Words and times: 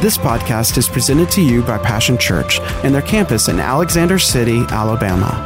This 0.00 0.16
podcast 0.16 0.78
is 0.78 0.88
presented 0.88 1.28
to 1.32 1.42
you 1.42 1.60
by 1.60 1.76
Passion 1.76 2.16
Church 2.16 2.60
and 2.84 2.94
their 2.94 3.02
campus 3.02 3.48
in 3.48 3.58
Alexander 3.58 4.16
City, 4.16 4.60
Alabama. 4.70 5.44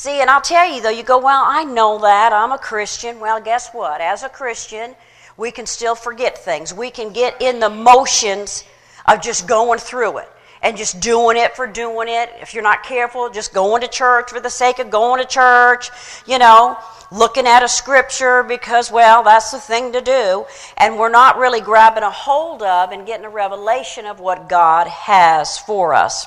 See, 0.00 0.22
and 0.22 0.30
I'll 0.30 0.40
tell 0.40 0.66
you 0.66 0.80
though, 0.80 0.88
you 0.88 1.02
go, 1.02 1.18
well, 1.18 1.44
I 1.46 1.62
know 1.64 1.98
that. 1.98 2.32
I'm 2.32 2.52
a 2.52 2.58
Christian. 2.58 3.20
Well, 3.20 3.38
guess 3.38 3.68
what? 3.74 4.00
As 4.00 4.22
a 4.22 4.30
Christian, 4.30 4.94
we 5.36 5.50
can 5.50 5.66
still 5.66 5.94
forget 5.94 6.38
things. 6.38 6.72
We 6.72 6.90
can 6.90 7.12
get 7.12 7.42
in 7.42 7.60
the 7.60 7.68
motions 7.68 8.64
of 9.06 9.20
just 9.20 9.46
going 9.46 9.78
through 9.78 10.16
it 10.16 10.28
and 10.62 10.78
just 10.78 11.00
doing 11.00 11.36
it 11.36 11.54
for 11.54 11.66
doing 11.66 12.08
it. 12.08 12.30
If 12.40 12.54
you're 12.54 12.62
not 12.62 12.82
careful, 12.82 13.28
just 13.28 13.52
going 13.52 13.82
to 13.82 13.88
church 13.88 14.30
for 14.30 14.40
the 14.40 14.48
sake 14.48 14.78
of 14.78 14.88
going 14.88 15.20
to 15.20 15.28
church, 15.28 15.90
you 16.26 16.38
know, 16.38 16.78
looking 17.12 17.46
at 17.46 17.62
a 17.62 17.68
scripture 17.68 18.42
because, 18.42 18.90
well, 18.90 19.22
that's 19.22 19.50
the 19.50 19.60
thing 19.60 19.92
to 19.92 20.00
do. 20.00 20.46
And 20.78 20.98
we're 20.98 21.10
not 21.10 21.36
really 21.36 21.60
grabbing 21.60 22.04
a 22.04 22.10
hold 22.10 22.62
of 22.62 22.90
and 22.90 23.06
getting 23.06 23.26
a 23.26 23.30
revelation 23.30 24.06
of 24.06 24.18
what 24.18 24.48
God 24.48 24.86
has 24.86 25.58
for 25.58 25.92
us. 25.92 26.26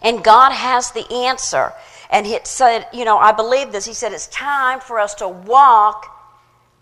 And 0.00 0.24
God 0.24 0.52
has 0.52 0.92
the 0.92 1.06
answer. 1.12 1.74
And 2.10 2.26
he 2.26 2.38
said, 2.44 2.86
you 2.92 3.04
know, 3.04 3.18
I 3.18 3.32
believe 3.32 3.72
this. 3.72 3.84
He 3.84 3.94
said, 3.94 4.12
it's 4.12 4.28
time 4.28 4.80
for 4.80 4.98
us 4.98 5.14
to 5.16 5.28
walk 5.28 6.06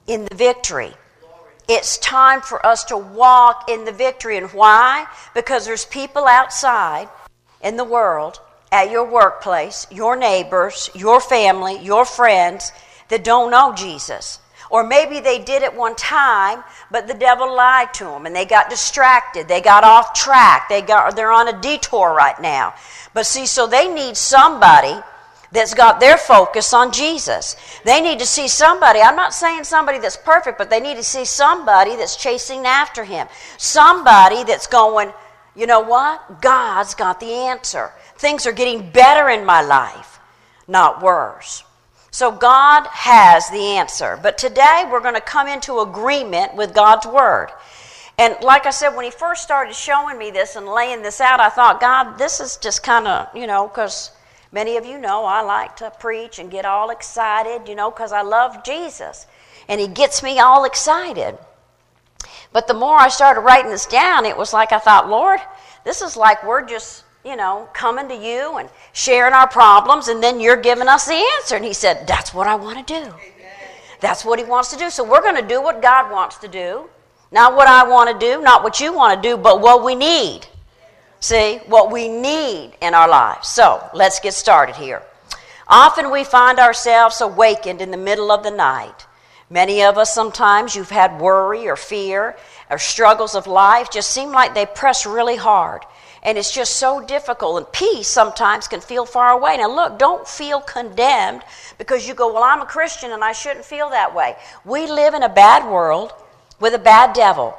in 0.07 0.27
the 0.27 0.35
victory. 0.35 0.93
It's 1.69 1.97
time 1.99 2.43
for 2.43 2.65
us 2.65 2.85
to 2.85 2.97
walk 2.97 3.71
in 3.71 3.85
the 3.85 3.93
victory. 3.93 4.37
And 4.37 4.51
why? 4.51 5.07
Because 5.35 5.65
there's 5.65 5.87
people 5.87 6.27
outside 6.27 7.09
in 7.63 7.77
the 7.77 7.85
world, 7.85 8.41
at 8.71 8.91
your 8.91 9.05
workplace, 9.05 9.87
your 9.91 10.17
neighbors, 10.17 10.91
your 10.95 11.21
family, 11.21 11.79
your 11.79 12.05
friends 12.05 12.73
that 13.09 13.25
don't 13.25 13.51
know 13.51 13.73
Jesus. 13.75 14.41
Or 14.69 14.83
maybe 14.83 15.21
they 15.21 15.39
did 15.39 15.63
it 15.63 15.75
one 15.75 15.95
time, 15.95 16.65
but 16.91 17.07
the 17.07 17.15
devil 17.15 17.55
lied 17.55 17.95
to 17.95 18.05
them 18.05 18.27
and 18.27 18.35
they 18.35 18.45
got 18.45 18.69
distracted. 18.69 19.47
They 19.47 19.61
got 19.61 19.85
off 19.85 20.13
track. 20.13 20.69
They 20.69 20.83
got, 20.83 21.15
they're 21.15 21.31
on 21.31 21.49
a 21.49 21.61
detour 21.61 22.13
right 22.13 22.39
now. 22.41 22.75
But 23.13 23.27
see, 23.27 23.47
so 23.47 23.67
they 23.67 23.87
need 23.87 24.17
somebody 24.17 25.01
that's 25.55 25.73
got 25.73 26.01
their 26.01 26.19
focus 26.19 26.75
on 26.75 26.91
Jesus. 26.93 27.57
They 27.85 28.01
need 28.01 28.19
to 28.19 28.27
see 28.27 28.49
somebody, 28.49 29.01
I'm 29.01 29.17
not 29.17 29.33
saying 29.33 29.65
somebody 29.65 29.99
that's 29.99 30.17
perfect, 30.17 30.59
but 30.59 30.69
they 30.69 30.81
need 30.81 30.97
to 30.97 31.05
see 31.05 31.25
somebody 31.25 31.95
that's 31.95 32.17
chasing 32.17 32.67
after 32.67 33.05
him. 33.05 33.29
Somebody 33.57 34.43
that's 34.43 34.67
going, 34.67 35.13
you 35.55 35.67
know 35.67 35.81
what? 35.81 36.43
God's 36.43 36.97
got 36.97 37.21
the 37.21 37.33
answer. 37.33 37.93
Things 38.17 38.47
are 38.47 38.53
getting 38.53 38.91
better 38.91 39.29
in 39.29 39.47
my 39.47 39.63
life, 39.63 40.19
not 40.67 41.01
worse. 41.01 41.63
So 42.11 42.33
God 42.33 42.87
has 42.89 43.49
the 43.51 43.77
answer. 43.79 44.19
But 44.21 44.39
today 44.39 44.85
we're 44.91 45.01
going 45.01 45.15
to 45.15 45.21
come 45.21 45.47
into 45.47 45.81
agreement 45.81 46.57
with 46.57 46.75
God's 46.75 47.07
word. 47.07 47.51
And 48.19 48.37
like 48.43 48.67
I 48.67 48.71
said, 48.71 48.91
when 48.91 49.05
he 49.05 49.11
first 49.11 49.43
started 49.43 49.75
showing 49.75 50.19
me 50.19 50.31
this 50.31 50.57
and 50.57 50.67
laying 50.67 51.03
this 51.03 51.21
out, 51.21 51.41
I 51.41 51.49
thought, 51.49 51.81
God, 51.81 52.17
this 52.17 52.41
is 52.41 52.57
just 52.57 52.83
kind 52.83 53.07
of, 53.07 53.29
you 53.37 53.47
know, 53.47 53.69
because 53.69 54.11
Many 54.55 54.77
of 54.77 54.87
you 54.87 54.99
know 54.99 55.25
I 55.25 55.43
like 55.43 55.75
to 55.79 55.91
preach 55.99 56.39
and 56.39 56.49
get 56.49 56.65
all 56.65 56.91
excited, 56.91 57.69
you 57.69 57.75
know, 57.75 57.91
because 57.91 58.13
I 58.13 58.23
love 58.23 58.63
Jesus. 58.63 59.27
And 59.69 59.81
He 59.81 59.89
gets 59.89 60.23
me 60.23 60.39
all 60.39 60.65
excited. 60.65 61.37
But 62.53 62.69
the 62.69 62.75
more 62.75 62.97
I 62.97 63.09
started 63.09 63.41
writing 63.41 63.73
this 63.73 63.85
down, 63.85 64.25
it 64.25 64.37
was 64.37 64.53
like 64.53 64.71
I 64.71 64.79
thought, 64.79 65.11
Lord, 65.11 65.41
this 65.83 66.03
is 66.03 66.17
like 66.17 66.47
we're 66.47 66.65
just, 66.65 67.03
you 67.25 67.35
know, 67.35 67.69
coming 67.73 68.09
to 68.09 68.15
you 68.15 68.59
and 68.59 68.69
sharing 68.93 69.35
our 69.35 69.49
problems, 69.49 70.07
and 70.07 70.23
then 70.23 70.39
you're 70.39 70.57
giving 70.57 70.87
us 70.87 71.07
the 71.07 71.21
answer. 71.41 71.57
And 71.57 71.65
He 71.65 71.73
said, 71.73 72.07
That's 72.07 72.33
what 72.33 72.47
I 72.47 72.55
want 72.55 72.87
to 72.87 73.01
do. 73.03 73.13
That's 73.99 74.25
what 74.25 74.39
He 74.39 74.45
wants 74.45 74.71
to 74.71 74.77
do. 74.77 74.89
So 74.89 75.03
we're 75.03 75.23
going 75.23 75.35
to 75.35 75.49
do 75.49 75.61
what 75.61 75.83
God 75.83 76.13
wants 76.13 76.39
to 76.39 76.47
do. 76.47 76.89
Not 77.33 77.57
what 77.57 77.67
I 77.67 77.83
want 77.89 78.09
to 78.09 78.25
do, 78.25 78.41
not 78.41 78.63
what 78.63 78.79
you 78.79 78.95
want 78.95 79.21
to 79.21 79.29
do, 79.29 79.37
but 79.37 79.61
what 79.61 79.83
we 79.83 79.97
need. 79.97 80.47
See, 81.25 81.57
what 81.69 81.91
we 81.91 82.07
need 82.07 82.73
in 82.83 82.93
our 82.93 83.09
lives. 83.09 83.49
So 83.49 83.83
let's 83.95 84.21
get 84.21 84.35
started 84.35 84.77
here. 84.77 85.03
Often 85.67 86.11
we 86.11 86.23
find 86.23 86.59
ourselves 86.59 87.23
awakened 87.23 87.81
in 87.81 87.91
the 87.91 87.97
middle 87.97 88.31
of 88.31 88.43
the 88.43 88.51
night. 88.51 89.07
Many 89.49 89.83
of 89.83 89.97
us, 89.97 90.13
sometimes, 90.13 90.77
you've 90.77 90.91
had 90.91 91.19
worry 91.19 91.67
or 91.67 91.77
fear 91.77 92.37
or 92.69 92.77
struggles 92.77 93.35
of 93.35 93.47
life 93.47 93.91
just 93.91 94.11
seem 94.11 94.33
like 94.33 94.53
they 94.53 94.67
press 94.67 95.07
really 95.07 95.37
hard. 95.37 95.81
And 96.23 96.37
it's 96.37 96.53
just 96.53 96.77
so 96.77 97.01
difficult. 97.01 97.57
And 97.57 97.73
peace 97.73 98.09
sometimes 98.09 98.69
can 98.69 98.83
feel 98.83 99.07
far 99.07 99.31
away. 99.31 99.57
Now, 99.57 99.75
look, 99.75 99.99
don't 99.99 100.29
feel 100.29 100.61
condemned 100.61 101.41
because 101.79 102.07
you 102.07 102.13
go, 102.13 102.35
Well, 102.35 102.45
I'm 102.45 102.61
a 102.61 102.67
Christian 102.67 103.13
and 103.13 103.25
I 103.25 103.33
shouldn't 103.33 103.65
feel 103.65 103.89
that 103.89 104.15
way. 104.15 104.37
We 104.67 104.87
live 104.87 105.15
in 105.15 105.23
a 105.23 105.31
bad 105.31 105.67
world 105.67 106.13
with 106.61 106.75
a 106.75 106.79
bad 106.79 107.15
devil. 107.15 107.57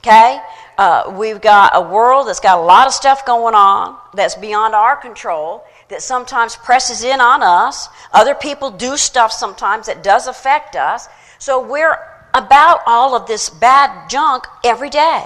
Okay? 0.00 0.42
Uh, 0.78 1.12
we've 1.18 1.40
got 1.40 1.72
a 1.74 1.80
world 1.80 2.28
that's 2.28 2.38
got 2.38 2.56
a 2.56 2.62
lot 2.62 2.86
of 2.86 2.92
stuff 2.92 3.26
going 3.26 3.54
on 3.54 3.98
that's 4.14 4.36
beyond 4.36 4.76
our 4.76 4.96
control, 4.96 5.64
that 5.88 6.02
sometimes 6.02 6.54
presses 6.54 7.02
in 7.02 7.20
on 7.20 7.42
us. 7.42 7.88
Other 8.12 8.36
people 8.36 8.70
do 8.70 8.96
stuff 8.96 9.32
sometimes 9.32 9.86
that 9.86 10.04
does 10.04 10.28
affect 10.28 10.76
us. 10.76 11.08
So 11.40 11.60
we're 11.60 11.98
about 12.32 12.80
all 12.86 13.16
of 13.16 13.26
this 13.26 13.50
bad 13.50 14.08
junk 14.08 14.46
every 14.64 14.88
day. 14.88 15.24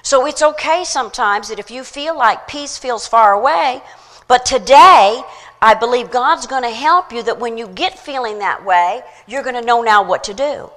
So 0.00 0.26
it's 0.26 0.40
okay 0.40 0.84
sometimes 0.84 1.50
that 1.50 1.58
if 1.58 1.70
you 1.70 1.84
feel 1.84 2.16
like 2.16 2.48
peace 2.48 2.78
feels 2.78 3.06
far 3.06 3.34
away, 3.34 3.82
but 4.28 4.46
today, 4.46 5.20
I 5.60 5.74
believe 5.74 6.10
God's 6.10 6.46
going 6.46 6.62
to 6.62 6.70
help 6.70 7.12
you 7.12 7.22
that 7.24 7.38
when 7.38 7.58
you 7.58 7.68
get 7.68 7.98
feeling 7.98 8.38
that 8.38 8.64
way, 8.64 9.02
you're 9.26 9.42
going 9.42 9.56
to 9.56 9.66
know 9.66 9.82
now 9.82 10.02
what 10.02 10.24
to 10.24 10.34
do 10.34 10.70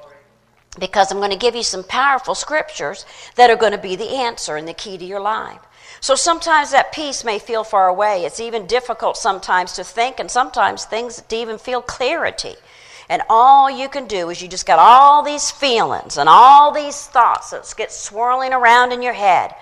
because 0.78 1.12
I'm 1.12 1.18
going 1.18 1.32
to 1.32 1.38
give 1.38 1.56
you 1.56 1.64
some 1.64 1.84
powerful 1.84 2.36
scriptures 2.36 3.06
that 3.36 3.50
are 3.50 3.56
going 3.56 3.72
to 3.72 3.78
be 3.78 3.96
the 3.96 4.16
answer 4.16 4.56
and 4.56 4.68
the 4.68 4.74
key 4.74 4.98
to 4.98 5.06
your 5.06 5.20
life. 5.20 5.60
So 6.02 6.16
sometimes 6.16 6.72
that 6.72 6.94
peace 6.94 7.24
may 7.24 7.40
feel 7.40 7.64
far 7.64 7.88
away. 7.88 8.24
It's 8.24 8.40
even 8.40 8.68
difficult 8.68 9.18
sometimes 9.18 9.74
to 9.74 9.84
think, 9.84 10.20
and 10.20 10.30
sometimes 10.30 10.86
things 10.86 11.22
to 11.22 11.36
even 11.36 11.58
feel 11.58 11.82
clarity. 11.82 12.56
And 13.10 13.24
all 13.28 13.70
you 13.72 13.90
can 13.90 14.08
do 14.08 14.30
is 14.30 14.42
you 14.42 14.48
just 14.48 14.68
got 14.68 14.80
all 14.80 15.24
these 15.24 15.50
feelings 15.50 16.18
and 16.18 16.30
all 16.30 16.72
these 16.72 17.08
thoughts 17.08 17.50
that 17.50 17.74
get 17.76 17.92
swirling 17.92 18.54
around 18.54 18.92
in 18.92 19.02
your 19.02 19.14
head. 19.14 19.56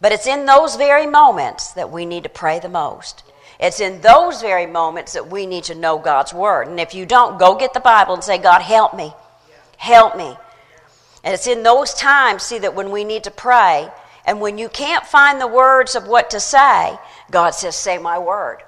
But 0.00 0.12
it's 0.12 0.26
in 0.26 0.46
those 0.46 0.76
very 0.76 1.06
moments 1.06 1.72
that 1.72 1.90
we 1.90 2.06
need 2.06 2.22
to 2.22 2.28
pray 2.28 2.60
the 2.60 2.68
most. 2.68 3.24
It's 3.58 3.80
in 3.80 4.02
those 4.02 4.40
very 4.40 4.66
moments 4.66 5.14
that 5.14 5.30
we 5.30 5.46
need 5.46 5.64
to 5.64 5.74
know 5.74 5.98
God's 5.98 6.32
Word. 6.32 6.68
And 6.68 6.78
if 6.78 6.94
you 6.94 7.06
don't, 7.06 7.38
go 7.38 7.56
get 7.56 7.74
the 7.74 7.80
Bible 7.80 8.14
and 8.14 8.22
say, 8.22 8.38
God, 8.38 8.62
help 8.62 8.94
me. 8.94 9.12
Help 9.76 10.16
me. 10.16 10.36
And 11.24 11.34
it's 11.34 11.46
in 11.46 11.62
those 11.62 11.92
times, 11.94 12.42
see, 12.42 12.58
that 12.58 12.74
when 12.74 12.90
we 12.90 13.04
need 13.04 13.24
to 13.24 13.30
pray, 13.30 13.88
and 14.24 14.40
when 14.40 14.58
you 14.58 14.68
can't 14.68 15.06
find 15.06 15.40
the 15.40 15.46
words 15.46 15.94
of 15.94 16.06
what 16.06 16.30
to 16.30 16.40
say, 16.40 16.98
God 17.30 17.50
says, 17.50 17.76
Say 17.76 17.98
my 17.98 18.18
word. 18.18 18.62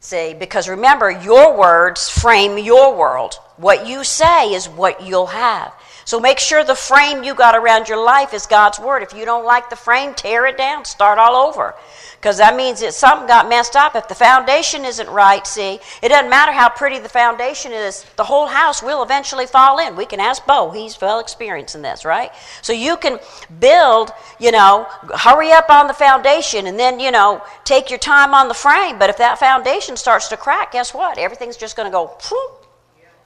See, 0.00 0.34
because 0.34 0.68
remember, 0.68 1.10
your 1.10 1.56
words 1.58 2.08
frame 2.08 2.56
your 2.56 2.96
world. 2.96 3.34
What 3.58 3.86
you 3.86 4.02
say 4.02 4.54
is 4.54 4.66
what 4.66 5.02
you'll 5.06 5.26
have. 5.26 5.74
So 6.10 6.18
make 6.18 6.40
sure 6.40 6.64
the 6.64 6.74
frame 6.74 7.22
you 7.22 7.36
got 7.36 7.54
around 7.54 7.88
your 7.88 8.04
life 8.04 8.34
is 8.34 8.44
God's 8.44 8.80
word. 8.80 9.04
If 9.04 9.14
you 9.14 9.24
don't 9.24 9.44
like 9.44 9.70
the 9.70 9.76
frame, 9.76 10.12
tear 10.12 10.44
it 10.46 10.58
down, 10.58 10.84
start 10.84 11.20
all 11.20 11.36
over 11.36 11.76
because 12.16 12.38
that 12.38 12.56
means 12.56 12.80
that 12.80 12.94
something 12.94 13.28
got 13.28 13.48
messed 13.48 13.76
up. 13.76 13.94
If 13.94 14.08
the 14.08 14.16
foundation 14.16 14.84
isn't 14.84 15.08
right, 15.08 15.46
see, 15.46 15.78
it 16.02 16.08
doesn't 16.08 16.28
matter 16.28 16.50
how 16.50 16.68
pretty 16.68 16.98
the 16.98 17.08
foundation 17.08 17.70
is, 17.70 18.04
the 18.16 18.24
whole 18.24 18.48
house 18.48 18.82
will 18.82 19.04
eventually 19.04 19.46
fall 19.46 19.78
in. 19.78 19.94
We 19.94 20.04
can 20.04 20.18
ask 20.18 20.44
Bo, 20.44 20.72
he's 20.72 21.00
well 21.00 21.20
experienced 21.20 21.76
in 21.76 21.82
this, 21.82 22.04
right? 22.04 22.32
So 22.60 22.72
you 22.72 22.96
can 22.96 23.20
build, 23.60 24.10
you 24.40 24.50
know, 24.50 24.88
hurry 25.14 25.52
up 25.52 25.70
on 25.70 25.86
the 25.86 25.94
foundation 25.94 26.66
and 26.66 26.76
then, 26.76 26.98
you 26.98 27.12
know, 27.12 27.40
take 27.62 27.88
your 27.88 28.00
time 28.00 28.34
on 28.34 28.48
the 28.48 28.54
frame. 28.54 28.98
But 28.98 29.10
if 29.10 29.18
that 29.18 29.38
foundation 29.38 29.96
starts 29.96 30.26
to 30.30 30.36
crack, 30.36 30.72
guess 30.72 30.92
what? 30.92 31.18
Everything's 31.18 31.56
just 31.56 31.76
going 31.76 31.86
to 31.86 31.92
go, 31.92 32.18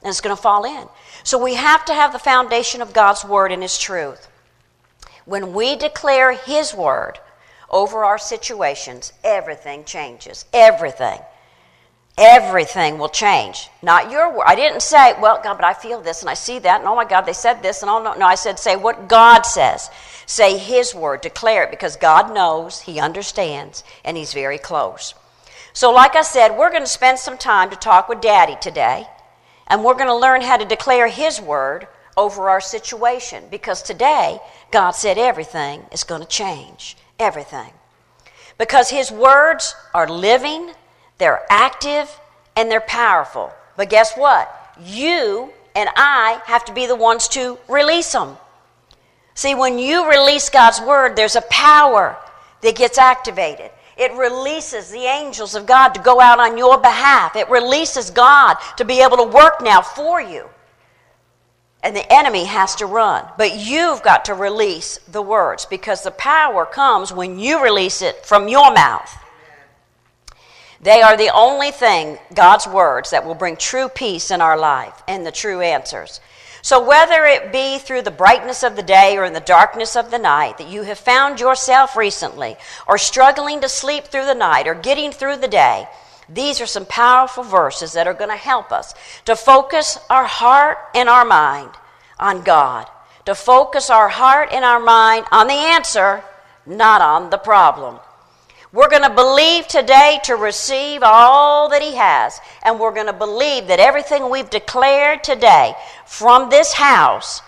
and 0.03 0.11
it's 0.11 0.21
going 0.21 0.35
to 0.35 0.39
fall 0.39 0.65
in. 0.65 0.87
So 1.25 1.43
we 1.43 1.55
have 1.55 1.83
to 1.85 1.93
have 1.93 2.13
the 2.13 2.19
foundation 2.19 2.83
of 2.83 2.93
God's 2.93 3.25
word 3.25 3.51
and 3.51 3.63
His 3.63 3.79
truth. 3.79 4.29
When 5.25 5.53
we 5.53 5.75
declare 5.75 6.33
His 6.33 6.71
word, 6.71 7.19
over 7.67 8.05
our 8.05 8.19
situations, 8.19 9.11
everything 9.23 9.85
changes. 9.85 10.45
Everything. 10.53 11.19
Everything 12.15 12.99
will 12.99 13.09
change. 13.09 13.69
Not 13.81 14.11
your 14.11 14.31
word. 14.31 14.45
I 14.45 14.53
didn't 14.53 14.83
say, 14.83 15.15
well, 15.19 15.41
God, 15.43 15.55
but 15.55 15.65
I 15.65 15.73
feel 15.73 15.99
this 15.99 16.21
and 16.21 16.29
I 16.29 16.35
see 16.35 16.59
that, 16.59 16.81
and 16.81 16.87
oh 16.87 16.95
my 16.95 17.05
God, 17.05 17.21
they 17.21 17.33
said 17.33 17.63
this, 17.63 17.81
and 17.81 17.89
oh 17.89 18.03
no. 18.03 18.13
No, 18.13 18.27
I 18.27 18.35
said, 18.35 18.59
say 18.59 18.75
what 18.75 19.09
God 19.09 19.47
says. 19.47 19.89
Say 20.27 20.59
His 20.59 20.93
word. 20.93 21.21
Declare 21.21 21.63
it 21.63 21.71
because 21.71 21.95
God 21.95 22.35
knows, 22.35 22.81
He 22.81 22.99
understands, 22.99 23.83
and 24.03 24.15
He's 24.15 24.31
very 24.31 24.59
close. 24.59 25.15
So, 25.73 25.91
like 25.91 26.15
I 26.15 26.21
said, 26.21 26.55
we're 26.55 26.69
going 26.69 26.83
to 26.83 26.87
spend 26.87 27.17
some 27.17 27.37
time 27.37 27.71
to 27.71 27.75
talk 27.75 28.07
with 28.07 28.21
Daddy 28.21 28.57
today, 28.61 29.07
and 29.67 29.83
we're 29.83 29.93
going 29.93 30.07
to 30.07 30.15
learn 30.15 30.41
how 30.41 30.57
to 30.57 30.65
declare 30.65 31.07
His 31.07 31.41
word 31.41 31.87
over 32.17 32.49
our 32.49 32.61
situation 32.61 33.43
because 33.51 33.81
today 33.81 34.39
God 34.71 34.91
said 34.91 35.17
everything 35.17 35.85
is 35.91 36.03
going 36.03 36.21
to 36.21 36.27
change. 36.27 36.97
Everything. 37.19 37.71
Because 38.57 38.89
His 38.89 39.11
words 39.11 39.75
are 39.93 40.07
living 40.07 40.71
they're 41.17 41.45
active 41.49 42.19
and 42.55 42.69
they're 42.69 42.81
powerful. 42.81 43.51
But 43.77 43.89
guess 43.89 44.15
what? 44.15 44.53
You 44.81 45.51
and 45.75 45.89
I 45.95 46.41
have 46.45 46.65
to 46.65 46.73
be 46.73 46.87
the 46.87 46.95
ones 46.95 47.27
to 47.29 47.57
release 47.67 48.11
them. 48.11 48.37
See, 49.33 49.55
when 49.55 49.79
you 49.79 50.09
release 50.09 50.49
God's 50.49 50.79
word, 50.81 51.15
there's 51.15 51.35
a 51.35 51.41
power 51.49 52.17
that 52.61 52.75
gets 52.75 52.97
activated. 52.97 53.71
It 53.97 54.11
releases 54.13 54.89
the 54.89 55.05
angels 55.05 55.55
of 55.55 55.65
God 55.65 55.89
to 55.89 56.01
go 56.01 56.19
out 56.19 56.39
on 56.39 56.57
your 56.57 56.77
behalf. 56.77 57.35
It 57.35 57.49
releases 57.49 58.09
God 58.09 58.57
to 58.77 58.85
be 58.85 59.01
able 59.01 59.17
to 59.17 59.23
work 59.23 59.61
now 59.61 59.81
for 59.81 60.21
you. 60.21 60.49
And 61.81 61.95
the 61.95 62.11
enemy 62.11 62.45
has 62.45 62.75
to 62.75 62.85
run. 62.85 63.25
But 63.37 63.57
you've 63.57 64.03
got 64.03 64.25
to 64.25 64.33
release 64.33 64.97
the 65.07 65.21
words 65.21 65.65
because 65.65 66.03
the 66.03 66.11
power 66.11 66.65
comes 66.65 67.13
when 67.13 67.39
you 67.39 67.63
release 67.63 68.01
it 68.01 68.25
from 68.25 68.47
your 68.47 68.73
mouth. 68.73 69.15
They 70.81 71.01
are 71.01 71.15
the 71.15 71.33
only 71.33 71.71
thing, 71.71 72.17
God's 72.33 72.67
words, 72.67 73.11
that 73.11 73.25
will 73.25 73.35
bring 73.35 73.55
true 73.55 73.87
peace 73.87 74.29
in 74.29 74.41
our 74.41 74.57
life 74.57 75.03
and 75.07 75.25
the 75.25 75.31
true 75.31 75.61
answers. 75.61 76.19
So, 76.65 76.83
whether 76.83 77.25
it 77.25 77.51
be 77.51 77.77
through 77.77 78.01
the 78.01 78.09
brightness 78.09 78.63
of 78.63 78.75
the 78.75 78.81
day 78.81 79.17
or 79.17 79.23
in 79.23 79.33
the 79.33 79.39
darkness 79.39 79.95
of 79.95 80.09
the 80.09 80.17
night 80.17 80.57
that 80.57 80.67
you 80.67 80.81
have 80.81 80.97
found 80.97 81.39
yourself 81.39 81.95
recently, 81.95 82.57
or 82.87 82.97
struggling 82.97 83.61
to 83.61 83.69
sleep 83.69 84.05
through 84.05 84.25
the 84.25 84.33
night, 84.33 84.65
or 84.67 84.73
getting 84.73 85.11
through 85.11 85.37
the 85.37 85.47
day, 85.47 85.87
these 86.27 86.59
are 86.59 86.65
some 86.65 86.87
powerful 86.87 87.43
verses 87.43 87.93
that 87.93 88.07
are 88.07 88.15
going 88.15 88.31
to 88.31 88.35
help 88.35 88.71
us 88.71 88.95
to 89.25 89.35
focus 89.35 89.99
our 90.09 90.25
heart 90.25 90.79
and 90.95 91.07
our 91.07 91.23
mind 91.23 91.69
on 92.17 92.41
God, 92.41 92.89
to 93.27 93.35
focus 93.35 93.91
our 93.91 94.09
heart 94.09 94.49
and 94.51 94.65
our 94.65 94.79
mind 94.79 95.27
on 95.31 95.45
the 95.45 95.53
answer, 95.53 96.23
not 96.65 96.99
on 96.99 97.29
the 97.29 97.37
problem. 97.37 97.99
We're 98.75 98.89
going 98.89 99.03
to 99.03 99.09
believe 99.09 99.69
today 99.69 100.19
to 100.25 100.35
receive 100.35 101.01
all 101.01 101.69
that 101.69 101.81
He 101.81 101.95
has. 101.95 102.41
And 102.61 102.77
we're 102.77 102.93
going 102.93 103.07
to 103.07 103.13
believe 103.13 103.67
that 103.67 103.79
everything 103.79 104.29
we've 104.29 104.49
declared 104.49 105.23
today 105.23 105.75
from 106.05 106.49
this 106.49 106.73
house 106.73 107.41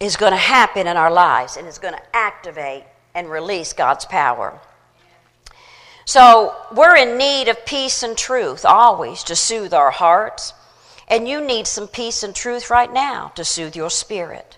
is 0.00 0.16
going 0.16 0.32
to 0.32 0.38
happen 0.38 0.86
in 0.86 0.96
our 0.96 1.10
lives 1.10 1.58
and 1.58 1.68
is 1.68 1.78
going 1.78 1.92
to 1.92 2.16
activate 2.16 2.84
and 3.14 3.30
release 3.30 3.74
God's 3.74 4.06
power. 4.06 4.58
So 6.06 6.56
we're 6.74 6.96
in 6.96 7.18
need 7.18 7.48
of 7.48 7.66
peace 7.66 8.02
and 8.02 8.16
truth 8.16 8.64
always 8.64 9.22
to 9.24 9.36
soothe 9.36 9.74
our 9.74 9.90
hearts. 9.90 10.54
And 11.08 11.28
you 11.28 11.42
need 11.44 11.66
some 11.66 11.88
peace 11.88 12.22
and 12.22 12.34
truth 12.34 12.70
right 12.70 12.90
now 12.90 13.32
to 13.34 13.44
soothe 13.44 13.76
your 13.76 13.90
spirit. 13.90 14.56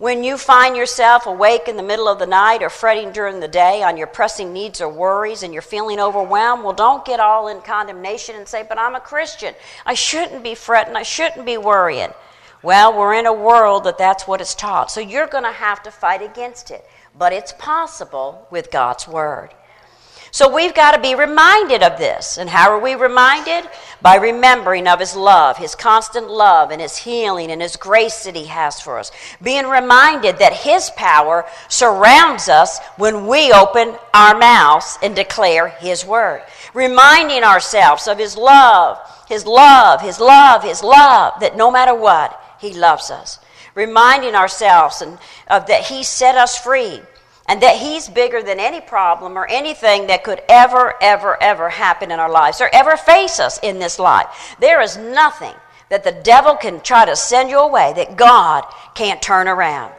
When 0.00 0.24
you 0.24 0.38
find 0.38 0.78
yourself 0.78 1.26
awake 1.26 1.68
in 1.68 1.76
the 1.76 1.82
middle 1.82 2.08
of 2.08 2.18
the 2.18 2.26
night 2.26 2.62
or 2.62 2.70
fretting 2.70 3.12
during 3.12 3.38
the 3.38 3.46
day 3.46 3.82
on 3.82 3.98
your 3.98 4.06
pressing 4.06 4.50
needs 4.50 4.80
or 4.80 4.88
worries 4.88 5.42
and 5.42 5.52
you're 5.52 5.60
feeling 5.60 6.00
overwhelmed, 6.00 6.64
well, 6.64 6.72
don't 6.72 7.04
get 7.04 7.20
all 7.20 7.48
in 7.48 7.60
condemnation 7.60 8.34
and 8.34 8.48
say, 8.48 8.64
But 8.66 8.78
I'm 8.78 8.94
a 8.94 9.00
Christian. 9.00 9.54
I 9.84 9.92
shouldn't 9.92 10.42
be 10.42 10.54
fretting. 10.54 10.96
I 10.96 11.02
shouldn't 11.02 11.44
be 11.44 11.58
worrying. 11.58 12.14
Well, 12.62 12.98
we're 12.98 13.12
in 13.12 13.26
a 13.26 13.32
world 13.34 13.84
that 13.84 13.98
that's 13.98 14.26
what 14.26 14.40
it's 14.40 14.54
taught. 14.54 14.90
So 14.90 15.00
you're 15.00 15.26
going 15.26 15.44
to 15.44 15.52
have 15.52 15.82
to 15.82 15.90
fight 15.90 16.22
against 16.22 16.70
it. 16.70 16.82
But 17.14 17.34
it's 17.34 17.52
possible 17.52 18.48
with 18.50 18.70
God's 18.70 19.06
Word. 19.06 19.50
So 20.32 20.52
we've 20.52 20.74
got 20.74 20.92
to 20.92 21.00
be 21.00 21.14
reminded 21.14 21.82
of 21.82 21.98
this. 21.98 22.38
And 22.38 22.48
how 22.48 22.70
are 22.70 22.78
we 22.78 22.94
reminded? 22.94 23.68
By 24.00 24.16
remembering 24.16 24.86
of 24.86 25.00
His 25.00 25.16
love, 25.16 25.56
His 25.56 25.74
constant 25.74 26.30
love, 26.30 26.70
and 26.70 26.80
His 26.80 26.96
healing, 26.96 27.50
and 27.50 27.60
His 27.60 27.76
grace 27.76 28.24
that 28.24 28.36
He 28.36 28.46
has 28.46 28.80
for 28.80 28.98
us. 28.98 29.10
Being 29.42 29.66
reminded 29.66 30.38
that 30.38 30.52
His 30.52 30.90
power 30.90 31.46
surrounds 31.68 32.48
us 32.48 32.78
when 32.96 33.26
we 33.26 33.52
open 33.52 33.96
our 34.14 34.38
mouths 34.38 34.98
and 35.02 35.16
declare 35.16 35.68
His 35.68 36.04
word. 36.04 36.42
Reminding 36.74 37.42
ourselves 37.42 38.06
of 38.06 38.18
His 38.18 38.36
love, 38.36 38.98
His 39.28 39.44
love, 39.44 40.00
His 40.00 40.20
love, 40.20 40.62
His 40.62 40.82
love, 40.82 41.40
that 41.40 41.56
no 41.56 41.70
matter 41.70 41.94
what, 41.94 42.40
He 42.60 42.72
loves 42.72 43.10
us. 43.10 43.40
Reminding 43.74 44.34
ourselves 44.34 45.02
and, 45.02 45.18
of 45.48 45.66
that 45.66 45.84
He 45.84 46.04
set 46.04 46.36
us 46.36 46.56
free 46.56 47.02
and 47.50 47.60
that 47.62 47.78
He's 47.78 48.08
bigger 48.08 48.44
than 48.44 48.60
any 48.60 48.80
problem 48.80 49.36
or 49.36 49.44
anything 49.48 50.06
that 50.06 50.22
could 50.22 50.40
ever, 50.48 50.94
ever, 51.02 51.36
ever 51.42 51.68
happen 51.68 52.12
in 52.12 52.20
our 52.20 52.30
lives 52.30 52.60
or 52.60 52.70
ever 52.72 52.96
face 52.96 53.40
us 53.40 53.58
in 53.60 53.80
this 53.80 53.98
life. 53.98 54.54
There 54.60 54.80
is 54.80 54.96
nothing 54.96 55.54
that 55.88 56.04
the 56.04 56.12
devil 56.12 56.54
can 56.54 56.80
try 56.80 57.04
to 57.06 57.16
send 57.16 57.50
you 57.50 57.58
away 57.58 57.92
that 57.96 58.16
God 58.16 58.64
can't 58.94 59.20
turn 59.20 59.48
around. 59.48 59.92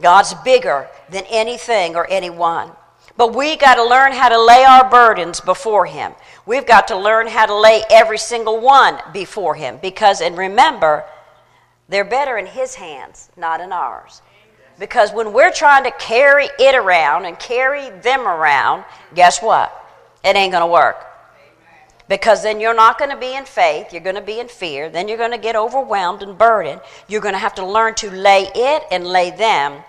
God's 0.00 0.32
bigger 0.42 0.88
than 1.10 1.24
anything 1.28 1.96
or 1.96 2.10
anyone. 2.10 2.70
But 3.18 3.36
we 3.36 3.56
got 3.56 3.74
to 3.74 3.84
learn 3.84 4.12
how 4.12 4.30
to 4.30 4.42
lay 4.42 4.64
our 4.64 4.88
burdens 4.88 5.42
before 5.42 5.84
Him. 5.84 6.14
We've 6.46 6.66
got 6.66 6.88
to 6.88 6.96
learn 6.96 7.26
how 7.26 7.44
to 7.44 7.54
lay 7.54 7.82
every 7.90 8.18
single 8.18 8.58
one 8.58 8.98
before 9.12 9.54
Him 9.54 9.78
because, 9.82 10.22
and 10.22 10.38
remember, 10.38 11.04
they're 11.90 12.04
better 12.04 12.38
in 12.38 12.46
His 12.46 12.74
hands, 12.74 13.28
not 13.36 13.60
in 13.60 13.70
ours. 13.70 14.22
Because 14.78 15.12
when 15.12 15.32
we're 15.32 15.52
trying 15.52 15.84
to 15.84 15.90
carry 15.92 16.48
it 16.58 16.74
around 16.74 17.24
and 17.24 17.38
carry 17.38 17.90
them 18.00 18.26
around, 18.26 18.84
guess 19.14 19.40
what? 19.40 19.72
It 20.22 20.36
ain't 20.36 20.52
going 20.52 20.62
to 20.62 20.66
work. 20.66 20.96
Because 22.08 22.42
then 22.42 22.60
you're 22.60 22.74
not 22.74 22.98
going 22.98 23.10
to 23.10 23.16
be 23.16 23.34
in 23.34 23.44
faith, 23.44 23.92
you're 23.92 24.02
going 24.02 24.16
to 24.16 24.22
be 24.22 24.38
in 24.38 24.48
fear, 24.48 24.88
then 24.88 25.08
you're 25.08 25.18
going 25.18 25.32
to 25.32 25.38
get 25.38 25.56
overwhelmed 25.56 26.22
and 26.22 26.38
burdened. 26.38 26.80
You're 27.08 27.20
going 27.20 27.34
to 27.34 27.38
have 27.38 27.54
to 27.56 27.66
learn 27.66 27.94
to 27.96 28.10
lay 28.10 28.48
it 28.54 28.84
and 28.92 29.06
lay 29.06 29.30
them 29.30 29.82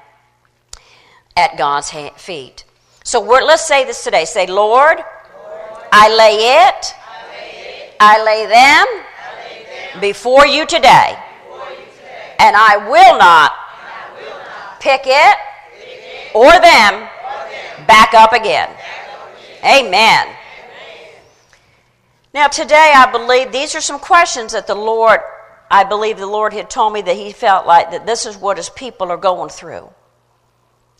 at 1.35 1.57
God's 1.57 1.91
feet. 2.17 2.63
So 3.03 3.21
let's 3.21 3.67
say 3.67 3.85
this 3.85 4.03
today. 4.03 4.25
Say, 4.25 4.47
Lord, 4.47 4.97
Lord 4.97 5.85
I, 5.91 6.09
lay 6.09 6.67
it, 6.67 6.95
I 6.97 7.29
lay 7.29 7.83
it, 7.85 7.95
I 8.00 8.23
lay 8.23 8.45
them, 8.45 8.53
I 8.53 9.35
lay 9.50 9.91
them 9.91 10.01
before, 10.01 10.47
you 10.47 10.65
today, 10.65 11.17
before 11.50 11.69
you 11.69 11.85
today, 11.95 12.35
and 12.39 12.55
I 12.55 12.77
will 12.89 13.17
not 13.19 13.53
pick 14.88 15.01
it, 15.06 15.38
or, 16.34 16.50
them 16.50 17.10
back 17.88 18.13
up 18.13 18.32
again. 18.32 18.70
Amen. 19.62 20.27
Now, 22.34 22.48
today 22.48 22.94
I 22.96 23.12
believe 23.12 23.51
these 23.51 23.75
are 23.75 23.82
some 23.82 24.00
questions 24.00 24.53
that 24.53 24.65
the 24.65 24.75
Lord, 24.75 25.20
I 25.70 25.84
believe 25.84 26.17
the 26.17 26.25
Lord 26.25 26.53
had 26.53 26.70
told 26.70 26.94
me 26.94 27.01
that 27.01 27.17
He 27.17 27.34
felt 27.34 27.67
like 27.67 27.91
that 27.91 28.06
this 28.06 28.25
is 28.25 28.38
what 28.38 28.56
His 28.56 28.70
people 28.70 29.12
are 29.12 29.17
going 29.17 29.50
through. 29.50 29.89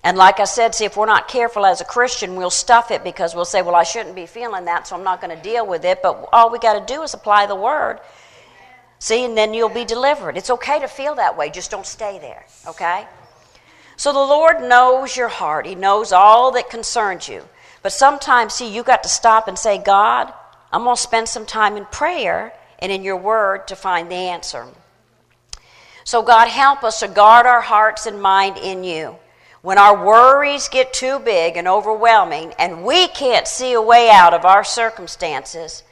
And 0.04 0.18
like 0.18 0.42
I 0.42 0.46
said, 0.46 0.76
see, 0.76 0.84
if 0.84 0.98
we're 0.98 1.06
not 1.06 1.30
careful 1.30 1.66
as 1.66 1.80
a 1.80 1.86
Christian, 1.86 2.36
we'll 2.36 2.50
stuff 2.50 2.92
it 2.92 3.06
because 3.06 3.36
we'll 3.36 3.46
say, 3.46 3.62
well, 3.62 3.76
I 3.76 3.84
shouldn't 3.84 4.16
be 4.16 4.26
feeling 4.26 4.66
that, 4.66 4.88
so 4.88 4.98
I'm 4.98 5.04
not 5.04 5.22
going 5.22 5.36
to 5.36 5.42
deal 5.42 5.66
with 5.66 5.86
it. 5.86 6.02
But 6.04 6.28
all 6.34 6.50
we 6.50 6.60
got 6.60 6.86
to 6.86 6.94
do 6.94 7.04
is 7.04 7.14
apply 7.14 7.46
the 7.46 7.56
word. 7.56 8.00
See, 9.00 9.24
and 9.24 9.38
then 9.38 9.54
you'll 9.54 9.70
be 9.70 9.86
delivered. 9.86 10.36
It's 10.36 10.50
okay 10.50 10.80
to 10.80 10.88
feel 10.88 11.16
that 11.16 11.38
way, 11.38 11.50
just 11.50 11.72
don't 11.72 11.86
stay 11.86 12.20
there, 12.20 12.46
okay? 12.68 13.08
So 13.98 14.14
the 14.14 14.20
Lord 14.20 14.62
knows 14.62 15.18
your 15.18 15.28
heart, 15.28 15.66
He 15.66 15.76
knows 15.76 16.12
all 16.12 16.52
that 16.52 16.70
concerns 16.70 17.28
you. 17.28 17.44
But 17.82 17.92
sometimes, 17.92 18.54
see, 18.54 18.74
you 18.74 18.84
got 18.84 19.04
to 19.04 19.10
stop 19.10 19.48
and 19.48 19.58
say, 19.58 19.78
God, 19.78 20.32
I'm 20.72 20.84
going 20.84 20.96
to 20.96 21.02
spend 21.02 21.28
some 21.28 21.46
time 21.46 21.78
in 21.78 21.86
prayer 21.86 22.54
and 22.80 22.92
in 22.92 23.04
your 23.04 23.18
word 23.18 23.68
to 23.68 23.76
find 23.76 24.10
the 24.10 24.16
answer. 24.16 24.68
So, 26.04 26.22
God, 26.22 26.48
help 26.48 26.84
us 26.84 27.00
to 27.00 27.08
guard 27.08 27.46
our 27.46 27.62
hearts 27.62 28.06
and 28.06 28.22
mind 28.22 28.58
in 28.58 28.84
you. 28.84 29.16
When 29.62 29.78
our 29.78 30.06
worries 30.06 30.70
get 30.70 30.94
too 30.94 31.20
big 31.20 31.58
and 31.58 31.68
overwhelming, 31.68 32.54
and 32.60 32.86
we 32.86 33.08
can't 33.08 33.48
see 33.48 33.74
a 33.74 33.82
way 33.82 34.10
out 34.10 34.34
of 34.34 34.46
our 34.46 34.64
circumstances, 34.64 35.84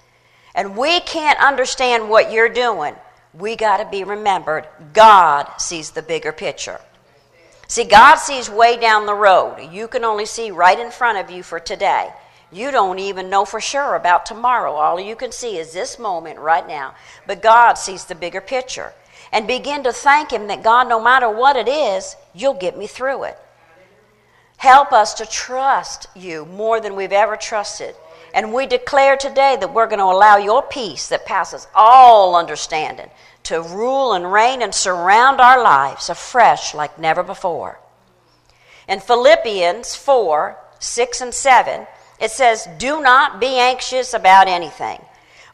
and 0.54 0.78
we 0.78 1.00
can't 1.02 1.40
understand 1.40 2.10
what 2.10 2.32
you're 2.32 2.50
doing, 2.50 2.96
we 3.34 3.56
got 3.56 3.78
to 3.78 3.86
be 3.86 4.04
remembered 4.04 4.68
God 4.94 5.50
sees 5.58 5.92
the 5.92 6.02
bigger 6.02 6.32
picture. 6.32 6.80
See, 7.68 7.84
God 7.84 8.16
sees 8.16 8.50
way 8.50 8.78
down 8.78 9.06
the 9.06 9.16
road. 9.16 9.70
You 9.72 9.88
can 9.88 10.04
only 10.04 10.26
see 10.26 10.52
right 10.52 10.80
in 10.80 10.92
front 10.92 11.18
of 11.18 11.32
you 11.32 11.42
for 11.42 11.60
today. 11.60 12.12
You 12.52 12.70
don't 12.70 13.00
even 13.00 13.30
know 13.30 13.44
for 13.44 13.60
sure 13.60 13.96
about 13.96 14.26
tomorrow. 14.26 14.74
All 14.74 15.00
you 15.00 15.16
can 15.16 15.32
see 15.32 15.58
is 15.58 15.74
this 15.74 15.98
moment 15.98 16.40
right 16.40 16.68
now. 16.68 16.94
But 17.26 17.42
God 17.42 17.74
sees 17.74 18.06
the 18.06 18.16
bigger 18.16 18.42
picture. 18.42 18.94
And 19.32 19.48
begin 19.48 19.84
to 19.84 19.92
thank 19.92 20.32
Him 20.32 20.48
that 20.48 20.64
God, 20.64 20.88
no 20.88 21.04
matter 21.04 21.30
what 21.30 21.56
it 21.56 21.68
is, 21.68 22.16
you'll 22.34 22.54
get 22.54 22.78
me 22.78 22.86
through 22.86 23.24
it. 23.24 23.38
Help 24.58 24.94
us 24.94 25.16
to 25.16 25.26
trust 25.26 26.08
you 26.16 26.46
more 26.46 26.80
than 26.80 26.96
we've 26.96 27.12
ever 27.12 27.36
trusted. 27.36 27.96
And 28.34 28.54
we 28.54 28.68
declare 28.68 29.18
today 29.18 29.58
that 29.60 29.74
we're 29.74 29.88
going 29.88 30.00
to 30.00 30.06
allow 30.06 30.38
your 30.38 30.62
peace 30.62 31.08
that 31.10 31.26
passes 31.26 31.68
all 31.74 32.36
understanding 32.36 33.10
to 33.46 33.62
rule 33.62 34.14
and 34.14 34.32
reign 34.32 34.62
and 34.62 34.74
surround 34.74 35.40
our 35.40 35.62
lives 35.62 36.10
afresh 36.10 36.74
like 36.74 37.00
never 37.00 37.24
before. 37.24 37.80
In 38.88 39.00
Philippians 39.00 39.96
4 39.96 40.58
6 40.80 41.22
and 41.22 41.34
7, 41.34 41.88
it 42.20 42.32
says, 42.32 42.68
Do 42.78 43.02
not 43.02 43.40
be 43.40 43.58
anxious 43.58 44.14
about 44.14 44.48
anything, 44.48 45.00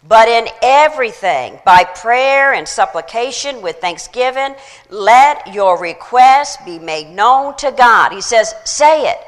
but 0.08 0.28
in 0.28 0.48
everything, 0.62 1.60
by 1.64 1.84
prayer 1.84 2.54
and 2.54 2.68
supplication 2.68 3.62
with 3.62 3.78
thanksgiving, 3.78 4.56
let 4.90 5.54
your 5.54 5.80
requests 5.80 6.58
be 6.66 6.80
made 6.80 7.10
known 7.16 7.56
to 7.58 7.72
God. 7.72 8.12
He 8.12 8.22
says, 8.22 8.54
Say 8.66 9.10
it. 9.10 9.20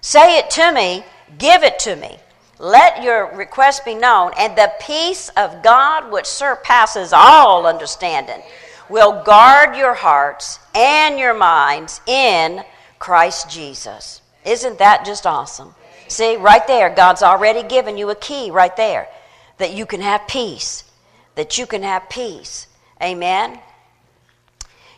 Say 0.00 0.38
it 0.38 0.50
to 0.50 0.72
me. 0.72 1.04
Give 1.38 1.62
it 1.62 1.78
to 1.80 1.96
me. 1.96 2.18
Let 2.58 3.02
your 3.02 3.34
request 3.36 3.84
be 3.84 3.94
known, 3.94 4.32
and 4.36 4.56
the 4.56 4.72
peace 4.80 5.28
of 5.36 5.62
God, 5.62 6.10
which 6.10 6.26
surpasses 6.26 7.12
all 7.12 7.66
understanding, 7.66 8.42
will 8.88 9.22
guard 9.22 9.76
your 9.76 9.94
hearts 9.94 10.58
and 10.74 11.18
your 11.18 11.34
minds 11.34 12.00
in 12.06 12.64
Christ 12.98 13.48
Jesus. 13.48 14.22
Isn't 14.44 14.78
that 14.78 15.04
just 15.04 15.26
awesome? 15.26 15.74
See, 16.08 16.36
right 16.36 16.66
there, 16.66 16.90
God's 16.90 17.22
already 17.22 17.62
given 17.62 17.96
you 17.98 18.10
a 18.10 18.14
key 18.14 18.50
right 18.50 18.74
there 18.76 19.08
that 19.58 19.74
you 19.74 19.86
can 19.86 20.00
have 20.00 20.26
peace. 20.26 20.84
That 21.34 21.58
you 21.58 21.66
can 21.66 21.82
have 21.82 22.08
peace. 22.08 22.66
Amen. 23.00 23.60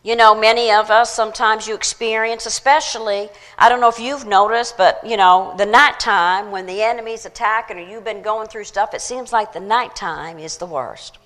You 0.03 0.17
know, 0.17 0.35
many 0.35 0.71
of 0.71 0.91
us, 0.91 1.15
sometimes 1.15 1.67
you 1.67 1.75
experience, 1.75 2.47
especially, 2.47 3.29
I 3.59 3.69
don't 3.69 3.83
know 3.83 3.91
if 3.91 4.01
you've 4.01 4.27
noticed, 4.27 4.79
but, 4.79 4.99
you 5.07 5.19
know, 5.19 5.55
the 5.59 5.67
nighttime 5.67 6.51
when 6.51 6.65
the 6.65 6.83
enemy's 6.83 7.27
attacking 7.27 7.77
or 7.77 7.83
you've 7.83 8.05
been 8.05 8.23
going 8.23 8.49
through 8.49 8.65
stuff, 8.65 8.95
it 8.95 9.03
seems 9.03 9.31
like 9.31 9.53
the 9.53 9.61
nighttime 9.61 10.39
is 10.39 10.57
the 10.57 10.65
worst. 10.65 11.19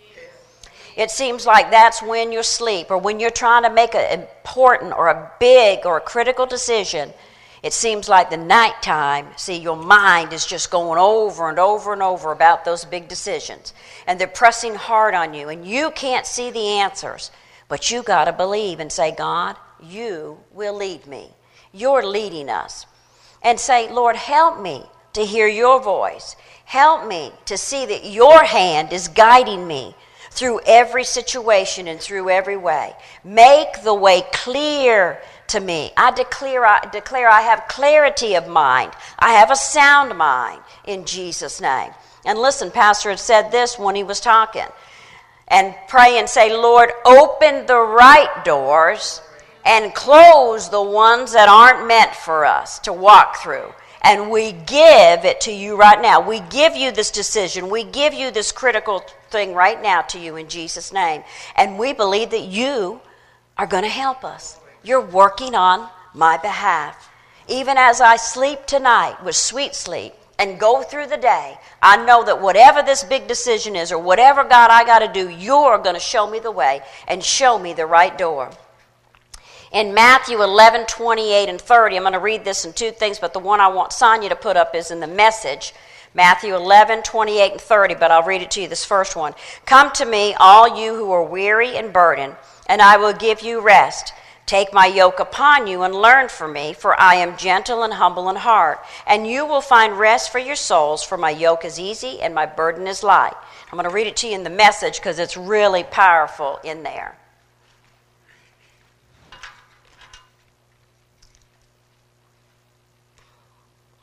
It 0.96 1.12
seems 1.12 1.46
like 1.46 1.70
that's 1.70 2.02
when 2.02 2.32
you're 2.32 2.40
asleep 2.40 2.90
or 2.90 2.98
when 2.98 3.20
you're 3.20 3.30
trying 3.30 3.62
to 3.62 3.70
make 3.70 3.94
an 3.94 4.26
important 4.44 4.92
or 4.92 5.08
a 5.08 5.30
big 5.38 5.86
or 5.86 5.98
a 5.98 6.00
critical 6.00 6.44
decision. 6.44 7.12
It 7.62 7.72
seems 7.72 8.08
like 8.08 8.28
the 8.28 8.36
nighttime, 8.36 9.28
see, 9.36 9.56
your 9.56 9.76
mind 9.76 10.32
is 10.32 10.44
just 10.44 10.72
going 10.72 10.98
over 10.98 11.48
and 11.48 11.60
over 11.60 11.92
and 11.92 12.02
over 12.02 12.32
about 12.32 12.64
those 12.64 12.84
big 12.84 13.06
decisions. 13.06 13.72
And 14.08 14.20
they're 14.20 14.26
pressing 14.26 14.74
hard 14.74 15.14
on 15.14 15.32
you, 15.32 15.48
and 15.48 15.64
you 15.64 15.92
can't 15.92 16.26
see 16.26 16.50
the 16.50 16.78
answers. 16.78 17.30
But 17.68 17.90
you 17.90 18.02
got 18.02 18.26
to 18.26 18.32
believe 18.32 18.80
and 18.80 18.92
say, 18.92 19.10
God, 19.10 19.56
you 19.82 20.38
will 20.52 20.74
lead 20.74 21.06
me. 21.06 21.30
You're 21.72 22.06
leading 22.06 22.48
us. 22.48 22.86
And 23.42 23.58
say, 23.58 23.90
Lord, 23.92 24.16
help 24.16 24.60
me 24.60 24.84
to 25.14 25.24
hear 25.24 25.46
your 25.46 25.80
voice. 25.80 26.36
Help 26.64 27.06
me 27.06 27.32
to 27.46 27.56
see 27.56 27.86
that 27.86 28.06
your 28.06 28.42
hand 28.44 28.92
is 28.92 29.08
guiding 29.08 29.66
me 29.66 29.94
through 30.30 30.60
every 30.66 31.04
situation 31.04 31.86
and 31.88 32.00
through 32.00 32.28
every 32.28 32.56
way. 32.56 32.92
Make 33.22 33.82
the 33.82 33.94
way 33.94 34.22
clear 34.32 35.20
to 35.48 35.60
me. 35.60 35.92
I 35.96 36.10
declare, 36.10 36.66
I 36.66 36.88
declare 36.90 37.28
I 37.28 37.42
have 37.42 37.68
clarity 37.68 38.34
of 38.34 38.48
mind. 38.48 38.92
I 39.18 39.34
have 39.34 39.50
a 39.50 39.56
sound 39.56 40.16
mind 40.16 40.60
in 40.86 41.04
Jesus' 41.04 41.60
name. 41.60 41.92
And 42.24 42.38
listen, 42.38 42.70
Pastor 42.70 43.10
had 43.10 43.20
said 43.20 43.50
this 43.50 43.78
when 43.78 43.94
he 43.94 44.02
was 44.02 44.20
talking 44.20 44.66
and 45.48 45.74
pray 45.88 46.18
and 46.18 46.28
say, 46.28 46.54
Lord, 46.54 46.90
open 47.04 47.66
the 47.66 47.78
right 47.78 48.42
doors 48.44 49.20
and 49.64 49.94
close 49.94 50.68
the 50.68 50.82
ones 50.82 51.32
that 51.32 51.48
aren't 51.48 51.86
meant 51.86 52.14
for 52.14 52.44
us 52.44 52.78
to 52.80 52.92
walk 52.92 53.36
through. 53.36 53.72
And 54.02 54.30
we 54.30 54.52
give 54.52 55.24
it 55.24 55.40
to 55.42 55.52
you 55.52 55.76
right 55.76 56.00
now. 56.00 56.20
We 56.20 56.40
give 56.40 56.76
you 56.76 56.92
this 56.92 57.10
decision. 57.10 57.70
We 57.70 57.84
give 57.84 58.12
you 58.12 58.30
this 58.30 58.52
critical 58.52 59.02
thing 59.30 59.54
right 59.54 59.80
now 59.80 60.02
to 60.02 60.18
you 60.18 60.36
in 60.36 60.48
Jesus' 60.48 60.92
name. 60.92 61.24
And 61.56 61.78
we 61.78 61.94
believe 61.94 62.30
that 62.30 62.44
you 62.44 63.00
are 63.56 63.66
going 63.66 63.84
to 63.84 63.88
help 63.88 64.22
us. 64.22 64.58
You're 64.82 65.00
working 65.00 65.54
on 65.54 65.88
my 66.12 66.36
behalf. 66.36 67.10
Even 67.48 67.78
as 67.78 68.02
I 68.02 68.16
sleep 68.16 68.66
tonight 68.66 69.24
with 69.24 69.36
sweet 69.36 69.74
sleep, 69.74 70.12
and 70.38 70.58
go 70.58 70.82
through 70.82 71.06
the 71.06 71.16
day, 71.16 71.56
I 71.80 72.04
know 72.04 72.24
that 72.24 72.40
whatever 72.40 72.82
this 72.82 73.04
big 73.04 73.26
decision 73.28 73.76
is 73.76 73.92
or 73.92 73.98
whatever, 73.98 74.42
God, 74.44 74.70
I 74.70 74.84
got 74.84 75.00
to 75.00 75.12
do, 75.12 75.28
you're 75.28 75.78
going 75.78 75.94
to 75.94 76.00
show 76.00 76.28
me 76.28 76.38
the 76.38 76.50
way 76.50 76.80
and 77.06 77.22
show 77.22 77.58
me 77.58 77.72
the 77.72 77.86
right 77.86 78.16
door. 78.16 78.50
In 79.72 79.92
Matthew 79.92 80.40
11, 80.42 80.86
28, 80.86 81.48
and 81.48 81.60
30, 81.60 81.96
I'm 81.96 82.02
going 82.02 82.12
to 82.12 82.20
read 82.20 82.44
this 82.44 82.64
in 82.64 82.72
two 82.72 82.92
things, 82.92 83.18
but 83.18 83.32
the 83.32 83.40
one 83.40 83.60
I 83.60 83.68
want 83.68 83.92
Sonia 83.92 84.28
to 84.28 84.36
put 84.36 84.56
up 84.56 84.74
is 84.74 84.90
in 84.90 85.00
the 85.00 85.06
message. 85.06 85.74
Matthew 86.14 86.54
11, 86.54 87.02
28, 87.02 87.52
and 87.52 87.60
30, 87.60 87.94
but 87.96 88.12
I'll 88.12 88.22
read 88.22 88.42
it 88.42 88.52
to 88.52 88.62
you, 88.62 88.68
this 88.68 88.84
first 88.84 89.16
one. 89.16 89.34
Come 89.66 89.90
to 89.94 90.04
me, 90.04 90.34
all 90.38 90.80
you 90.80 90.94
who 90.94 91.10
are 91.10 91.24
weary 91.24 91.76
and 91.76 91.92
burdened, 91.92 92.36
and 92.68 92.80
I 92.80 92.96
will 92.98 93.12
give 93.12 93.42
you 93.42 93.60
rest. 93.60 94.12
Take 94.46 94.74
my 94.74 94.86
yoke 94.86 95.20
upon 95.20 95.66
you 95.66 95.82
and 95.82 95.94
learn 95.94 96.28
from 96.28 96.52
me, 96.52 96.74
for 96.74 97.00
I 97.00 97.14
am 97.14 97.36
gentle 97.36 97.82
and 97.82 97.94
humble 97.94 98.28
in 98.28 98.36
heart, 98.36 98.84
and 99.06 99.26
you 99.26 99.46
will 99.46 99.62
find 99.62 99.98
rest 99.98 100.30
for 100.30 100.38
your 100.38 100.56
souls, 100.56 101.02
for 101.02 101.16
my 101.16 101.30
yoke 101.30 101.64
is 101.64 101.80
easy 101.80 102.20
and 102.20 102.34
my 102.34 102.44
burden 102.44 102.86
is 102.86 103.02
light. 103.02 103.32
I'm 103.72 103.78
going 103.78 103.88
to 103.88 103.94
read 103.94 104.06
it 104.06 104.16
to 104.18 104.28
you 104.28 104.34
in 104.34 104.44
the 104.44 104.50
message 104.50 104.98
because 104.98 105.18
it's 105.18 105.36
really 105.36 105.82
powerful 105.82 106.60
in 106.62 106.82
there. 106.82 107.16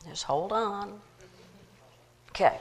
Just 0.10 0.24
hold 0.24 0.52
on. 0.52 1.00
Okay. 2.32 2.58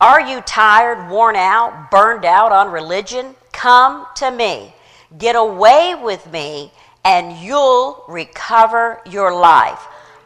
Are 0.00 0.20
you 0.20 0.40
tired, 0.42 1.10
worn 1.10 1.34
out, 1.34 1.90
burned 1.90 2.24
out 2.24 2.52
on 2.52 2.70
religion? 2.70 3.34
Come 3.52 4.06
to 4.16 4.30
me. 4.30 4.72
Get 5.18 5.36
away 5.36 5.94
with 5.94 6.30
me, 6.30 6.72
and 7.04 7.36
you'll 7.38 8.04
recover 8.08 9.00
your 9.06 9.34
life. 9.34 9.80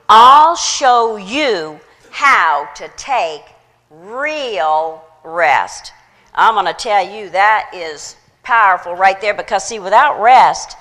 I'll 0.09 0.57
show 0.57 1.17
you 1.17 1.79
how 2.11 2.69
to 2.77 2.89
take 2.97 3.43
real 3.91 5.05
rest. 5.23 5.93
I'm 6.35 6.55
going 6.55 6.67
to 6.67 6.73
tell 6.73 7.07
you 7.07 7.31
that 7.31 7.71
is 7.75 8.17
powerful 8.43 8.95
right 8.95 9.21
there 9.21 9.35
because, 9.35 9.65
see, 9.65 9.79
without 9.79 10.21
rest, 10.21 10.77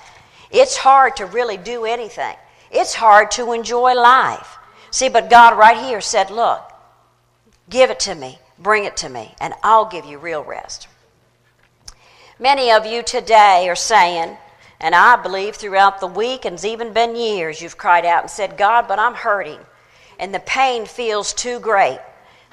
it's 0.52 0.78
hard 0.78 1.16
to 1.18 1.26
really 1.26 1.58
do 1.58 1.86
anything. 1.86 2.36
It's 2.72 2.94
hard 2.94 3.32
to 3.32 3.52
enjoy 3.52 3.94
life. 3.94 4.58
See, 4.92 5.10
but 5.10 5.30
God 5.30 5.58
right 5.58 5.78
here 5.78 6.02
said, 6.02 6.32
Look, 6.32 6.62
give 7.70 7.90
it 7.90 8.00
to 8.02 8.16
me, 8.16 8.40
bring 8.58 8.86
it 8.86 8.98
to 8.98 9.10
me, 9.10 9.36
and 9.40 9.54
I'll 9.64 9.86
give 9.86 10.06
you 10.06 10.18
real 10.18 10.44
rest. 10.44 10.88
Many 12.42 12.72
of 12.72 12.86
you 12.86 13.04
today 13.04 13.68
are 13.68 13.76
saying, 13.76 14.38
and 14.80 14.96
I 14.96 15.18
believe 15.22 15.58
throughout 15.58 16.00
the 16.00 16.08
week 16.08 16.46
and 16.46 16.54
it's 16.54 16.64
even 16.64 16.94
been 16.94 17.18
years, 17.18 17.62
you've 17.62 17.78
cried 17.78 18.06
out 18.06 18.22
and 18.22 18.32
said, 18.32 18.58
God, 18.58 18.88
but 18.88 18.98
I'm 18.98 19.14
hurting 19.14 19.60
and 20.20 20.34
the 20.34 20.40
pain 20.40 20.86
feels 20.86 21.34
too 21.34 21.60
great. 21.60 22.00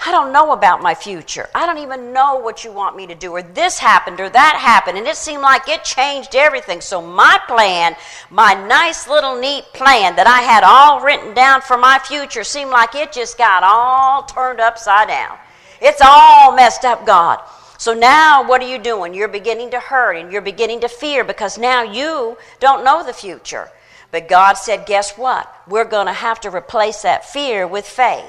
I 0.05 0.11
don't 0.11 0.33
know 0.33 0.51
about 0.51 0.83
my 0.83 0.95
future. 0.95 1.49
I 1.55 1.67
don't 1.67 1.79
even 1.79 2.13
know 2.13 2.37
what 2.37 2.65
you 2.65 2.73
want 2.73 2.97
me 2.97 3.07
to 3.07 3.15
do, 3.15 3.31
or 3.31 3.43
this 3.43 3.79
happened, 3.79 4.21
or 4.21 4.29
that 4.29 4.57
happened, 4.57 4.99
and 4.99 5.07
it 5.07 5.17
seemed 5.17 5.41
like 5.41 5.69
it 5.69 5.85
changed 5.85 6.35
everything. 6.35 6.83
So, 6.83 7.01
my 7.01 7.39
plan, 7.49 7.97
my 8.29 8.53
nice 8.53 9.09
little 9.09 9.41
neat 9.41 9.65
plan 9.73 10.15
that 10.17 10.27
I 10.27 10.43
had 10.43 10.65
all 10.65 11.01
written 11.01 11.33
down 11.33 11.63
for 11.63 11.79
my 11.79 11.99
future, 11.99 12.45
seemed 12.45 12.73
like 12.73 12.95
it 12.95 13.11
just 13.11 13.39
got 13.39 13.63
all 13.63 14.25
turned 14.25 14.61
upside 14.61 15.09
down. 15.09 15.39
It's 15.81 16.03
all 16.05 16.55
messed 16.55 16.85
up, 16.85 17.07
God. 17.07 17.41
So 17.79 17.93
now 17.93 18.47
what 18.47 18.63
are 18.63 18.69
you 18.69 18.79
doing? 18.79 19.15
You're 19.15 19.29
beginning 19.29 19.71
to 19.71 19.81
hurt 19.81 20.15
and 20.17 20.33
you're 20.33 20.43
beginning 20.43 20.81
to 20.81 20.89
fear 20.89 21.25
because 21.25 21.59
now 21.59 21.83
you 21.83 22.39
don't 22.61 22.85
know 22.85 23.05
the 23.05 23.13
future. 23.13 23.71
But 24.11 24.29
God 24.29 24.55
said, 24.55 24.87
guess 24.87 25.17
what? 25.19 25.53
We're 25.69 25.85
going 25.85 26.07
to 26.07 26.13
have 26.13 26.41
to 26.41 26.51
replace 26.51 27.03
that 27.03 27.25
fear 27.25 27.67
with 27.67 27.87
faith. 27.87 28.25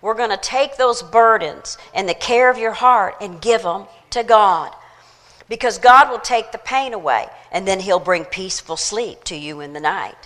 We're 0.00 0.14
going 0.14 0.30
to 0.30 0.36
take 0.36 0.76
those 0.76 1.02
burdens 1.02 1.78
and 1.94 2.08
the 2.08 2.14
care 2.14 2.50
of 2.50 2.58
your 2.58 2.72
heart 2.72 3.16
and 3.20 3.40
give 3.40 3.62
them 3.62 3.86
to 4.10 4.22
God. 4.22 4.74
Because 5.48 5.78
God 5.78 6.10
will 6.10 6.18
take 6.18 6.52
the 6.52 6.58
pain 6.58 6.92
away 6.92 7.26
and 7.50 7.66
then 7.66 7.80
He'll 7.80 7.98
bring 8.00 8.24
peaceful 8.24 8.76
sleep 8.76 9.24
to 9.24 9.36
you 9.36 9.60
in 9.60 9.72
the 9.72 9.80
night. 9.80 10.21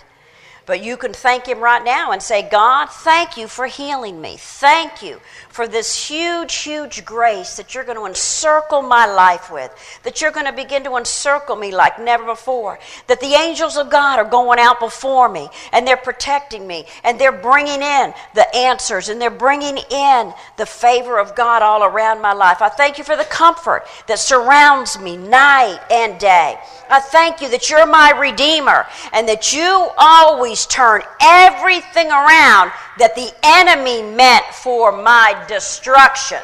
But 0.67 0.83
you 0.83 0.97
can 0.97 1.13
thank 1.13 1.47
Him 1.47 1.61
right 1.61 1.83
now 1.83 2.11
and 2.11 2.21
say, 2.21 2.47
God, 2.47 2.87
thank 2.87 3.37
you 3.37 3.47
for 3.47 3.67
healing 3.67 4.19
me. 4.19 4.35
Thank 4.37 5.01
you 5.01 5.21
for 5.47 5.65
this 5.65 6.09
huge, 6.09 6.53
huge 6.55 7.05
grace 7.05 7.55
that 7.55 7.73
you're 7.73 7.85
going 7.85 7.97
to 7.97 8.05
encircle 8.05 8.81
my 8.81 9.07
life 9.07 9.49
with, 9.49 9.73
that 10.03 10.19
you're 10.19 10.31
going 10.31 10.45
to 10.45 10.51
begin 10.51 10.83
to 10.83 10.97
encircle 10.97 11.55
me 11.55 11.73
like 11.73 11.99
never 11.99 12.25
before, 12.25 12.79
that 13.07 13.21
the 13.21 13.33
angels 13.33 13.77
of 13.77 13.89
God 13.89 14.19
are 14.19 14.29
going 14.29 14.59
out 14.59 14.81
before 14.81 15.29
me 15.29 15.47
and 15.71 15.87
they're 15.87 15.95
protecting 15.95 16.67
me 16.67 16.85
and 17.05 17.17
they're 17.17 17.31
bringing 17.31 17.81
in 17.81 18.13
the 18.35 18.45
answers 18.53 19.07
and 19.07 19.21
they're 19.21 19.29
bringing 19.29 19.77
in 19.89 20.33
the 20.57 20.65
favor 20.65 21.17
of 21.17 21.33
God 21.33 21.61
all 21.61 21.85
around 21.85 22.21
my 22.21 22.33
life. 22.33 22.61
I 22.61 22.67
thank 22.69 22.97
you 22.97 23.05
for 23.05 23.15
the 23.15 23.23
comfort 23.23 23.85
that 24.07 24.19
surrounds 24.19 24.99
me 24.99 25.15
night 25.15 25.79
and 25.89 26.19
day. 26.19 26.59
I 26.89 26.99
thank 26.99 27.41
you 27.41 27.49
that 27.51 27.69
you're 27.69 27.85
my 27.85 28.11
Redeemer 28.11 28.85
and 29.13 29.27
that 29.29 29.53
you 29.53 29.89
always 29.97 30.56
turn 30.65 31.01
everything 31.21 32.07
around 32.07 32.71
that 32.97 33.15
the 33.15 33.31
enemy 33.43 34.01
meant 34.01 34.45
for 34.53 34.91
my 34.91 35.35
destruction. 35.47 36.41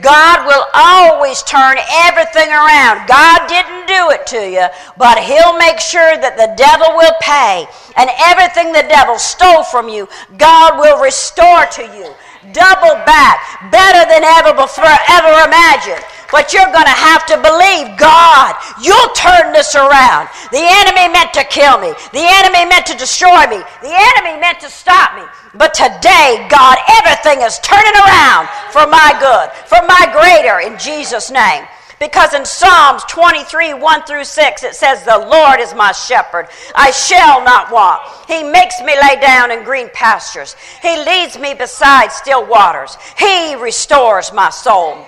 God 0.00 0.46
will 0.46 0.66
always 0.74 1.42
turn 1.44 1.76
everything 2.06 2.50
around. 2.50 3.06
God 3.06 3.46
didn't 3.46 3.86
do 3.86 4.10
it 4.10 4.26
to 4.28 4.42
you, 4.50 4.66
but 4.98 5.18
He'll 5.18 5.56
make 5.56 5.78
sure 5.78 6.18
that 6.18 6.36
the 6.36 6.50
devil 6.58 6.96
will 6.96 7.14
pay. 7.22 7.66
And 7.96 8.10
everything 8.18 8.72
the 8.72 8.86
devil 8.88 9.18
stole 9.18 9.62
from 9.62 9.88
you, 9.88 10.08
God 10.36 10.78
will 10.78 11.00
restore 11.00 11.66
to 11.66 11.82
you. 11.94 12.10
Double 12.52 12.98
back, 13.08 13.70
better 13.70 14.04
than 14.10 14.24
ever 14.24 14.52
before, 14.52 14.84
ever 14.84 15.32
imagined. 15.48 16.04
But 16.30 16.52
you're 16.52 16.72
going 16.72 16.90
to 16.90 17.00
have 17.08 17.24
to 17.30 17.36
believe 17.38 17.96
God, 17.96 18.58
you'll 18.82 19.14
turn 19.14 19.52
this 19.52 19.74
around. 19.74 20.28
The 20.50 20.60
enemy 20.60 21.12
meant 21.12 21.32
to 21.34 21.44
kill 21.44 21.78
me, 21.78 21.94
the 22.12 22.26
enemy 22.42 22.68
meant 22.68 22.86
to 22.86 22.96
destroy 22.96 23.46
me, 23.46 23.62
the 23.80 23.94
enemy 23.94 24.40
meant 24.40 24.60
to 24.60 24.68
stop 24.68 25.14
me. 25.14 25.22
But 25.54 25.74
today, 25.74 26.46
God, 26.50 26.76
everything 27.00 27.40
is 27.46 27.58
turning 27.60 27.94
around 27.94 28.48
for 28.74 28.86
my 28.90 29.14
good, 29.22 29.48
for 29.70 29.78
my 29.86 30.10
greater, 30.10 30.60
in 30.60 30.78
Jesus' 30.78 31.30
name. 31.30 31.64
Because 32.00 32.34
in 32.34 32.44
Psalms 32.44 33.02
23, 33.08 33.74
1 33.74 34.02
through 34.04 34.24
6, 34.24 34.62
it 34.62 34.74
says, 34.74 35.04
The 35.04 35.18
Lord 35.18 35.60
is 35.60 35.74
my 35.74 35.92
shepherd. 35.92 36.48
I 36.74 36.90
shall 36.90 37.44
not 37.44 37.70
want. 37.70 38.02
He 38.26 38.42
makes 38.42 38.80
me 38.80 38.94
lay 39.00 39.20
down 39.20 39.50
in 39.50 39.62
green 39.64 39.88
pastures. 39.94 40.56
He 40.82 40.96
leads 41.04 41.38
me 41.38 41.54
beside 41.54 42.10
still 42.10 42.44
waters. 42.46 42.96
He 43.16 43.54
restores 43.54 44.32
my 44.32 44.50
soul. 44.50 45.06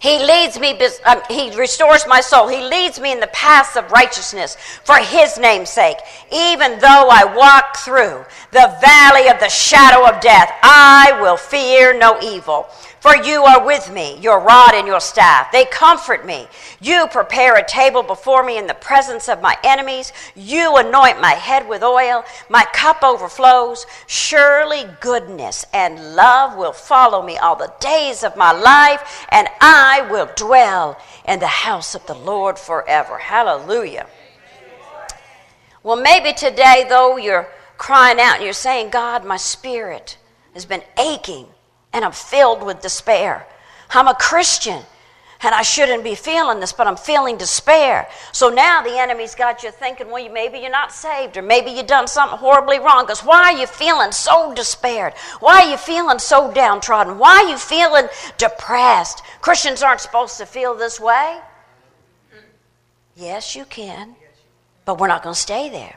He 0.00 0.18
leads 0.18 0.58
me, 0.58 0.80
um, 1.04 1.20
he 1.28 1.54
restores 1.54 2.06
my 2.06 2.22
soul. 2.22 2.48
He 2.48 2.62
leads 2.62 2.98
me 2.98 3.12
in 3.12 3.20
the 3.20 3.26
paths 3.28 3.76
of 3.76 3.92
righteousness 3.92 4.56
for 4.82 4.96
his 4.96 5.36
name's 5.38 5.68
sake. 5.68 5.98
Even 6.32 6.78
though 6.78 7.08
I 7.12 7.24
walk 7.36 7.76
through 7.76 8.24
the 8.50 8.74
valley 8.80 9.28
of 9.28 9.38
the 9.40 9.50
shadow 9.50 10.08
of 10.08 10.22
death, 10.22 10.50
I 10.62 11.18
will 11.20 11.36
fear 11.36 11.92
no 11.92 12.18
evil. 12.22 12.70
For 13.00 13.16
you 13.16 13.44
are 13.44 13.64
with 13.64 13.90
me, 13.90 14.18
your 14.18 14.40
rod 14.40 14.74
and 14.74 14.86
your 14.86 15.00
staff. 15.00 15.50
They 15.50 15.64
comfort 15.64 16.26
me. 16.26 16.46
You 16.82 17.06
prepare 17.10 17.56
a 17.56 17.66
table 17.66 18.02
before 18.02 18.44
me 18.44 18.58
in 18.58 18.66
the 18.66 18.74
presence 18.74 19.26
of 19.26 19.40
my 19.40 19.56
enemies. 19.64 20.12
You 20.36 20.76
anoint 20.76 21.18
my 21.18 21.32
head 21.32 21.66
with 21.66 21.82
oil. 21.82 22.24
My 22.50 22.66
cup 22.74 23.02
overflows. 23.02 23.86
Surely 24.06 24.84
goodness 25.00 25.64
and 25.72 26.14
love 26.14 26.58
will 26.58 26.74
follow 26.74 27.22
me 27.24 27.38
all 27.38 27.56
the 27.56 27.72
days 27.80 28.22
of 28.22 28.36
my 28.36 28.52
life, 28.52 29.26
and 29.30 29.48
I 29.62 30.06
will 30.10 30.28
dwell 30.36 31.00
in 31.26 31.40
the 31.40 31.46
house 31.46 31.94
of 31.94 32.06
the 32.06 32.14
Lord 32.14 32.58
forever. 32.58 33.16
Hallelujah. 33.16 34.06
Well, 35.82 35.96
maybe 35.96 36.34
today, 36.34 36.84
though, 36.86 37.16
you're 37.16 37.48
crying 37.78 38.20
out 38.20 38.36
and 38.36 38.44
you're 38.44 38.52
saying, 38.52 38.90
God, 38.90 39.24
my 39.24 39.38
spirit 39.38 40.18
has 40.52 40.66
been 40.66 40.82
aching 40.98 41.46
and 41.92 42.04
I'm 42.04 42.12
filled 42.12 42.62
with 42.62 42.80
despair. 42.80 43.46
I'm 43.90 44.08
a 44.08 44.14
Christian 44.14 44.82
and 45.42 45.54
I 45.54 45.62
shouldn't 45.62 46.04
be 46.04 46.14
feeling 46.14 46.60
this, 46.60 46.72
but 46.72 46.86
I'm 46.86 46.96
feeling 46.96 47.38
despair. 47.38 48.06
So 48.32 48.50
now 48.50 48.82
the 48.82 48.98
enemy's 48.98 49.34
got 49.34 49.62
you 49.62 49.70
thinking, 49.70 50.10
well, 50.10 50.30
maybe 50.30 50.58
you're 50.58 50.70
not 50.70 50.92
saved, 50.92 51.36
or 51.38 51.42
maybe 51.42 51.70
you've 51.70 51.86
done 51.86 52.06
something 52.06 52.38
horribly 52.38 52.78
wrong. 52.78 53.04
Because 53.04 53.24
why 53.24 53.54
are 53.54 53.58
you 53.58 53.66
feeling 53.66 54.12
so 54.12 54.52
despaired? 54.54 55.14
Why 55.40 55.62
are 55.62 55.70
you 55.70 55.78
feeling 55.78 56.18
so 56.18 56.52
downtrodden? 56.52 57.18
Why 57.18 57.44
are 57.44 57.48
you 57.48 57.56
feeling 57.56 58.08
depressed? 58.36 59.22
Christians 59.40 59.82
aren't 59.82 60.02
supposed 60.02 60.36
to 60.38 60.46
feel 60.46 60.74
this 60.74 61.00
way. 61.00 61.40
Yes, 63.16 63.56
you 63.56 63.64
can, 63.64 64.16
but 64.84 64.98
we're 64.98 65.08
not 65.08 65.22
going 65.22 65.34
to 65.34 65.40
stay 65.40 65.70
there 65.70 65.96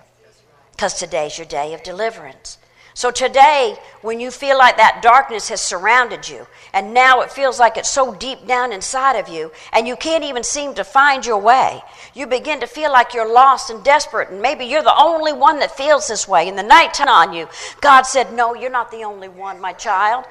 because 0.72 0.94
today's 0.94 1.38
your 1.38 1.48
day 1.48 1.74
of 1.74 1.84
deliverance. 1.84 2.58
So 2.96 3.10
today, 3.10 3.76
when 4.02 4.20
you 4.20 4.30
feel 4.30 4.58
like 4.58 4.78
that 4.78 5.02
darkness 5.02 5.50
has 5.50 5.62
surrounded 5.62 6.30
you, 6.30 6.46
and 6.74 6.94
now 6.94 7.22
it 7.22 7.32
feels 7.32 7.60
like 7.60 7.76
it's 7.76 7.90
so 7.90 8.14
deep 8.14 8.46
down 8.46 8.72
inside 8.72 9.18
of 9.18 9.28
you, 9.28 9.52
and 9.72 9.88
you 9.88 9.96
can't 9.96 10.24
even 10.24 10.44
seem 10.44 10.76
to 10.76 10.84
find 10.84 11.26
your 11.26 11.40
way, 11.40 11.82
you 12.14 12.28
begin 12.28 12.60
to 12.60 12.68
feel 12.68 12.92
like 12.92 13.14
you're 13.14 13.32
lost 13.32 13.72
and 13.72 13.84
desperate, 13.84 14.30
and 14.30 14.42
maybe 14.42 14.66
you're 14.66 14.84
the 14.84 15.02
only 15.02 15.34
one 15.34 15.60
that 15.60 15.76
feels 15.76 16.08
this 16.08 16.28
way. 16.28 16.48
In 16.48 16.56
the 16.56 16.64
night 16.64 17.02
on 17.02 17.34
you, 17.34 17.50
God 17.82 18.04
said, 18.04 18.32
No, 18.32 18.54
you're 18.54 18.70
not 18.70 18.92
the 18.92 19.04
only 19.04 19.28
one, 19.28 19.60
my 19.60 19.74
child. 19.74 20.26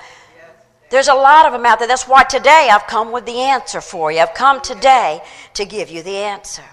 There's 0.88 1.08
a 1.08 1.14
lot 1.14 1.46
of 1.46 1.52
them 1.52 1.66
out 1.66 1.78
there. 1.78 1.88
That's 1.88 2.06
why 2.06 2.22
today 2.24 2.68
I've 2.70 2.86
come 2.86 3.12
with 3.12 3.26
the 3.26 3.40
answer 3.40 3.80
for 3.80 4.12
you. 4.12 4.20
I've 4.20 4.34
come 4.34 4.60
today 4.60 5.22
to 5.54 5.64
give 5.64 5.90
you 5.90 6.02
the 6.02 6.16
answer. 6.16 6.64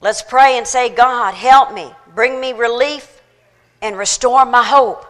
Let's 0.00 0.22
pray 0.22 0.56
and 0.56 0.66
say, 0.66 0.88
God, 0.88 1.34
help 1.34 1.74
me. 1.74 1.90
Bring 2.14 2.40
me 2.40 2.54
relief 2.54 3.15
and 3.82 3.96
restore 3.96 4.44
my 4.44 4.64
hope. 4.64 5.04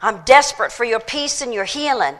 I'm 0.00 0.22
desperate 0.22 0.72
for 0.72 0.84
your 0.84 1.00
peace 1.00 1.40
and 1.40 1.52
your 1.52 1.64
healing. 1.64 2.14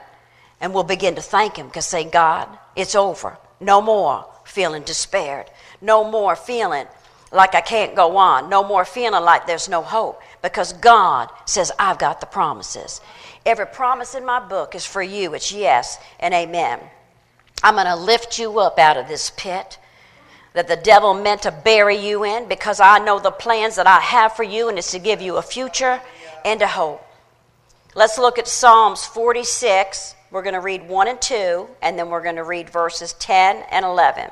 And 0.59 0.73
we'll 0.73 0.83
begin 0.83 1.15
to 1.15 1.21
thank 1.21 1.55
Him 1.57 1.67
because 1.67 1.85
say, 1.85 2.03
God, 2.03 2.47
it's 2.75 2.95
over. 2.95 3.37
No 3.59 3.81
more 3.81 4.25
feeling 4.45 4.83
despaired. 4.83 5.45
No 5.81 6.09
more 6.09 6.35
feeling 6.35 6.85
like 7.31 7.55
I 7.55 7.61
can't 7.61 7.95
go 7.95 8.17
on. 8.17 8.49
No 8.49 8.63
more 8.63 8.85
feeling 8.85 9.23
like 9.23 9.47
there's 9.47 9.69
no 9.69 9.81
hope 9.81 10.21
because 10.41 10.73
God 10.73 11.29
says, 11.45 11.71
I've 11.79 11.97
got 11.97 12.19
the 12.19 12.27
promises. 12.27 13.01
Every 13.45 13.65
promise 13.65 14.13
in 14.13 14.25
my 14.25 14.39
book 14.39 14.75
is 14.75 14.85
for 14.85 15.01
you. 15.01 15.33
It's 15.33 15.51
yes 15.51 15.97
and 16.19 16.33
amen. 16.33 16.79
I'm 17.63 17.75
going 17.75 17.85
to 17.85 17.95
lift 17.95 18.37
you 18.37 18.59
up 18.59 18.77
out 18.77 18.97
of 18.97 19.07
this 19.07 19.31
pit 19.35 19.77
that 20.53 20.67
the 20.67 20.75
devil 20.75 21.13
meant 21.13 21.43
to 21.43 21.51
bury 21.51 21.95
you 21.95 22.23
in 22.23 22.47
because 22.47 22.79
I 22.79 22.99
know 22.99 23.19
the 23.19 23.31
plans 23.31 23.75
that 23.75 23.87
I 23.87 23.99
have 23.99 24.35
for 24.35 24.43
you 24.43 24.69
and 24.69 24.77
it's 24.77 24.91
to 24.91 24.99
give 24.99 25.21
you 25.21 25.37
a 25.37 25.41
future 25.41 26.01
and 26.43 26.61
a 26.61 26.67
hope. 26.67 27.05
Let's 27.95 28.17
look 28.17 28.37
at 28.39 28.47
Psalms 28.47 29.05
46. 29.05 30.15
We're 30.31 30.43
going 30.43 30.53
to 30.53 30.61
read 30.61 30.87
1 30.87 31.07
and 31.09 31.21
2, 31.21 31.67
and 31.81 31.99
then 31.99 32.09
we're 32.09 32.23
going 32.23 32.37
to 32.37 32.43
read 32.43 32.69
verses 32.69 33.13
10 33.13 33.65
and 33.69 33.83
11. 33.83 34.31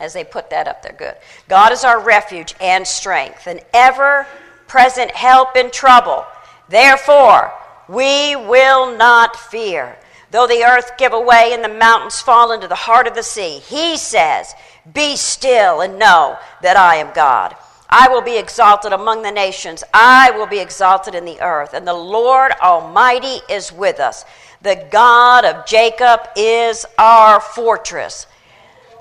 As 0.00 0.12
they 0.12 0.22
put 0.22 0.50
that 0.50 0.68
up 0.68 0.82
there, 0.82 0.94
good. 0.96 1.14
God 1.48 1.72
is 1.72 1.82
our 1.82 2.00
refuge 2.00 2.54
and 2.60 2.86
strength, 2.86 3.48
an 3.48 3.60
ever 3.72 4.26
present 4.68 5.10
help 5.10 5.56
in 5.56 5.70
trouble. 5.72 6.24
Therefore, 6.68 7.52
we 7.88 8.36
will 8.36 8.96
not 8.96 9.36
fear. 9.36 9.96
Though 10.30 10.46
the 10.46 10.64
earth 10.64 10.96
give 10.98 11.12
away 11.12 11.50
and 11.52 11.62
the 11.62 11.68
mountains 11.68 12.20
fall 12.20 12.52
into 12.52 12.66
the 12.66 12.74
heart 12.74 13.06
of 13.06 13.14
the 13.14 13.22
sea, 13.22 13.58
he 13.58 13.96
says, 13.96 14.54
be 14.92 15.16
still 15.16 15.80
and 15.80 15.98
know 15.98 16.36
that 16.62 16.76
I 16.76 16.96
am 16.96 17.12
God. 17.14 17.56
I 17.88 18.08
will 18.08 18.22
be 18.22 18.38
exalted 18.38 18.92
among 18.92 19.22
the 19.22 19.30
nations. 19.30 19.84
I 19.92 20.30
will 20.32 20.46
be 20.46 20.58
exalted 20.58 21.14
in 21.14 21.24
the 21.24 21.40
earth. 21.40 21.74
And 21.74 21.86
the 21.86 21.94
Lord 21.94 22.52
Almighty 22.60 23.38
is 23.48 23.72
with 23.72 24.00
us. 24.00 24.24
The 24.62 24.86
God 24.90 25.44
of 25.44 25.66
Jacob 25.66 26.20
is 26.36 26.84
our 26.98 27.40
fortress. 27.40 28.26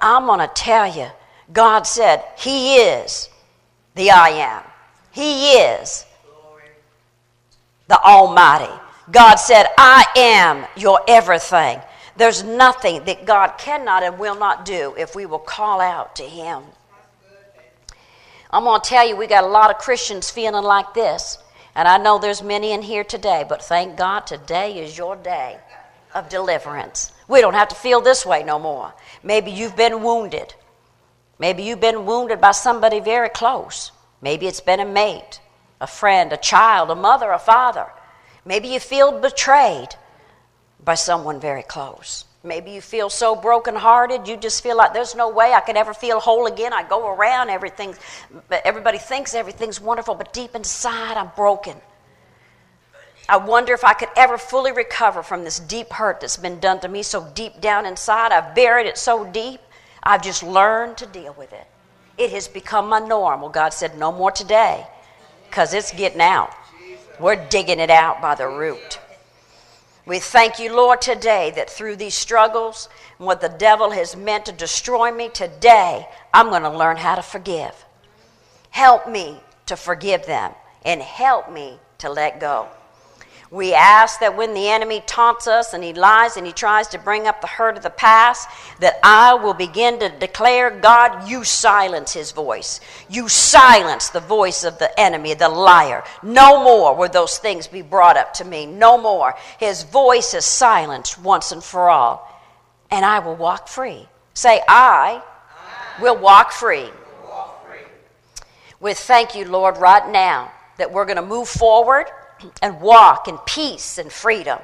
I'm 0.02 0.26
going 0.26 0.39
to 0.39 0.54
tell 0.54 0.93
you, 0.93 1.08
God 1.52 1.88
said, 1.88 2.24
He 2.38 2.76
is 2.76 3.30
the 3.96 4.12
I 4.12 4.30
am. 4.30 4.63
He 5.12 5.54
is 5.54 6.06
the 7.88 8.00
Almighty. 8.02 8.72
God 9.12 9.36
said, 9.36 9.67
I 9.78 10.06
am 10.15 10.65
your 10.76 11.02
everything. 11.08 11.80
There's 12.15 12.43
nothing 12.43 13.04
that 13.06 13.26
God 13.26 13.58
cannot 13.58 14.04
and 14.04 14.19
will 14.19 14.36
not 14.36 14.65
do 14.65 14.93
if 14.97 15.15
we 15.15 15.26
will 15.26 15.39
call 15.39 15.82
out 15.82 16.15
to 16.17 16.23
Him. 16.23 16.63
I'm 18.52 18.65
going 18.65 18.82
to 18.82 18.88
tell 18.88 19.08
you, 19.08 19.15
we 19.15 19.26
got 19.26 19.43
a 19.43 19.47
lot 19.47 19.71
of 19.71 19.80
Christians 19.80 20.30
feeling 20.30 20.63
like 20.63 20.93
this. 20.93 21.39
And 21.76 21.88
I 21.88 21.97
know 21.97 22.19
there's 22.19 22.43
many 22.43 22.71
in 22.71 22.84
here 22.84 23.04
today, 23.04 23.43
but 23.49 23.63
thank 23.63 23.97
God 23.97 24.28
today 24.28 24.78
is 24.78 24.95
your 24.95 25.15
day 25.15 25.58
of 26.13 26.30
deliverance. 26.30 27.12
We 27.28 27.41
don't 27.41 27.56
have 27.56 27.69
to 27.69 27.76
feel 27.76 27.99
this 27.99 28.26
way 28.28 28.43
no 28.43 28.60
more. 28.60 28.93
Maybe 29.23 29.49
you've 29.49 29.76
been 29.76 30.04
wounded. 30.04 30.54
Maybe 31.39 31.63
you've 31.63 31.82
been 31.82 32.06
wounded 32.06 32.39
by 32.39 32.52
somebody 32.52 32.99
very 32.99 33.30
close. 33.30 33.91
Maybe 34.21 34.45
it's 34.45 34.62
been 34.62 34.80
a 34.80 34.86
mate, 34.86 35.41
a 35.82 35.88
friend, 35.88 36.32
a 36.32 36.38
child, 36.38 36.91
a 36.91 36.95
mother, 36.95 37.32
a 37.32 37.39
father. 37.39 37.88
Maybe 38.45 38.67
you 38.67 38.80
feel 38.80 39.19
betrayed 39.19 39.89
by 40.84 40.96
someone 40.96 41.39
very 41.39 41.63
close. 41.63 42.26
Maybe 42.43 42.72
you 42.72 42.82
feel 42.82 43.10
so 43.10 43.36
brokenhearted, 43.36 44.28
you 44.28 44.36
just 44.36 44.62
feel 44.62 44.76
like 44.76 44.93
there's 44.93 45.15
no 45.15 45.30
way 45.30 45.54
I 45.54 45.62
could 45.62 45.78
ever 45.78 45.93
feel 45.93 46.19
whole 46.19 46.46
again. 46.46 46.74
I 46.74 46.84
go 46.84 47.13
around, 47.13 47.50
everything, 47.50 47.96
everybody 48.65 48.98
thinks 48.98 49.34
everything's 49.34 49.80
wonderful, 49.80 50.15
but 50.15 50.34
deep 50.34 50.54
inside, 50.54 51.15
I'm 51.15 51.32
broken. 51.38 51.78
I 53.30 53.38
wonder 53.38 53.74
if 53.74 53.86
I 53.86 53.93
could 53.93 54.10
ever 54.17 54.38
fully 54.38 54.74
recover 54.74 55.24
from 55.24 55.46
this 55.46 55.58
deep 55.60 55.93
hurt 55.93 56.19
that's 56.19 56.36
been 56.36 56.60
done 56.60 56.82
to 56.82 56.89
me 56.89 57.02
so 57.04 57.26
deep 57.34 57.62
down 57.62 57.86
inside. 57.86 58.34
I've 58.34 58.54
buried 58.54 58.88
it 58.88 58.98
so 58.98 59.24
deep, 59.24 59.62
I've 60.04 60.22
just 60.22 60.43
learned 60.43 60.98
to 60.98 61.06
deal 61.06 61.34
with 61.38 61.54
it. 61.54 61.65
It 62.17 62.32
has 62.32 62.50
become 62.50 62.89
my 62.89 63.00
norm. 63.00 63.39
Well, 63.39 63.50
God 63.50 63.69
said, 63.69 63.98
no 63.98 64.12
more 64.12 64.32
today, 64.32 64.86
because 65.46 65.74
it's 65.74 65.93
getting 65.93 66.19
out. 66.19 66.54
We're 67.22 67.48
digging 67.48 67.80
it 67.80 67.89
out 67.89 68.22
by 68.22 68.36
the 68.36 68.48
root. 68.50 69.00
We 70.06 70.20
thank 70.20 70.60
you, 70.60 70.76
Lord, 70.76 71.02
today 71.02 71.52
that 71.56 71.70
through 71.70 71.96
these 71.96 72.13
struggles 72.13 72.89
and 73.18 73.26
what 73.26 73.39
the 73.39 73.50
devil 73.50 73.92
has 73.92 74.16
meant 74.16 74.46
to 74.48 74.52
destroy 74.52 75.12
me, 75.12 75.30
today 75.30 76.08
I'm 76.34 76.50
going 76.50 76.63
to 76.63 76.70
learn 76.70 76.98
how 76.98 77.16
to 77.16 77.22
forgive. 77.22 77.86
Help 78.70 79.08
me 79.08 79.39
to 79.66 79.78
forgive 79.78 80.26
them 80.26 80.52
and 80.84 81.02
help 81.02 81.50
me 81.50 81.80
to 82.00 82.10
let 82.10 82.42
go. 82.42 82.68
We 83.54 83.76
ask 83.76 84.20
that 84.22 84.36
when 84.36 84.56
the 84.56 84.68
enemy 84.68 85.04
taunts 85.06 85.46
us 85.46 85.76
and 85.76 85.84
he 85.84 85.94
lies 85.94 86.38
and 86.38 86.48
he 86.48 86.52
tries 86.52 86.88
to 86.88 86.98
bring 86.98 87.28
up 87.28 87.39
the 87.39 87.46
hurt 87.46 87.78
of 87.78 87.84
the 87.84 87.92
past, 87.92 88.50
that 88.80 88.98
I 89.04 89.36
will 89.36 89.54
begin 89.54 90.00
to 90.00 90.10
declare, 90.10 90.72
God, 90.72 91.30
you 91.30 91.44
silence 91.44 92.13
his 92.13 92.32
voice. 92.32 92.80
You 93.08 93.30
silence 93.30 94.10
the 94.10 94.22
voice 94.22 94.63
of 94.63 94.80
the 94.80 95.00
enemy, 95.00 95.36
the 95.36 95.50
liar. 95.50 96.04
No 96.24 96.63
more 96.63 96.96
will 96.96 97.10
those 97.10 97.38
things 97.38 97.68
be 97.68 97.84
brought 97.84 98.18
up 98.18 98.34
to 98.36 98.44
me. 98.44 98.66
No 98.66 98.98
more. 98.98 99.36
His 99.60 99.84
voice 99.84 100.34
is 100.34 100.46
silenced 100.46 101.22
once 101.22 101.52
and 101.52 101.63
for 101.63 101.92
all. 101.92 102.28
And 102.89 103.06
I 103.06 103.20
will 103.20 103.36
walk 103.36 103.68
free. 103.68 104.08
Say, 104.34 104.63
I, 104.68 105.22
I 106.00 106.02
will 106.02 106.18
walk 106.18 106.54
free. 106.54 106.89
walk 107.30 107.63
free. 107.68 107.86
With 108.80 108.98
thank 108.98 109.36
you, 109.36 109.46
Lord, 109.46 109.78
right 109.78 110.12
now 110.12 110.52
that 110.80 110.92
we're 110.92 111.06
going 111.06 111.18
to 111.18 111.22
move 111.22 111.48
forward 111.48 112.08
and 112.62 112.82
walk 112.82 113.28
in 113.28 113.38
peace 113.39 113.98
and 113.98 114.12
freedom. 114.12 114.60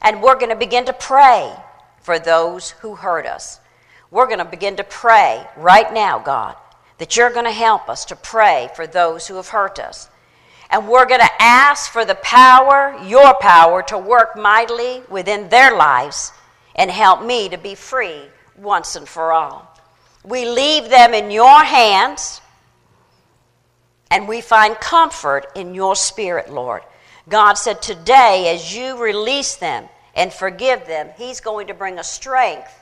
And 0.00 0.22
we're 0.22 0.38
going 0.38 0.50
to 0.50 0.56
begin 0.56 0.84
to 0.86 0.92
pray 0.92 1.52
for 2.00 2.18
those 2.18 2.70
who 2.70 2.96
hurt 2.96 3.26
us. 3.26 3.60
We're 4.10 4.26
going 4.26 4.38
to 4.38 4.44
begin 4.44 4.76
to 4.76 4.84
pray 4.84 5.46
right 5.56 5.92
now, 5.92 6.18
God, 6.18 6.56
that 6.98 7.16
you're 7.16 7.30
going 7.30 7.46
to 7.46 7.52
help 7.52 7.88
us 7.88 8.04
to 8.06 8.16
pray 8.16 8.68
for 8.74 8.86
those 8.86 9.26
who 9.26 9.36
have 9.36 9.48
hurt 9.48 9.78
us. 9.78 10.08
And 10.70 10.88
we're 10.88 11.06
going 11.06 11.20
to 11.20 11.42
ask 11.42 11.90
for 11.90 12.04
the 12.04 12.14
power, 12.16 12.98
your 13.04 13.34
power, 13.40 13.82
to 13.84 13.98
work 13.98 14.36
mightily 14.36 15.02
within 15.08 15.48
their 15.48 15.76
lives 15.76 16.32
and 16.74 16.90
help 16.90 17.24
me 17.24 17.48
to 17.50 17.58
be 17.58 17.74
free 17.74 18.22
once 18.56 18.96
and 18.96 19.08
for 19.08 19.32
all. 19.32 19.68
We 20.24 20.48
leave 20.48 20.88
them 20.88 21.14
in 21.14 21.30
your 21.30 21.62
hands 21.62 22.40
and 24.12 24.28
we 24.28 24.42
find 24.42 24.78
comfort 24.78 25.46
in 25.56 25.74
your 25.74 25.96
spirit, 25.96 26.52
Lord. 26.52 26.82
God 27.30 27.54
said, 27.54 27.80
Today, 27.80 28.52
as 28.54 28.76
you 28.76 29.02
release 29.02 29.56
them 29.56 29.88
and 30.14 30.30
forgive 30.30 30.86
them, 30.86 31.08
He's 31.16 31.40
going 31.40 31.68
to 31.68 31.74
bring 31.74 31.98
a 31.98 32.04
strength 32.04 32.78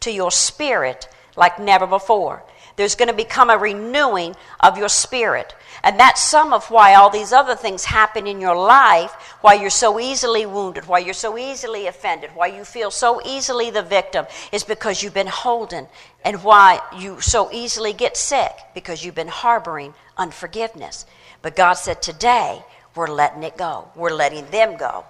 to 0.00 0.12
your 0.12 0.30
spirit 0.30 1.08
like 1.36 1.58
never 1.58 1.86
before. 1.86 2.42
There's 2.76 2.96
going 2.96 3.08
to 3.08 3.14
become 3.14 3.48
a 3.48 3.56
renewing 3.56 4.36
of 4.60 4.76
your 4.76 4.90
spirit. 4.90 5.54
And 5.82 5.98
that's 5.98 6.22
some 6.22 6.52
of 6.52 6.70
why 6.70 6.94
all 6.94 7.08
these 7.08 7.32
other 7.32 7.54
things 7.54 7.84
happen 7.84 8.26
in 8.26 8.40
your 8.40 8.56
life, 8.56 9.12
why 9.40 9.54
you're 9.54 9.70
so 9.70 9.98
easily 9.98 10.44
wounded, 10.44 10.86
why 10.86 10.98
you're 10.98 11.14
so 11.14 11.38
easily 11.38 11.86
offended, 11.86 12.30
why 12.34 12.48
you 12.48 12.62
feel 12.64 12.90
so 12.90 13.22
easily 13.24 13.70
the 13.70 13.82
victim, 13.82 14.26
is 14.52 14.64
because 14.64 15.02
you've 15.02 15.14
been 15.14 15.28
holding, 15.28 15.86
and 16.24 16.42
why 16.42 16.80
you 16.98 17.20
so 17.22 17.50
easily 17.52 17.94
get 17.94 18.16
sick, 18.18 18.52
because 18.74 19.02
you've 19.02 19.14
been 19.14 19.28
harboring 19.28 19.94
unforgiveness. 20.16 21.06
But 21.42 21.56
God 21.56 21.74
said, 21.74 22.02
Today, 22.02 22.62
we're 22.94 23.08
letting 23.08 23.42
it 23.42 23.56
go. 23.56 23.88
We're 23.94 24.14
letting 24.14 24.46
them 24.50 24.76
go. 24.76 25.04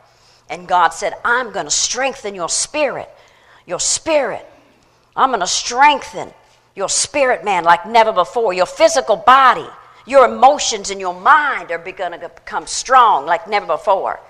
And 0.49 0.69
God 0.69 0.91
said, 0.91 1.15
I'm 1.25 1.53
going 1.53 1.67
to 1.67 1.71
strengthen 1.71 2.35
your 2.35 2.49
spirit. 2.49 3.09
Your 3.67 3.81
spirit. 3.81 4.47
I'm 5.17 5.31
going 5.31 5.41
to 5.41 5.47
strengthen 5.47 6.33
your 6.75 6.89
spirit, 6.89 7.45
man, 7.45 7.65
like 7.65 7.87
never 7.87 8.13
before. 8.13 8.53
Your 8.53 8.67
physical 8.67 9.17
body, 9.17 9.67
your 10.07 10.27
emotions, 10.27 10.91
and 10.91 11.01
your 11.01 11.19
mind 11.19 11.71
are 11.71 11.79
going 11.79 12.19
to 12.19 12.29
become 12.29 12.67
strong 12.67 13.27
like 13.27 13.49
never 13.49 13.67
before. 13.67 14.21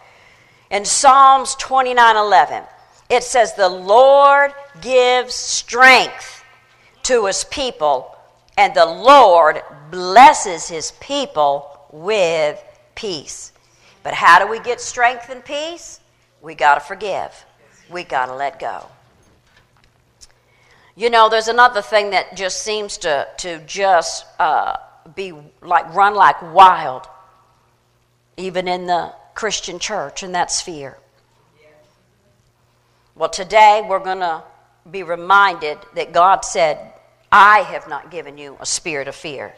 In 0.71 0.85
Psalms 0.85 1.55
29 1.57 2.17
11, 2.17 2.63
it 3.11 3.23
says, 3.23 3.55
The 3.55 3.69
Lord 3.69 4.53
gives 4.81 5.35
strength 5.35 6.45
to 7.05 7.27
his 7.27 7.45
people, 7.45 8.14
and 8.57 8.75
the 8.75 8.87
Lord 8.87 9.63
blesses 9.91 10.69
his 10.69 10.93
people 11.01 11.87
with 11.93 12.63
peace. 12.95 13.53
But 14.03 14.15
how 14.15 14.39
do 14.39 14.51
we 14.51 14.61
get 14.61 14.81
strength 14.81 15.31
and 15.31 15.45
peace? 15.45 16.01
We 16.43 16.55
got 16.55 16.75
to 16.75 16.81
forgive. 16.81 17.45
We 17.91 18.05
got 18.05 18.27
to 18.27 18.35
let 18.35 18.61
go. 18.61 18.87
You 20.97 21.11
know, 21.11 21.29
there's 21.29 21.49
another 21.49 21.83
thing 21.83 22.11
that 22.11 22.37
just 22.37 22.63
seems 22.63 22.99
to, 22.99 23.27
to 23.39 23.59
just 23.67 24.27
uh, 24.39 24.77
be 25.17 25.33
like 25.61 25.93
run 25.93 26.15
like 26.15 26.41
wild, 26.55 27.09
even 28.37 28.69
in 28.69 28.87
the 28.87 29.13
Christian 29.35 29.79
church, 29.79 30.23
and 30.23 30.35
that's 30.35 30.61
fear. 30.61 30.97
Well, 33.17 33.29
today 33.29 33.85
we're 33.89 34.01
going 34.01 34.21
to 34.21 34.43
be 34.91 35.03
reminded 35.03 35.79
that 35.95 36.13
God 36.13 36.45
said, 36.45 36.94
I 37.37 37.63
have 37.63 37.89
not 37.89 38.13
given 38.13 38.39
you 38.39 38.57
a 38.61 38.67
spirit 38.67 39.09
of 39.09 39.17
fear, 39.17 39.55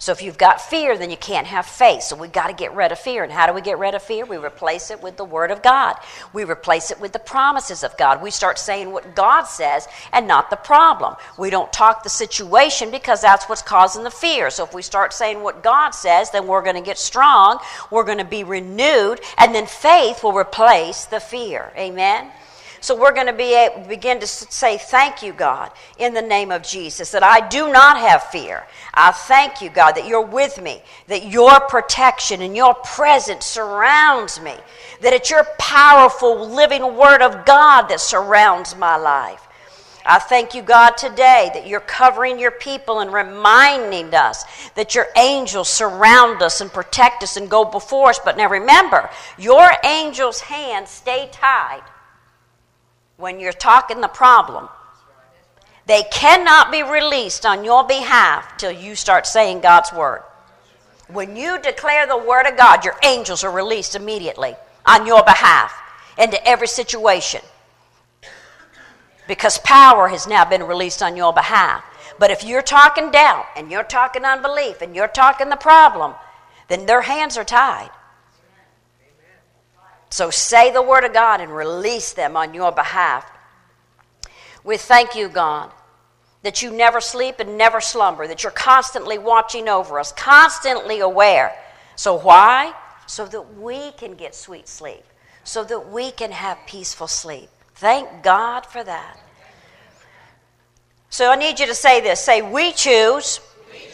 so 0.00 0.12
if 0.12 0.22
you've 0.22 0.38
got 0.38 0.62
fear, 0.62 0.96
then 0.96 1.10
you 1.10 1.18
can't 1.18 1.46
have 1.46 1.66
faith. 1.66 2.04
So 2.04 2.16
we've 2.16 2.32
got 2.32 2.46
to 2.46 2.54
get 2.54 2.74
rid 2.74 2.90
of 2.90 2.98
fear. 2.98 3.22
And 3.22 3.30
how 3.30 3.46
do 3.46 3.52
we 3.52 3.60
get 3.60 3.78
rid 3.78 3.94
of 3.94 4.02
fear? 4.02 4.24
We 4.24 4.38
replace 4.38 4.90
it 4.90 5.02
with 5.02 5.18
the 5.18 5.26
Word 5.26 5.50
of 5.50 5.62
God. 5.62 5.94
We 6.32 6.44
replace 6.44 6.90
it 6.90 6.98
with 6.98 7.12
the 7.12 7.18
promises 7.18 7.84
of 7.84 7.94
God. 7.98 8.22
We 8.22 8.30
start 8.30 8.58
saying 8.58 8.90
what 8.90 9.14
God 9.14 9.42
says 9.44 9.86
and 10.14 10.26
not 10.26 10.48
the 10.48 10.56
problem. 10.56 11.16
We 11.38 11.50
don't 11.50 11.70
talk 11.70 12.02
the 12.02 12.08
situation 12.08 12.90
because 12.90 13.20
that's 13.20 13.46
what's 13.46 13.60
causing 13.60 14.02
the 14.02 14.10
fear. 14.10 14.48
So 14.48 14.64
if 14.64 14.72
we 14.72 14.80
start 14.80 15.12
saying 15.12 15.42
what 15.42 15.62
God 15.62 15.90
says, 15.90 16.30
then 16.30 16.46
we're 16.46 16.62
going 16.62 16.76
to 16.76 16.80
get 16.80 16.96
strong, 16.96 17.58
we're 17.90 18.04
going 18.04 18.16
to 18.16 18.24
be 18.24 18.42
renewed, 18.42 19.20
and 19.36 19.54
then 19.54 19.66
faith 19.66 20.24
will 20.24 20.32
replace 20.32 21.04
the 21.04 21.20
fear. 21.20 21.74
Amen? 21.76 22.30
So 22.82 22.98
we're 22.98 23.12
going 23.12 23.26
to 23.26 23.34
be 23.34 23.54
able, 23.54 23.86
begin 23.86 24.20
to 24.20 24.26
say, 24.26 24.78
Thank 24.78 25.22
you, 25.22 25.32
God, 25.32 25.70
in 25.98 26.14
the 26.14 26.22
name 26.22 26.50
of 26.50 26.62
Jesus, 26.62 27.10
that 27.12 27.22
I 27.22 27.46
do 27.46 27.70
not 27.70 27.98
have 27.98 28.22
fear. 28.24 28.66
I 28.94 29.12
thank 29.12 29.60
you, 29.60 29.68
God, 29.68 29.92
that 29.92 30.06
you're 30.06 30.24
with 30.24 30.60
me, 30.60 30.82
that 31.06 31.26
your 31.26 31.60
protection 31.60 32.40
and 32.40 32.56
your 32.56 32.74
presence 32.74 33.44
surrounds 33.44 34.40
me, 34.40 34.54
that 35.02 35.12
it's 35.12 35.30
your 35.30 35.44
powerful 35.58 36.48
living 36.48 36.96
word 36.96 37.20
of 37.20 37.44
God 37.44 37.88
that 37.88 38.00
surrounds 38.00 38.74
my 38.74 38.96
life. 38.96 39.46
I 40.06 40.18
thank 40.18 40.54
you, 40.54 40.62
God, 40.62 40.92
today 40.96 41.50
that 41.52 41.66
you're 41.66 41.80
covering 41.80 42.38
your 42.38 42.50
people 42.50 43.00
and 43.00 43.12
reminding 43.12 44.14
us 44.14 44.44
that 44.74 44.94
your 44.94 45.08
angels 45.16 45.68
surround 45.68 46.40
us 46.40 46.62
and 46.62 46.72
protect 46.72 47.22
us 47.22 47.36
and 47.36 47.50
go 47.50 47.66
before 47.66 48.08
us. 48.08 48.18
But 48.24 48.38
now 48.38 48.48
remember, 48.48 49.10
your 49.36 49.70
angels' 49.84 50.40
hands 50.40 50.88
stay 50.88 51.28
tied 51.30 51.82
when 53.20 53.38
you're 53.38 53.52
talking 53.52 54.00
the 54.00 54.08
problem. 54.08 54.68
They 55.86 56.02
cannot 56.10 56.72
be 56.72 56.82
released 56.82 57.44
on 57.44 57.64
your 57.64 57.84
behalf 57.84 58.56
till 58.56 58.72
you 58.72 58.94
start 58.94 59.26
saying 59.26 59.60
God's 59.60 59.92
word. 59.92 60.22
When 61.08 61.36
you 61.36 61.60
declare 61.60 62.06
the 62.06 62.16
word 62.16 62.46
of 62.46 62.56
God, 62.56 62.84
your 62.84 62.96
angels 63.04 63.44
are 63.44 63.50
released 63.50 63.94
immediately 63.94 64.54
on 64.86 65.06
your 65.06 65.22
behalf 65.22 65.72
into 66.16 66.44
every 66.46 66.68
situation. 66.68 67.40
Because 69.26 69.58
power 69.58 70.08
has 70.08 70.26
now 70.26 70.44
been 70.44 70.62
released 70.62 71.02
on 71.02 71.16
your 71.16 71.32
behalf. 71.32 71.84
But 72.18 72.30
if 72.30 72.44
you're 72.44 72.62
talking 72.62 73.10
doubt 73.10 73.46
and 73.56 73.70
you're 73.70 73.84
talking 73.84 74.24
unbelief 74.24 74.82
and 74.82 74.94
you're 74.94 75.08
talking 75.08 75.48
the 75.48 75.56
problem, 75.56 76.14
then 76.68 76.86
their 76.86 77.02
hands 77.02 77.36
are 77.36 77.44
tied. 77.44 77.90
So 80.10 80.30
say 80.30 80.72
the 80.72 80.82
word 80.82 81.04
of 81.04 81.12
God 81.12 81.40
and 81.40 81.54
release 81.54 82.12
them 82.12 82.36
on 82.36 82.52
your 82.52 82.72
behalf. 82.72 83.30
We 84.64 84.76
thank 84.76 85.14
you, 85.14 85.28
God, 85.28 85.70
that 86.42 86.62
you 86.62 86.70
never 86.70 87.00
sleep 87.00 87.36
and 87.38 87.56
never 87.56 87.80
slumber, 87.80 88.26
that 88.26 88.42
you're 88.42 88.52
constantly 88.52 89.18
watching 89.18 89.68
over 89.68 89.98
us, 89.98 90.12
constantly 90.12 91.00
aware. 91.00 91.54
So 91.96 92.18
why? 92.18 92.74
So 93.06 93.24
that 93.26 93.56
we 93.56 93.92
can 93.92 94.14
get 94.14 94.34
sweet 94.34 94.68
sleep, 94.68 95.04
so 95.44 95.64
that 95.64 95.90
we 95.90 96.10
can 96.10 96.32
have 96.32 96.58
peaceful 96.66 97.06
sleep. 97.06 97.48
Thank 97.74 98.22
God 98.22 98.66
for 98.66 98.82
that. 98.84 99.18
So 101.08 101.30
I 101.30 101.36
need 101.36 101.58
you 101.58 101.66
to 101.66 101.74
say 101.74 102.00
this. 102.00 102.20
Say, 102.20 102.42
we 102.42 102.72
choose, 102.72 103.40
we 103.72 103.78
choose. 103.78 103.90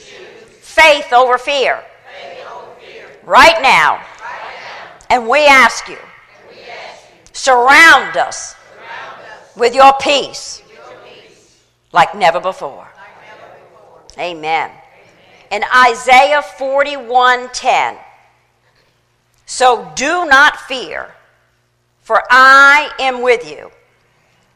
Faith, 0.60 1.12
over 1.12 1.38
faith 1.38 2.46
over 2.52 2.74
fear. 2.80 3.08
Right 3.24 3.60
now. 3.62 4.04
And 5.08 5.28
we 5.28 5.46
ask 5.46 5.88
you, 5.88 5.98
surround 7.36 8.16
us, 8.16 8.56
with, 9.56 9.74
your 9.74 9.92
peace, 10.00 10.62
like 11.92 12.14
never 12.14 12.40
before. 12.40 12.88
Amen. 14.18 14.70
In 15.50 15.62
Isaiah 15.74 16.42
41:10, 16.42 17.98
so 19.44 19.92
do 19.94 20.24
not 20.24 20.56
fear, 20.60 21.14
for 22.00 22.22
I 22.30 22.90
am 22.98 23.20
with 23.20 23.48
you. 23.50 23.70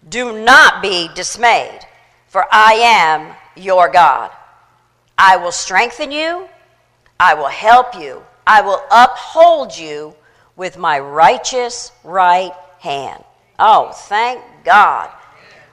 Do 0.08 0.42
not 0.42 0.82
be 0.82 1.08
dismayed, 1.14 1.80
for 2.28 2.46
I 2.50 2.72
am 2.72 3.36
your 3.54 3.88
God. 3.90 4.30
I 5.18 5.36
will 5.36 5.52
strengthen 5.52 6.10
you, 6.10 6.48
I 7.20 7.34
will 7.34 7.48
help 7.48 7.94
you, 7.94 8.24
I 8.46 8.62
will 8.62 8.82
uphold 8.90 9.76
you 9.76 10.14
with 10.56 10.78
my 10.78 10.98
righteous 10.98 11.92
right 12.02 12.52
hand. 12.80 13.22
Oh, 13.58 13.92
thank 13.92 14.42
God. 14.64 15.10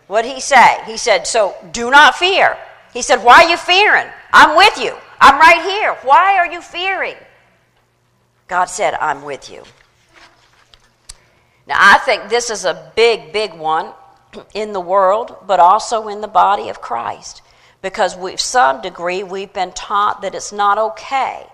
What 0.08 0.22
did 0.22 0.36
he 0.36 0.42
say? 0.42 0.78
He 0.86 0.98
said, 0.98 1.26
So 1.26 1.56
do 1.72 1.90
not 1.90 2.16
fear. 2.16 2.58
He 2.94 3.02
said, 3.02 3.24
Why 3.24 3.44
are 3.44 3.50
you 3.50 3.58
fearing? 3.58 4.08
I'm 4.32 4.56
with 4.56 4.78
you. 4.78 4.96
I'm 5.20 5.40
right 5.40 5.62
here. 5.62 5.94
Why 6.04 6.38
are 6.38 6.52
you 6.52 6.62
fearing? 6.62 7.16
God 8.48 8.66
said, 8.66 8.94
I'm 8.96 9.24
with 9.24 9.50
you. 9.50 9.64
Now, 11.68 11.76
I 11.78 11.98
think 12.00 12.30
this 12.30 12.50
is 12.50 12.64
a 12.64 12.92
big, 12.96 13.34
big 13.34 13.54
one 13.54 13.94
in 14.54 14.72
the 14.74 14.80
world, 14.80 15.36
but 15.46 15.60
also 15.60 16.08
in 16.08 16.22
the 16.22 16.28
body 16.28 16.70
of 16.70 16.82
Christ. 16.82 17.42
Because 17.82 18.16
we, 18.16 18.38
some 18.38 18.82
degree, 18.82 19.24
we've 19.24 19.54
been 19.54 19.72
taught 19.74 20.22
that 20.22 20.34
it's 20.34 20.52
not 20.52 20.78
okay 20.78 21.46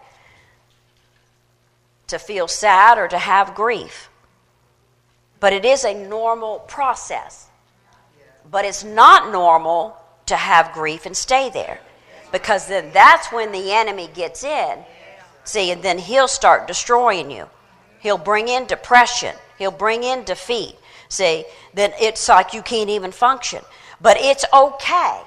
to 2.07 2.19
feel 2.19 2.47
sad 2.47 2.97
or 2.97 3.07
to 3.07 3.17
have 3.17 3.55
grief. 3.55 4.09
But 5.43 5.51
it 5.51 5.65
is 5.65 5.83
a 5.83 5.93
normal 5.93 6.59
process. 6.59 7.49
But 8.49 8.63
it's 8.63 8.85
not 8.85 9.29
normal 9.33 9.97
to 10.27 10.37
have 10.37 10.71
grief 10.71 11.05
and 11.05 11.17
stay 11.17 11.49
there. 11.49 11.81
Because 12.31 12.67
then 12.67 12.91
that's 12.93 13.29
when 13.29 13.51
the 13.51 13.73
enemy 13.73 14.09
gets 14.13 14.45
in. 14.45 14.77
See, 15.43 15.69
and 15.71 15.83
then 15.83 15.97
he'll 15.97 16.29
start 16.29 16.65
destroying 16.65 17.29
you. 17.29 17.49
He'll 17.99 18.17
bring 18.17 18.47
in 18.47 18.67
depression. 18.67 19.35
He'll 19.57 19.69
bring 19.69 20.05
in 20.05 20.23
defeat. 20.23 20.77
See, 21.09 21.43
then 21.73 21.91
it's 21.99 22.29
like 22.29 22.53
you 22.53 22.61
can't 22.61 22.89
even 22.89 23.11
function. 23.11 23.63
But 23.99 24.15
it's 24.21 24.45
okay. 24.53 25.19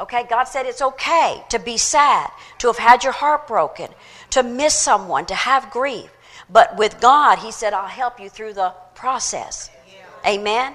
Okay, 0.00 0.24
God 0.30 0.44
said 0.44 0.64
it's 0.64 0.80
okay 0.80 1.44
to 1.50 1.58
be 1.58 1.76
sad, 1.76 2.30
to 2.56 2.68
have 2.68 2.78
had 2.78 3.04
your 3.04 3.12
heart 3.12 3.46
broken, 3.46 3.90
to 4.30 4.42
miss 4.42 4.72
someone, 4.72 5.26
to 5.26 5.34
have 5.34 5.70
grief. 5.70 6.08
But 6.48 6.78
with 6.78 7.02
God, 7.02 7.40
He 7.40 7.52
said, 7.52 7.74
I'll 7.74 7.86
help 7.86 8.18
you 8.18 8.30
through 8.30 8.54
the 8.54 8.72
process. 9.02 9.68
Amen? 10.24 10.74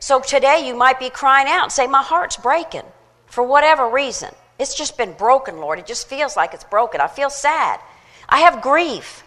So 0.00 0.20
today 0.20 0.66
you 0.66 0.76
might 0.76 1.00
be 1.00 1.08
crying 1.08 1.48
out 1.48 1.62
and 1.62 1.72
say, 1.72 1.86
My 1.86 2.02
heart's 2.02 2.36
breaking 2.36 2.84
for 3.24 3.42
whatever 3.42 3.88
reason. 3.88 4.28
It's 4.58 4.74
just 4.74 4.98
been 4.98 5.14
broken, 5.14 5.56
Lord. 5.56 5.78
It 5.78 5.86
just 5.86 6.10
feels 6.10 6.36
like 6.36 6.52
it's 6.52 6.64
broken. 6.64 7.00
I 7.00 7.06
feel 7.06 7.30
sad. 7.30 7.80
I 8.28 8.40
have 8.40 8.60
grief. 8.60 9.24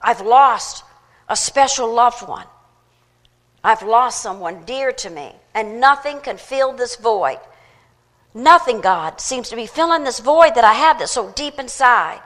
I've 0.00 0.22
lost 0.22 0.84
a 1.28 1.36
special 1.36 1.92
loved 1.92 2.26
one. 2.26 2.46
I've 3.62 3.82
lost 3.82 4.22
someone 4.22 4.64
dear 4.64 4.90
to 4.92 5.10
me, 5.10 5.30
and 5.54 5.80
nothing 5.80 6.20
can 6.20 6.38
fill 6.38 6.72
this 6.72 6.96
void. 6.96 7.40
Nothing, 8.32 8.80
God, 8.80 9.20
seems 9.20 9.50
to 9.50 9.56
be 9.56 9.66
filling 9.66 10.04
this 10.04 10.20
void 10.20 10.54
that 10.54 10.64
I 10.64 10.72
have 10.72 10.98
that's 10.98 11.12
so 11.12 11.30
deep 11.32 11.58
inside. 11.58 12.22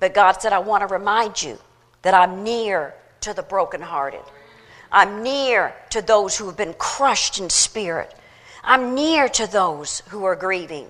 But 0.00 0.14
God 0.14 0.32
said, 0.42 0.52
I 0.52 0.58
want 0.58 0.80
to 0.80 0.92
remind 0.92 1.40
you 1.40 1.58
that 2.02 2.14
I'm 2.14 2.42
near 2.42 2.94
to 3.20 3.34
the 3.34 3.42
brokenhearted. 3.42 4.22
I'm 4.92 5.22
near 5.22 5.74
to 5.90 6.02
those 6.02 6.36
who 6.36 6.46
have 6.46 6.56
been 6.56 6.74
crushed 6.74 7.38
in 7.38 7.50
spirit. 7.50 8.14
I'm 8.62 8.94
near 8.94 9.28
to 9.28 9.46
those 9.46 10.00
who 10.08 10.24
are 10.24 10.36
grieving. 10.36 10.88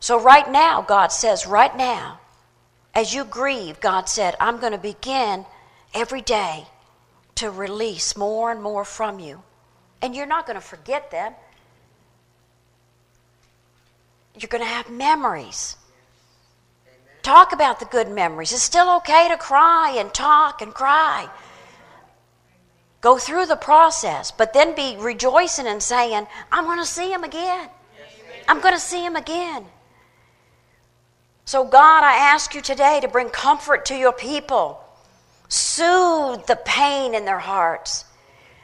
So, 0.00 0.20
right 0.20 0.48
now, 0.50 0.82
God 0.82 1.08
says, 1.08 1.46
right 1.46 1.76
now, 1.76 2.20
as 2.94 3.14
you 3.14 3.24
grieve, 3.24 3.80
God 3.80 4.08
said, 4.08 4.36
I'm 4.38 4.58
going 4.58 4.72
to 4.72 4.78
begin 4.78 5.44
every 5.94 6.20
day 6.20 6.66
to 7.36 7.50
release 7.50 8.16
more 8.16 8.50
and 8.50 8.62
more 8.62 8.84
from 8.84 9.18
you. 9.18 9.42
And 10.02 10.14
you're 10.14 10.26
not 10.26 10.46
going 10.46 10.56
to 10.56 10.64
forget 10.64 11.10
them. 11.10 11.34
You're 14.38 14.48
going 14.48 14.62
to 14.62 14.68
have 14.68 14.90
memories. 14.90 15.76
Talk 17.22 17.52
about 17.52 17.80
the 17.80 17.86
good 17.86 18.08
memories. 18.10 18.52
It's 18.52 18.62
still 18.62 18.96
okay 18.98 19.28
to 19.28 19.36
cry 19.36 19.96
and 19.98 20.12
talk 20.12 20.62
and 20.62 20.72
cry. 20.72 21.28
Go 23.00 23.18
through 23.18 23.46
the 23.46 23.56
process, 23.56 24.30
but 24.30 24.52
then 24.52 24.74
be 24.74 24.96
rejoicing 24.98 25.66
and 25.66 25.82
saying, 25.82 26.26
I'm 26.50 26.64
going 26.64 26.78
to 26.78 26.86
see 26.86 27.12
him 27.12 27.24
again. 27.24 27.68
I'm 28.48 28.60
going 28.60 28.74
to 28.74 28.80
see 28.80 29.04
him 29.04 29.14
again. 29.14 29.66
So, 31.44 31.64
God, 31.64 32.02
I 32.02 32.14
ask 32.14 32.54
you 32.54 32.60
today 32.60 33.00
to 33.00 33.08
bring 33.08 33.30
comfort 33.30 33.86
to 33.86 33.94
your 33.94 34.12
people, 34.12 34.80
soothe 35.48 36.46
the 36.46 36.60
pain 36.64 37.14
in 37.14 37.24
their 37.24 37.38
hearts, 37.38 38.04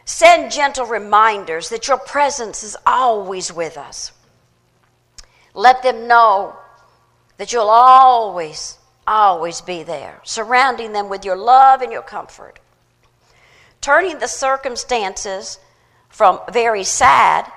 send 0.05 0.53
gentle 0.53 0.85
reminders 0.85 1.71
that 1.71 1.88
your 1.88 1.99
presence 1.99 2.62
is 2.62 2.77
always 2.87 3.53
with 3.53 3.79
us. 3.79 4.12
Let 5.55 5.83
them 5.83 6.09
know 6.09 6.57
that 7.37 7.53
you'll 7.53 7.68
always, 7.68 8.79
always 9.07 9.61
be 9.61 9.83
there, 9.83 10.20
surrounding 10.23 10.92
them 10.92 11.09
with 11.09 11.25
your 11.25 11.37
love 11.37 11.83
and 11.83 11.92
your 11.92 12.03
comfort. 12.03 12.61
Turning 13.81 14.18
the 14.18 14.29
circumstances 14.29 15.59
from 16.09 16.40
very 16.53 16.85
sad, 16.85 17.51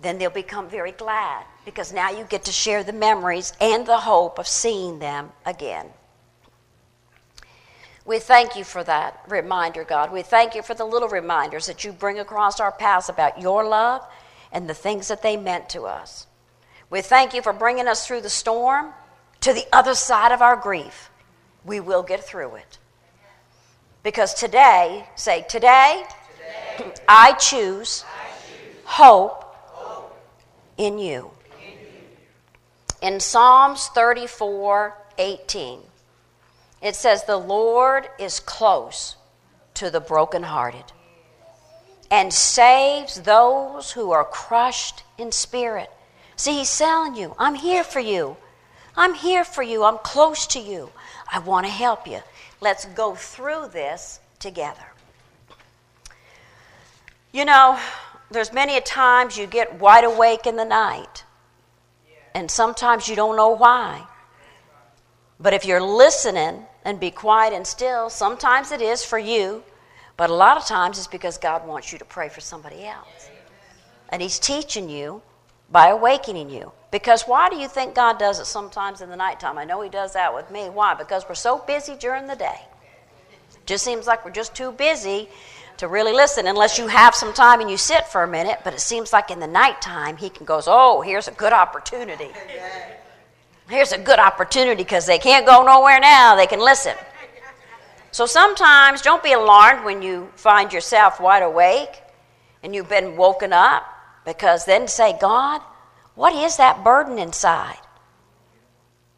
then 0.00 0.18
they'll 0.18 0.30
become 0.30 0.68
very 0.68 0.92
glad 0.92 1.44
because 1.64 1.92
now 1.92 2.10
you 2.10 2.24
get 2.24 2.44
to 2.44 2.52
share 2.52 2.84
the 2.84 2.92
memories 2.92 3.52
and 3.60 3.86
the 3.86 3.98
hope 3.98 4.38
of 4.38 4.46
seeing 4.46 4.98
them 4.98 5.30
again. 5.44 5.86
We 8.04 8.20
thank 8.20 8.54
you 8.54 8.62
for 8.62 8.84
that 8.84 9.20
reminder, 9.26 9.82
God. 9.82 10.12
We 10.12 10.22
thank 10.22 10.54
you 10.54 10.62
for 10.62 10.74
the 10.74 10.84
little 10.84 11.08
reminders 11.08 11.66
that 11.66 11.82
you 11.82 11.92
bring 11.92 12.20
across 12.20 12.60
our 12.60 12.70
paths 12.70 13.08
about 13.08 13.40
your 13.40 13.66
love 13.66 14.06
and 14.52 14.70
the 14.70 14.74
things 14.74 15.08
that 15.08 15.22
they 15.22 15.36
meant 15.36 15.68
to 15.70 15.82
us. 15.82 16.28
We 16.90 17.00
thank 17.00 17.34
you 17.34 17.42
for 17.42 17.52
bringing 17.52 17.88
us 17.88 18.06
through 18.06 18.20
the 18.20 18.30
storm 18.30 18.92
to 19.40 19.52
the 19.52 19.66
other 19.72 19.94
side 19.94 20.32
of 20.32 20.40
our 20.42 20.56
grief. 20.56 21.10
We 21.64 21.80
will 21.80 22.02
get 22.02 22.22
through 22.22 22.56
it. 22.56 22.78
Because 24.02 24.34
today, 24.34 25.06
say, 25.16 25.44
today, 25.48 26.04
today 26.76 26.94
I, 27.08 27.32
choose 27.32 28.04
I 28.06 28.28
choose 28.38 28.84
hope, 28.84 29.42
hope 29.42 30.16
in, 30.78 30.98
you. 30.98 31.30
in 31.60 31.72
you. 31.72 33.14
In 33.14 33.20
Psalms 33.20 33.88
34 33.88 34.96
18, 35.18 35.80
it 36.82 36.94
says, 36.94 37.24
The 37.24 37.36
Lord 37.36 38.08
is 38.18 38.38
close 38.38 39.16
to 39.74 39.90
the 39.90 40.00
brokenhearted 40.00 40.84
and 42.10 42.32
saves 42.32 43.22
those 43.22 43.92
who 43.92 44.12
are 44.12 44.24
crushed 44.24 45.02
in 45.18 45.32
spirit. 45.32 45.90
See, 46.36 46.58
he's 46.58 46.78
telling 46.78 47.16
you, 47.16 47.34
I'm 47.38 47.54
here 47.54 47.82
for 47.82 48.00
you. 48.00 48.36
I'm 48.96 49.14
here 49.14 49.44
for 49.44 49.62
you. 49.62 49.84
I'm 49.84 49.98
close 49.98 50.46
to 50.48 50.60
you. 50.60 50.90
I 51.32 51.38
want 51.40 51.66
to 51.66 51.72
help 51.72 52.06
you. 52.06 52.20
Let's 52.60 52.84
go 52.84 53.14
through 53.14 53.68
this 53.72 54.20
together. 54.38 54.86
You 57.32 57.44
know, 57.44 57.78
there's 58.30 58.52
many 58.52 58.76
a 58.76 58.80
times 58.80 59.36
you 59.36 59.46
get 59.46 59.78
wide 59.80 60.04
awake 60.04 60.46
in 60.46 60.56
the 60.56 60.64
night, 60.64 61.24
and 62.34 62.50
sometimes 62.50 63.08
you 63.08 63.16
don't 63.16 63.36
know 63.36 63.50
why. 63.50 64.06
But 65.38 65.52
if 65.52 65.64
you're 65.64 65.82
listening 65.82 66.64
and 66.84 66.98
be 66.98 67.10
quiet 67.10 67.52
and 67.52 67.66
still, 67.66 68.08
sometimes 68.08 68.72
it 68.72 68.80
is 68.80 69.04
for 69.04 69.18
you, 69.18 69.62
but 70.16 70.30
a 70.30 70.34
lot 70.34 70.56
of 70.56 70.64
times 70.64 70.96
it's 70.98 71.06
because 71.06 71.36
God 71.36 71.66
wants 71.66 71.92
you 71.92 71.98
to 71.98 72.04
pray 72.04 72.28
for 72.28 72.40
somebody 72.40 72.84
else. 72.84 73.30
And 74.08 74.22
He's 74.22 74.38
teaching 74.38 74.88
you 74.88 75.20
by 75.70 75.88
awakening 75.88 76.50
you. 76.50 76.72
Because 76.90 77.22
why 77.22 77.48
do 77.50 77.56
you 77.56 77.68
think 77.68 77.94
God 77.94 78.18
does 78.18 78.38
it 78.38 78.46
sometimes 78.46 79.00
in 79.00 79.10
the 79.10 79.16
nighttime? 79.16 79.58
I 79.58 79.64
know 79.64 79.80
He 79.82 79.90
does 79.90 80.12
that 80.14 80.34
with 80.34 80.50
me. 80.50 80.68
Why? 80.68 80.94
Because 80.94 81.24
we're 81.28 81.34
so 81.34 81.58
busy 81.58 81.94
during 81.96 82.26
the 82.26 82.36
day. 82.36 82.60
Just 83.66 83.84
seems 83.84 84.06
like 84.06 84.24
we're 84.24 84.30
just 84.30 84.54
too 84.54 84.72
busy 84.72 85.28
to 85.78 85.88
really 85.88 86.12
listen 86.12 86.46
unless 86.46 86.78
you 86.78 86.86
have 86.86 87.14
some 87.14 87.34
time 87.34 87.60
and 87.60 87.70
you 87.70 87.76
sit 87.76 88.06
for 88.06 88.22
a 88.22 88.28
minute. 88.28 88.60
But 88.64 88.74
it 88.74 88.80
seems 88.80 89.12
like 89.12 89.30
in 89.30 89.40
the 89.40 89.46
nighttime, 89.46 90.16
He 90.16 90.30
can 90.30 90.46
goes, 90.46 90.64
oh, 90.66 91.00
here's 91.00 91.28
a 91.28 91.32
good 91.32 91.52
opportunity. 91.52 92.30
Here's 93.68 93.92
a 93.92 93.98
good 93.98 94.20
opportunity 94.20 94.82
because 94.82 95.06
they 95.06 95.18
can't 95.18 95.44
go 95.44 95.64
nowhere 95.64 95.98
now. 95.98 96.36
They 96.36 96.46
can 96.46 96.60
listen. 96.60 96.94
So 98.12 98.24
sometimes 98.24 99.02
don't 99.02 99.22
be 99.22 99.32
alarmed 99.32 99.84
when 99.84 100.00
you 100.00 100.30
find 100.36 100.72
yourself 100.72 101.20
wide 101.20 101.42
awake 101.42 102.00
and 102.62 102.74
you've 102.74 102.88
been 102.88 103.16
woken 103.16 103.52
up 103.52 103.84
because 104.26 104.64
then 104.64 104.88
say, 104.88 105.16
God, 105.18 105.62
what 106.16 106.34
is 106.34 106.58
that 106.58 106.84
burden 106.84 107.18
inside? 107.18 107.78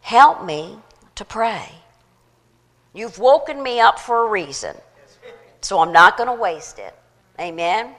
Help 0.01 0.45
me 0.45 0.79
to 1.17 1.25
pray. 1.25 1.73
You've 2.93 3.19
woken 3.19 3.63
me 3.63 3.81
up 3.81 3.99
for 3.99 4.27
a 4.27 4.31
reason, 4.31 4.77
so 5.63 5.81
I'm 5.81 5.93
not 5.93 6.17
going 6.17 6.29
to 6.29 6.41
waste 6.41 6.79
it. 6.79 6.95
Amen? 7.41 7.95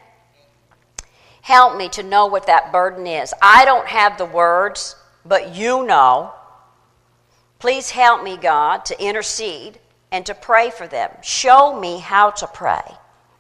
Help 1.41 1.77
me 1.77 1.89
to 1.89 2.03
know 2.03 2.27
what 2.27 2.45
that 2.45 2.71
burden 2.71 3.07
is. 3.07 3.33
I 3.41 3.65
don't 3.65 3.87
have 3.87 4.17
the 4.17 4.25
words, 4.25 4.95
but 5.25 5.55
you 5.55 5.85
know. 5.85 6.33
Please 7.57 7.89
help 7.89 8.23
me, 8.23 8.37
God, 8.37 8.85
to 8.85 9.03
intercede 9.03 9.79
and 10.11 10.25
to 10.25 10.35
pray 10.35 10.69
for 10.69 10.87
them. 10.87 11.11
Show 11.23 11.79
me 11.79 11.99
how 11.99 12.29
to 12.31 12.47
pray, 12.47 12.83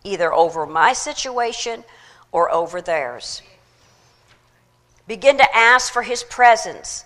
either 0.03 0.33
over 0.33 0.65
my 0.65 0.93
situation 0.93 1.83
or 2.31 2.51
over 2.51 2.81
theirs. 2.81 3.41
Begin 5.09 5.39
to 5.39 5.57
ask 5.57 5.91
for 5.91 6.03
His 6.03 6.21
presence 6.21 7.03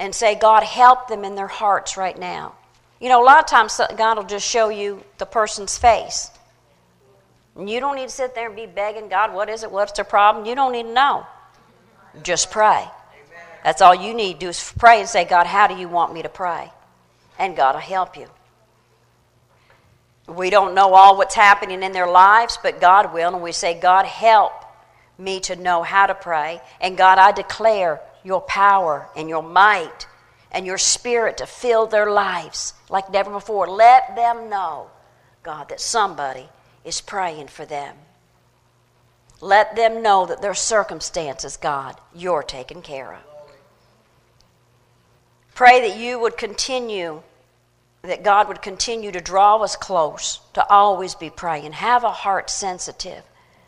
and 0.00 0.12
say, 0.12 0.34
God, 0.34 0.64
help 0.64 1.06
them 1.06 1.24
in 1.24 1.36
their 1.36 1.46
hearts 1.46 1.96
right 1.96 2.18
now. 2.18 2.56
You 3.00 3.08
know, 3.08 3.22
a 3.22 3.24
lot 3.24 3.38
of 3.38 3.46
times 3.46 3.80
God 3.96 4.16
will 4.16 4.24
just 4.24 4.44
show 4.44 4.68
you 4.68 5.00
the 5.18 5.26
person's 5.26 5.78
face. 5.78 6.28
And 7.54 7.70
you 7.70 7.78
don't 7.78 7.94
need 7.94 8.08
to 8.08 8.14
sit 8.14 8.34
there 8.34 8.48
and 8.48 8.56
be 8.56 8.66
begging 8.66 9.08
God, 9.08 9.32
what 9.32 9.48
is 9.48 9.62
it? 9.62 9.70
What's 9.70 9.92
their 9.92 10.04
problem? 10.04 10.44
You 10.44 10.56
don't 10.56 10.72
need 10.72 10.82
to 10.82 10.92
know. 10.92 11.24
Just 12.24 12.50
pray. 12.50 12.84
That's 13.62 13.80
all 13.80 13.94
you 13.94 14.12
need 14.12 14.34
to 14.34 14.38
do 14.40 14.48
is 14.48 14.72
pray 14.76 14.98
and 14.98 15.08
say, 15.08 15.24
God, 15.24 15.46
how 15.46 15.68
do 15.68 15.76
you 15.76 15.88
want 15.88 16.12
me 16.12 16.22
to 16.22 16.28
pray? 16.28 16.72
And 17.38 17.56
God 17.56 17.76
will 17.76 17.80
help 17.80 18.16
you. 18.16 18.26
We 20.26 20.50
don't 20.50 20.74
know 20.74 20.94
all 20.94 21.16
what's 21.16 21.36
happening 21.36 21.84
in 21.84 21.92
their 21.92 22.10
lives, 22.10 22.58
but 22.60 22.80
God 22.80 23.14
will. 23.14 23.34
And 23.34 23.42
we 23.42 23.52
say, 23.52 23.78
God, 23.78 24.04
help 24.04 24.65
me 25.18 25.40
to 25.40 25.56
know 25.56 25.82
how 25.82 26.06
to 26.06 26.14
pray. 26.14 26.60
And 26.80 26.96
God, 26.96 27.18
I 27.18 27.32
declare 27.32 28.00
your 28.22 28.40
power 28.40 29.08
and 29.16 29.28
your 29.28 29.42
might 29.42 30.06
and 30.50 30.66
your 30.66 30.78
spirit 30.78 31.38
to 31.38 31.46
fill 31.46 31.86
their 31.86 32.10
lives 32.10 32.74
like 32.88 33.10
never 33.10 33.30
before. 33.30 33.66
Let 33.66 34.16
them 34.16 34.48
know, 34.50 34.88
God, 35.42 35.68
that 35.68 35.80
somebody 35.80 36.48
is 36.84 37.00
praying 37.00 37.48
for 37.48 37.64
them. 37.64 37.94
Let 39.40 39.76
them 39.76 40.02
know 40.02 40.26
that 40.26 40.40
their 40.40 40.54
circumstances, 40.54 41.56
God, 41.56 42.00
you're 42.14 42.42
taking 42.42 42.82
care 42.82 43.14
of. 43.14 43.20
Pray 45.54 45.88
that 45.88 45.98
you 45.98 46.18
would 46.18 46.36
continue, 46.36 47.22
that 48.02 48.22
God 48.22 48.48
would 48.48 48.62
continue 48.62 49.12
to 49.12 49.20
draw 49.20 49.56
us 49.62 49.76
close, 49.76 50.40
to 50.54 50.66
always 50.68 51.14
be 51.14 51.30
praying. 51.30 51.72
Have 51.72 52.04
a 52.04 52.12
heart 52.12 52.50
sensitive 52.50 53.22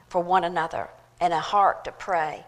for 0.08 0.22
one 0.22 0.44
another 0.44 0.88
and 1.20 1.33
a 1.33 1.40
heart 1.40 1.85
to 1.85 1.92
pray 1.92 2.44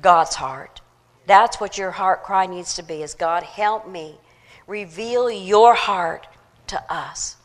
God's 0.00 0.36
heart. 0.36 0.80
That's 1.26 1.60
what 1.60 1.76
your 1.76 1.90
heart 1.90 2.22
cry 2.22 2.46
needs 2.46 2.74
to 2.74 2.82
be 2.82 3.02
is 3.02 3.14
God 3.14 3.42
help 3.42 3.88
me 3.88 4.16
reveal 4.66 5.30
your 5.30 5.74
heart 5.74 6.26
to 6.68 6.92
us. 6.92 7.36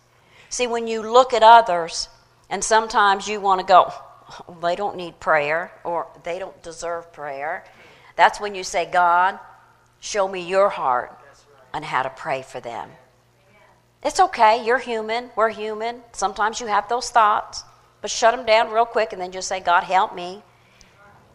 See 0.49 0.67
when 0.67 0.87
you 0.87 1.01
look 1.01 1.33
at 1.33 1.43
others 1.43 2.09
and 2.49 2.63
sometimes 2.63 3.27
you 3.27 3.39
want 3.39 3.61
to 3.61 3.65
go 3.65 3.91
they 4.61 4.75
don't 4.75 4.95
need 4.95 5.19
prayer 5.19 5.71
or 5.83 6.07
they 6.23 6.39
don't 6.39 6.61
deserve 6.63 7.11
prayer. 7.13 7.63
That's 8.15 8.39
when 8.39 8.55
you 8.55 8.63
say 8.63 8.85
God 8.85 9.39
show 9.99 10.27
me 10.27 10.41
your 10.41 10.69
heart 10.69 11.17
on 11.73 11.83
how 11.83 12.03
to 12.03 12.09
pray 12.09 12.41
for 12.41 12.59
them. 12.59 12.89
It's 14.03 14.19
okay. 14.19 14.65
You're 14.65 14.79
human. 14.79 15.29
We're 15.35 15.49
human. 15.49 16.01
Sometimes 16.11 16.59
you 16.59 16.67
have 16.67 16.89
those 16.89 17.09
thoughts, 17.09 17.63
but 18.01 18.09
shut 18.09 18.35
them 18.35 18.45
down 18.45 18.71
real 18.71 18.85
quick 18.85 19.13
and 19.13 19.21
then 19.21 19.31
just 19.31 19.47
say, 19.47 19.59
God, 19.59 19.83
help 19.83 20.15
me 20.15 20.43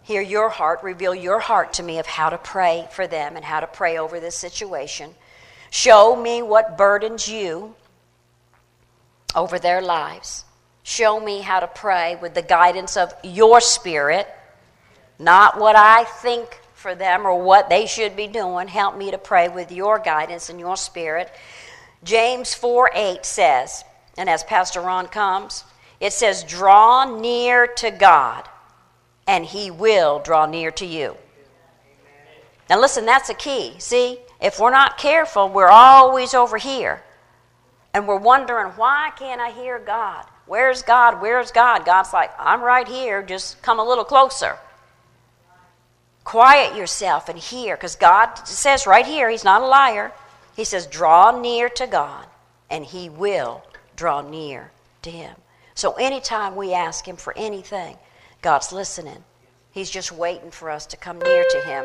hear 0.06 0.22
your 0.22 0.48
heart, 0.48 0.84
reveal 0.84 1.16
your 1.16 1.40
heart 1.40 1.72
to 1.72 1.82
me 1.82 1.98
of 1.98 2.06
how 2.06 2.30
to 2.30 2.38
pray 2.38 2.86
for 2.92 3.08
them 3.08 3.34
and 3.34 3.44
how 3.44 3.58
to 3.58 3.66
pray 3.66 3.98
over 3.98 4.20
this 4.20 4.36
situation. 4.36 5.12
Show 5.68 6.14
me 6.14 6.42
what 6.42 6.78
burdens 6.78 7.26
you 7.26 7.74
over 9.34 9.58
their 9.58 9.82
lives. 9.82 10.44
Show 10.84 11.18
me 11.18 11.40
how 11.40 11.58
to 11.58 11.66
pray 11.66 12.16
with 12.22 12.34
the 12.34 12.42
guidance 12.42 12.96
of 12.96 13.12
your 13.24 13.60
spirit, 13.60 14.28
not 15.18 15.58
what 15.58 15.74
I 15.74 16.04
think 16.04 16.60
for 16.74 16.94
them 16.94 17.26
or 17.26 17.42
what 17.42 17.68
they 17.68 17.86
should 17.86 18.14
be 18.14 18.28
doing. 18.28 18.68
Help 18.68 18.96
me 18.96 19.10
to 19.10 19.18
pray 19.18 19.48
with 19.48 19.72
your 19.72 19.98
guidance 19.98 20.48
and 20.48 20.60
your 20.60 20.76
spirit. 20.76 21.32
James 22.04 22.54
4 22.54 22.92
8 22.94 23.26
says, 23.26 23.82
and 24.16 24.30
as 24.30 24.44
Pastor 24.44 24.82
Ron 24.82 25.08
comes, 25.08 25.64
it 25.98 26.12
says, 26.12 26.44
Draw 26.44 27.18
near 27.18 27.66
to 27.66 27.90
God 27.90 28.48
and 29.26 29.44
he 29.44 29.70
will 29.70 30.20
draw 30.20 30.46
near 30.46 30.70
to 30.72 30.86
you. 30.86 31.16
Now, 32.68 32.80
listen, 32.80 33.06
that's 33.06 33.28
a 33.28 33.34
key. 33.34 33.74
See, 33.78 34.18
if 34.40 34.58
we're 34.58 34.70
not 34.70 34.98
careful, 34.98 35.48
we're 35.48 35.68
always 35.68 36.34
over 36.34 36.58
here. 36.58 37.02
And 37.94 38.06
we're 38.06 38.18
wondering, 38.18 38.72
why 38.72 39.10
can't 39.16 39.40
I 39.40 39.50
hear 39.50 39.78
God? 39.78 40.26
Where's 40.46 40.82
God? 40.82 41.20
Where's 41.20 41.50
God? 41.50 41.84
God's 41.84 42.12
like, 42.12 42.30
I'm 42.38 42.62
right 42.62 42.86
here. 42.86 43.22
Just 43.22 43.62
come 43.62 43.78
a 43.78 43.84
little 43.84 44.04
closer. 44.04 44.58
Quiet 46.24 46.76
yourself 46.76 47.28
and 47.28 47.38
hear, 47.38 47.76
because 47.76 47.94
God 47.94 48.34
says 48.46 48.86
right 48.86 49.06
here, 49.06 49.30
He's 49.30 49.44
not 49.44 49.62
a 49.62 49.66
liar. 49.66 50.12
He 50.56 50.64
says, 50.64 50.86
draw 50.86 51.38
near 51.40 51.68
to 51.70 51.86
God, 51.86 52.26
and 52.68 52.84
He 52.84 53.08
will 53.08 53.64
draw 53.94 54.22
near 54.22 54.72
to 55.02 55.10
Him. 55.10 55.36
So, 55.74 55.92
anytime 55.92 56.56
we 56.56 56.74
ask 56.74 57.06
Him 57.06 57.16
for 57.16 57.32
anything, 57.36 57.96
God's 58.46 58.70
listening. 58.70 59.24
He's 59.72 59.90
just 59.90 60.12
waiting 60.12 60.52
for 60.52 60.70
us 60.70 60.86
to 60.86 60.96
come 60.96 61.18
near 61.18 61.44
to 61.50 61.60
Him. 61.62 61.84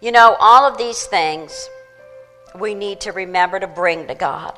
You 0.00 0.12
know, 0.12 0.36
all 0.38 0.64
of 0.64 0.78
these 0.78 1.06
things 1.06 1.68
we 2.56 2.72
need 2.76 3.00
to 3.00 3.10
remember 3.10 3.58
to 3.58 3.66
bring 3.66 4.06
to 4.06 4.14
God. 4.14 4.56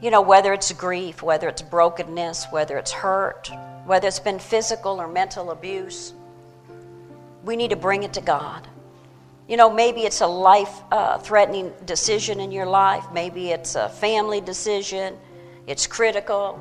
You 0.00 0.12
know, 0.12 0.20
whether 0.20 0.52
it's 0.52 0.70
grief, 0.70 1.24
whether 1.24 1.48
it's 1.48 1.60
brokenness, 1.60 2.46
whether 2.52 2.78
it's 2.78 2.92
hurt, 2.92 3.50
whether 3.84 4.06
it's 4.06 4.20
been 4.20 4.38
physical 4.38 5.00
or 5.00 5.08
mental 5.08 5.50
abuse, 5.50 6.14
we 7.44 7.56
need 7.56 7.70
to 7.70 7.76
bring 7.76 8.04
it 8.04 8.12
to 8.12 8.20
God. 8.20 8.68
You 9.48 9.56
know, 9.56 9.68
maybe 9.68 10.02
it's 10.02 10.20
a 10.20 10.26
life 10.28 10.82
uh, 10.92 11.18
threatening 11.18 11.72
decision 11.84 12.38
in 12.38 12.52
your 12.52 12.66
life, 12.66 13.06
maybe 13.12 13.50
it's 13.50 13.74
a 13.74 13.88
family 13.88 14.40
decision, 14.40 15.16
it's 15.66 15.88
critical, 15.88 16.60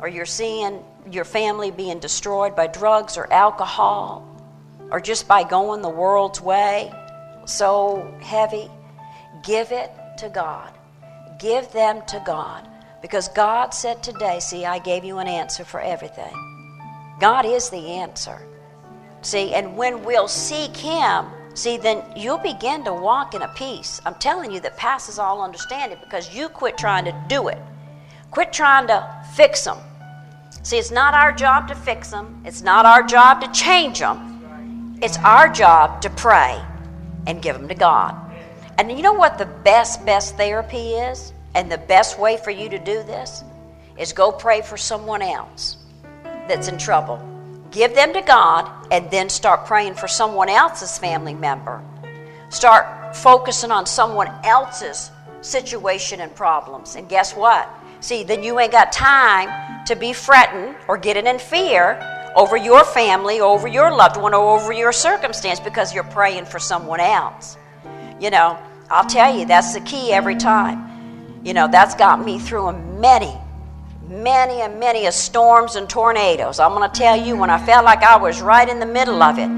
or 0.00 0.08
you're 0.08 0.26
seeing 0.26 0.82
your 1.10 1.24
family 1.24 1.70
being 1.70 1.98
destroyed 1.98 2.56
by 2.56 2.66
drugs 2.66 3.16
or 3.16 3.32
alcohol 3.32 4.26
or 4.90 5.00
just 5.00 5.28
by 5.28 5.42
going 5.44 5.82
the 5.82 5.88
world's 5.88 6.40
way 6.40 6.92
so 7.50 8.14
heavy, 8.20 8.70
give 9.42 9.72
it 9.72 9.90
to 10.18 10.28
God. 10.28 10.72
Give 11.38 11.70
them 11.72 12.02
to 12.06 12.22
God. 12.24 12.66
Because 13.02 13.28
God 13.28 13.72
said 13.72 14.02
today, 14.02 14.40
see, 14.40 14.64
I 14.64 14.78
gave 14.78 15.04
you 15.04 15.18
an 15.18 15.26
answer 15.26 15.64
for 15.64 15.80
everything. 15.80 16.32
God 17.18 17.46
is 17.46 17.70
the 17.70 17.92
answer. 17.92 18.40
See, 19.22 19.54
and 19.54 19.76
when 19.76 20.04
we'll 20.04 20.28
seek 20.28 20.76
Him, 20.76 21.26
see, 21.54 21.76
then 21.76 22.02
you'll 22.16 22.38
begin 22.38 22.84
to 22.84 22.92
walk 22.92 23.34
in 23.34 23.42
a 23.42 23.48
peace. 23.48 24.00
I'm 24.04 24.14
telling 24.14 24.50
you 24.50 24.60
that 24.60 24.76
passes 24.76 25.18
all 25.18 25.42
understanding 25.42 25.98
because 26.02 26.34
you 26.34 26.48
quit 26.48 26.78
trying 26.78 27.04
to 27.06 27.24
do 27.28 27.48
it. 27.48 27.58
Quit 28.30 28.52
trying 28.52 28.86
to 28.86 29.24
fix 29.34 29.64
them. 29.64 29.78
See, 30.62 30.78
it's 30.78 30.90
not 30.90 31.14
our 31.14 31.32
job 31.32 31.68
to 31.68 31.74
fix 31.74 32.10
them, 32.10 32.42
it's 32.44 32.62
not 32.62 32.86
our 32.86 33.02
job 33.02 33.40
to 33.40 33.50
change 33.52 33.98
them. 34.00 34.98
It's 35.02 35.16
our 35.18 35.48
job 35.48 36.02
to 36.02 36.10
pray 36.10 36.60
and 37.26 37.40
give 37.40 37.56
them 37.56 37.68
to 37.68 37.74
God. 37.74 38.14
And 38.76 38.92
you 38.92 39.02
know 39.02 39.14
what 39.14 39.38
the 39.38 39.46
best, 39.46 40.04
best 40.04 40.36
therapy 40.36 40.92
is? 40.92 41.32
And 41.54 41.72
the 41.72 41.78
best 41.78 42.18
way 42.18 42.36
for 42.36 42.50
you 42.50 42.68
to 42.68 42.78
do 42.78 43.02
this 43.02 43.42
is 43.96 44.12
go 44.12 44.30
pray 44.30 44.60
for 44.60 44.76
someone 44.76 45.22
else 45.22 45.78
that's 46.48 46.68
in 46.68 46.76
trouble. 46.76 47.18
Give 47.70 47.94
them 47.94 48.12
to 48.12 48.20
God 48.20 48.70
and 48.90 49.10
then 49.10 49.30
start 49.30 49.64
praying 49.64 49.94
for 49.94 50.08
someone 50.08 50.50
else's 50.50 50.98
family 50.98 51.34
member. 51.34 51.82
Start 52.50 53.16
focusing 53.16 53.70
on 53.70 53.86
someone 53.86 54.28
else's 54.44 55.10
situation 55.40 56.20
and 56.20 56.34
problems. 56.34 56.96
And 56.96 57.08
guess 57.08 57.34
what? 57.34 57.68
See, 58.00 58.22
then 58.24 58.42
you 58.42 58.58
ain't 58.58 58.72
got 58.72 58.92
time 58.92 59.84
to 59.86 59.94
be 59.94 60.12
fretting 60.12 60.74
or 60.88 60.96
getting 60.96 61.26
in 61.26 61.38
fear 61.38 61.98
over 62.34 62.56
your 62.56 62.84
family, 62.84 63.40
over 63.40 63.68
your 63.68 63.90
loved 63.90 64.16
one, 64.16 64.34
or 64.34 64.58
over 64.58 64.72
your 64.72 64.92
circumstance 64.92 65.60
because 65.60 65.94
you're 65.94 66.04
praying 66.04 66.46
for 66.46 66.58
someone 66.58 67.00
else. 67.00 67.56
You 68.18 68.30
know, 68.30 68.58
I'll 68.90 69.06
tell 69.06 69.36
you, 69.36 69.44
that's 69.44 69.74
the 69.74 69.80
key 69.80 70.12
every 70.12 70.36
time. 70.36 71.40
You 71.44 71.54
know, 71.54 71.68
that's 71.68 71.94
got 71.94 72.24
me 72.24 72.38
through 72.38 72.66
a 72.66 72.72
many, 72.72 73.32
many 74.08 74.60
and 74.60 74.78
many 74.78 75.06
a 75.06 75.12
storms 75.12 75.76
and 75.76 75.88
tornadoes. 75.88 76.58
I'm 76.58 76.72
going 76.72 76.90
to 76.90 76.98
tell 76.98 77.16
you, 77.16 77.36
when 77.36 77.50
I 77.50 77.64
felt 77.64 77.84
like 77.84 78.02
I 78.02 78.16
was 78.16 78.40
right 78.40 78.68
in 78.68 78.80
the 78.80 78.86
middle 78.86 79.22
of 79.22 79.38
it, 79.38 79.48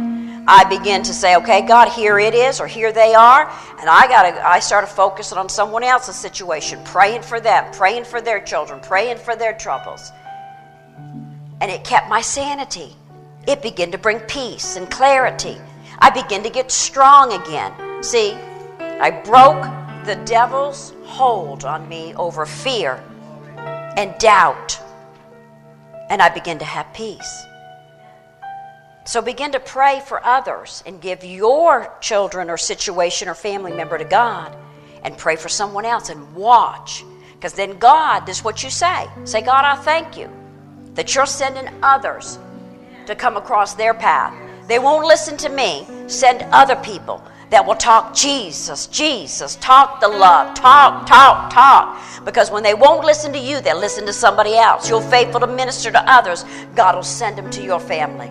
I 0.47 0.65
begin 0.65 1.05
to 1.05 1.15
say, 1.15 1.37
okay, 1.37 1.63
God, 1.63 1.89
here 1.89 2.19
it 2.19 2.35
is, 2.35 2.61
or 2.61 2.67
here 2.67 2.93
they 2.93 3.15
are, 3.15 3.49
and 3.79 3.89
I 3.89 4.09
gotta 4.09 4.47
I 4.47 4.59
started 4.59 4.89
focusing 4.89 5.39
on 5.39 5.49
someone 5.49 5.85
else's 5.85 6.17
situation, 6.17 6.83
praying 6.85 7.23
for 7.23 7.39
them, 7.39 7.73
praying 7.73 8.05
for 8.05 8.21
their 8.21 8.41
children, 8.41 8.81
praying 8.81 9.19
for 9.19 9.37
their 9.37 9.53
troubles. 9.53 10.11
And 11.61 11.71
it 11.71 11.85
kept 11.85 12.09
my 12.09 12.21
sanity. 12.21 12.97
It 13.47 13.63
began 13.63 13.93
to 13.93 13.99
bring 13.99 14.19
peace 14.21 14.77
and 14.77 14.91
clarity. 14.91 15.57
I 16.01 16.11
began 16.11 16.43
to 16.43 16.51
get 16.51 16.73
strong 16.73 17.33
again. 17.33 18.03
See, 18.03 18.33
I 18.81 19.11
broke 19.11 19.63
the 20.05 20.17
devil's 20.25 20.93
hold 21.05 21.65
on 21.65 21.89
me 21.89 22.15
over 22.17 22.47
fear 22.47 23.03
and 23.97 24.17
doubt. 24.19 24.81
And 26.11 26.21
I 26.21 26.29
began 26.29 26.59
to 26.59 26.65
have 26.65 26.93
peace. 26.93 27.47
So 29.05 29.21
begin 29.21 29.53
to 29.53 29.61
pray 29.61 30.01
for 30.07 30.25
others 30.25 30.83
and 30.87 31.01
give 31.01 31.25
your 31.25 31.93
children 32.01 32.49
or 32.49 32.57
situation 32.57 33.29
or 33.29 33.35
family 33.35 33.73
member 33.73 33.99
to 33.99 34.05
God 34.05 34.57
and 35.03 35.19
pray 35.19 35.37
for 35.37 35.49
someone 35.49 35.85
else 35.85 36.09
and 36.09 36.35
watch. 36.35 37.05
Because 37.35 37.55
then 37.55 37.79
God, 37.79 38.21
this 38.27 38.39
is 38.39 38.45
what 38.45 38.63
you 38.63 38.71
say. 38.71 39.09
Say, 39.25 39.41
God, 39.41 39.65
I 39.65 39.75
thank 39.75 40.17
you 40.17 40.31
that 40.95 41.15
you're 41.15 41.27
sending 41.27 41.69
others 41.83 42.39
to 43.07 43.17
come 43.17 43.37
across 43.37 43.75
their 43.75 43.95
path. 43.95 44.33
They 44.69 44.79
won't 44.79 45.07
listen 45.07 45.37
to 45.39 45.49
me. 45.49 45.87
Send 46.07 46.43
other 46.53 46.77
people 46.77 47.23
that 47.51 47.67
will 47.67 47.75
talk 47.75 48.15
Jesus, 48.15 48.87
Jesus, 48.87 49.57
talk 49.57 50.01
the 50.01 50.09
love, 50.09 50.55
talk, 50.55 51.07
talk, 51.07 51.53
talk. 51.53 52.25
Because 52.25 52.51
when 52.51 52.63
they 52.63 52.73
won't 52.73 53.05
listen 53.05 53.33
to 53.33 53.39
you, 53.39 53.61
they'll 53.61 53.79
listen 53.79 54.07
to 54.07 54.13
somebody 54.13 54.57
else. 54.57 54.89
You're 54.89 55.03
faithful 55.03 55.41
to 55.41 55.47
minister 55.47 55.91
to 55.91 56.11
others, 56.11 56.45
God 56.75 56.95
will 56.95 57.03
send 57.03 57.37
them 57.37 57.51
to 57.51 57.63
your 57.63 57.81
family. 57.81 58.31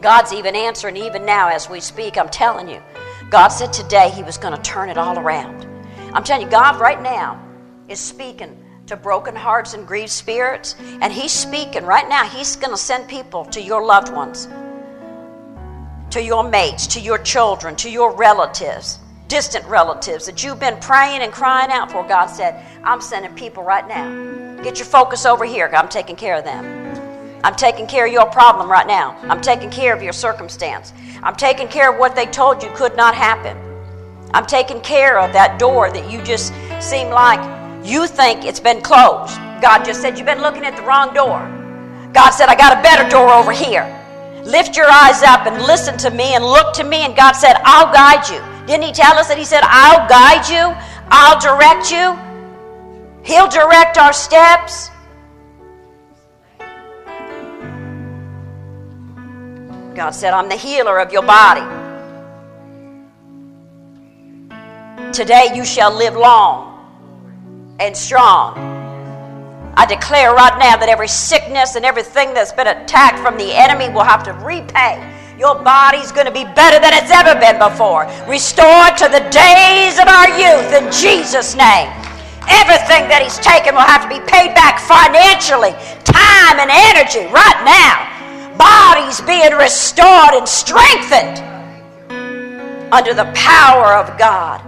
God's 0.00 0.32
even 0.32 0.56
answering, 0.56 0.96
even 0.96 1.24
now 1.24 1.48
as 1.48 1.68
we 1.68 1.80
speak. 1.80 2.16
I'm 2.16 2.28
telling 2.28 2.68
you. 2.68 2.82
God 3.30 3.48
said 3.48 3.72
today 3.72 4.10
He 4.10 4.22
was 4.22 4.38
going 4.38 4.54
to 4.54 4.62
turn 4.62 4.88
it 4.88 4.98
all 4.98 5.18
around. 5.18 5.66
I'm 6.12 6.24
telling 6.24 6.44
you, 6.44 6.50
God 6.50 6.80
right 6.80 7.00
now 7.00 7.42
is 7.88 8.00
speaking 8.00 8.56
to 8.86 8.96
broken 8.96 9.36
hearts 9.36 9.74
and 9.74 9.86
grieved 9.86 10.10
spirits, 10.10 10.74
and 11.00 11.12
He's 11.12 11.32
speaking 11.32 11.84
right 11.84 12.08
now. 12.08 12.24
He's 12.24 12.56
going 12.56 12.72
to 12.72 12.76
send 12.76 13.08
people 13.08 13.44
to 13.46 13.60
your 13.60 13.84
loved 13.84 14.12
ones, 14.12 14.48
to 16.10 16.20
your 16.20 16.42
mates, 16.42 16.88
to 16.88 17.00
your 17.00 17.18
children, 17.18 17.76
to 17.76 17.90
your 17.90 18.12
relatives, 18.16 18.98
distant 19.28 19.64
relatives 19.66 20.26
that 20.26 20.42
you've 20.42 20.58
been 20.58 20.76
praying 20.80 21.20
and 21.20 21.32
crying 21.32 21.70
out 21.70 21.92
for. 21.92 22.02
God 22.08 22.26
said, 22.26 22.66
I'm 22.82 23.00
sending 23.00 23.32
people 23.34 23.62
right 23.62 23.86
now. 23.86 24.62
Get 24.62 24.78
your 24.78 24.86
focus 24.86 25.24
over 25.24 25.44
here. 25.44 25.70
I'm 25.72 25.88
taking 25.88 26.16
care 26.16 26.34
of 26.34 26.44
them. 26.44 26.99
I'm 27.42 27.54
taking 27.54 27.86
care 27.86 28.06
of 28.06 28.12
your 28.12 28.26
problem 28.26 28.70
right 28.70 28.86
now. 28.86 29.16
I'm 29.22 29.40
taking 29.40 29.70
care 29.70 29.94
of 29.94 30.02
your 30.02 30.12
circumstance. 30.12 30.92
I'm 31.22 31.36
taking 31.36 31.68
care 31.68 31.92
of 31.92 31.98
what 31.98 32.14
they 32.14 32.26
told 32.26 32.62
you 32.62 32.70
could 32.74 32.96
not 32.96 33.14
happen. 33.14 33.56
I'm 34.32 34.46
taking 34.46 34.80
care 34.80 35.18
of 35.18 35.32
that 35.32 35.58
door 35.58 35.90
that 35.90 36.10
you 36.10 36.22
just 36.22 36.52
seem 36.80 37.08
like 37.08 37.40
you 37.84 38.06
think 38.06 38.44
it's 38.44 38.60
been 38.60 38.82
closed. 38.82 39.36
God 39.60 39.84
just 39.84 40.02
said, 40.02 40.16
You've 40.18 40.26
been 40.26 40.42
looking 40.42 40.64
at 40.64 40.76
the 40.76 40.82
wrong 40.82 41.14
door. 41.14 41.40
God 42.12 42.30
said, 42.30 42.48
I 42.48 42.54
got 42.56 42.78
a 42.78 42.82
better 42.82 43.08
door 43.08 43.30
over 43.30 43.52
here. 43.52 43.84
Lift 44.44 44.76
your 44.76 44.90
eyes 44.90 45.22
up 45.22 45.46
and 45.46 45.62
listen 45.62 45.96
to 45.98 46.10
me 46.10 46.34
and 46.34 46.44
look 46.44 46.74
to 46.74 46.84
me. 46.84 46.98
And 46.98 47.16
God 47.16 47.32
said, 47.32 47.56
I'll 47.64 47.92
guide 47.92 48.28
you. 48.28 48.40
Didn't 48.66 48.84
He 48.84 48.92
tell 48.92 49.16
us 49.16 49.28
that 49.28 49.38
He 49.38 49.44
said, 49.44 49.62
I'll 49.64 50.08
guide 50.08 50.48
you, 50.48 50.76
I'll 51.10 51.40
direct 51.40 51.90
you? 51.90 52.16
He'll 53.24 53.48
direct 53.48 53.98
our 53.98 54.12
steps. 54.12 54.90
God 59.94 60.10
said, 60.10 60.32
I'm 60.32 60.48
the 60.48 60.56
healer 60.56 60.98
of 61.00 61.12
your 61.12 61.22
body. 61.22 61.66
Today 65.12 65.50
you 65.54 65.64
shall 65.64 65.92
live 65.92 66.14
long 66.14 67.76
and 67.80 67.96
strong. 67.96 68.54
I 69.74 69.86
declare 69.86 70.32
right 70.32 70.56
now 70.58 70.76
that 70.76 70.88
every 70.88 71.08
sickness 71.08 71.74
and 71.74 71.84
everything 71.84 72.34
that's 72.34 72.52
been 72.52 72.68
attacked 72.68 73.18
from 73.18 73.36
the 73.36 73.50
enemy 73.50 73.88
will 73.88 74.04
have 74.04 74.22
to 74.24 74.32
repay. 74.46 75.02
Your 75.38 75.58
body's 75.58 76.12
going 76.12 76.26
to 76.26 76.32
be 76.32 76.44
better 76.44 76.78
than 76.78 76.94
it's 76.94 77.10
ever 77.10 77.34
been 77.40 77.58
before. 77.58 78.06
Restored 78.30 78.94
to 79.02 79.10
the 79.10 79.26
days 79.34 79.98
of 79.98 80.06
our 80.06 80.30
youth 80.38 80.70
in 80.70 80.86
Jesus' 80.94 81.58
name. 81.58 81.90
Everything 82.46 83.10
that 83.10 83.26
he's 83.26 83.42
taken 83.42 83.74
will 83.74 83.88
have 83.88 84.06
to 84.06 84.10
be 84.10 84.22
paid 84.30 84.54
back 84.54 84.78
financially, 84.78 85.74
time 86.06 86.62
and 86.62 86.70
energy 86.70 87.26
right 87.34 87.58
now 87.66 88.19
bodies 88.60 89.24
being 89.24 89.56
restored 89.56 90.36
and 90.36 90.44
strengthened 90.44 91.40
under 92.92 93.14
the 93.14 93.24
power 93.32 93.96
of 93.96 94.12
God. 94.20 94.60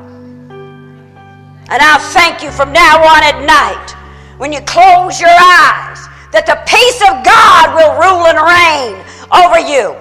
And 1.69 1.81
I 1.81 2.01
thank 2.17 2.43
you 2.43 2.51
from 2.51 2.73
now 2.73 3.05
on 3.05 3.21
at 3.21 3.45
night, 3.45 3.93
when 4.41 4.53
you 4.53 4.61
close 4.65 5.21
your 5.21 5.33
eyes, 5.33 6.01
that 6.33 6.49
the 6.49 6.57
peace 6.65 7.01
of 7.05 7.21
God 7.21 7.77
will 7.77 7.93
rule 8.01 8.25
and 8.33 8.41
reign 8.41 8.97
over 9.29 9.61
you. 9.61 9.93